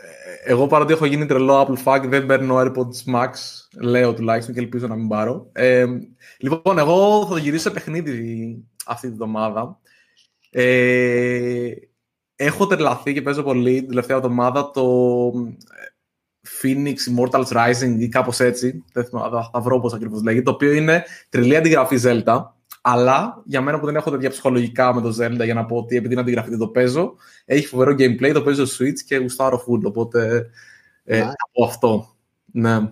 Ε, 0.00 0.50
εγώ 0.52 0.66
παρότι 0.66 0.92
έχω 0.92 1.06
γίνει 1.06 1.26
τρελό 1.26 1.66
Apple 1.66 1.84
Fuck, 1.84 2.04
δεν 2.08 2.26
παίρνω 2.26 2.56
AirPods 2.58 3.14
Max, 3.14 3.30
λέω 3.80 4.14
τουλάχιστον 4.14 4.54
και 4.54 4.60
ελπίζω 4.60 4.86
να 4.86 4.94
μην 4.94 5.08
πάρω. 5.08 5.48
Ε, 5.52 5.86
λοιπόν, 6.38 6.78
εγώ 6.78 7.26
θα 7.26 7.32
το 7.32 7.36
γυρίσω 7.36 7.62
σε 7.62 7.70
παιχνίδι 7.70 8.64
αυτή 8.86 9.08
τη 9.08 9.14
βδομάδα. 9.14 9.80
Ε, 10.50 11.70
έχω 12.36 12.66
τρελαθεί 12.66 13.12
και 13.12 13.22
παίζω 13.22 13.42
πολύ 13.42 13.78
την 13.78 13.88
τελευταία 13.88 14.16
εβδομάδα 14.16 14.70
το 14.70 14.82
ε, 15.74 15.86
Phoenix 16.62 16.94
Immortals 16.94 17.46
Rising 17.46 17.96
ή 17.98 18.08
κάπως 18.08 18.40
έτσι, 18.40 18.84
θα, 18.92 19.50
θα 19.52 19.60
βρω 19.60 19.80
πώς 19.80 19.92
ακριβώς 19.94 20.22
λέγεται, 20.22 20.44
το 20.44 20.50
οποίο 20.50 20.72
είναι 20.72 21.04
τρελή 21.28 21.56
αντιγραφή 21.56 21.96
Zelda. 22.02 22.46
Αλλά 22.90 23.42
για 23.44 23.60
μένα 23.60 23.78
που 23.78 23.86
δεν 23.86 23.96
έχω 23.96 24.10
τέτοια 24.10 24.30
ψυχολογικά 24.30 24.94
με 24.94 25.00
το 25.00 25.08
Zelda 25.08 25.44
για 25.44 25.54
να 25.54 25.64
πω 25.64 25.76
ότι 25.76 25.96
επειδή 25.96 26.12
είναι 26.12 26.22
αντιγραφή 26.22 26.50
δεν 26.50 26.58
το 26.58 26.68
παίζω, 26.68 27.14
έχει 27.44 27.66
φοβερό 27.66 27.92
gameplay, 27.92 28.30
το 28.34 28.42
παίζω 28.42 28.64
Switch 28.64 28.98
και 29.06 29.16
γουστάρω 29.16 29.56
full, 29.56 29.82
οπότε 29.82 30.50
ε, 31.04 31.20
από 31.20 31.64
αυτό. 31.64 32.14
Ναι. 32.52 32.90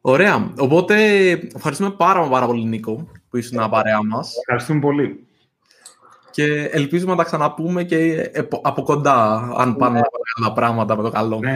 Ωραία. 0.00 0.52
Οπότε 0.58 0.96
ευχαριστούμε 1.54 1.90
πάρα, 1.90 2.28
πάρα 2.28 2.46
πολύ 2.46 2.64
Νίκο 2.64 3.08
που 3.30 3.36
ήσουν 3.36 3.68
παρέα 3.70 4.04
μας. 4.04 4.36
Ευχαριστούμε 4.36 4.80
πολύ. 4.80 5.26
Και 6.30 6.64
ελπίζουμε 6.64 7.10
να 7.10 7.16
τα 7.16 7.24
ξαναπούμε 7.24 7.84
και 7.84 8.30
από 8.62 8.82
κοντά, 8.82 9.34
αν 9.56 9.76
πάνε 9.76 9.98
ναι. 9.98 10.04
άλλα 10.38 10.52
πράγματα 10.52 10.96
με 10.96 11.02
το 11.02 11.10
καλό. 11.10 11.38
Ναι. 11.38 11.54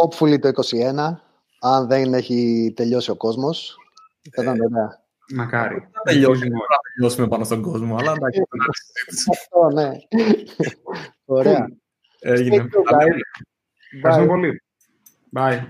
Hopefully 0.00 0.38
το 0.40 0.48
21, 0.48 0.52
αν 1.60 1.86
δεν 1.86 2.14
έχει 2.14 2.72
τελειώσει 2.76 3.10
ο 3.10 3.16
κόσμος. 3.16 3.78
Θα 4.32 4.42
ήταν 4.42 4.56
ε, 4.60 4.64
ωραία. 4.64 5.03
Μακάρι. 5.32 5.88
Θα 5.92 6.00
τελειώσουμε 6.94 7.28
πάνω 7.28 7.44
στον 7.44 7.62
κόσμο, 7.62 7.96
αλλά 7.96 8.12
εντάξει. 8.12 8.42
Αυτό, 9.30 9.70
ναι. 9.70 9.90
Ωραία. 11.24 11.68
Έγινε. 12.20 12.68
Ευχαριστώ 13.96 14.26
πολύ. 14.26 14.62
Bye. 15.32 15.60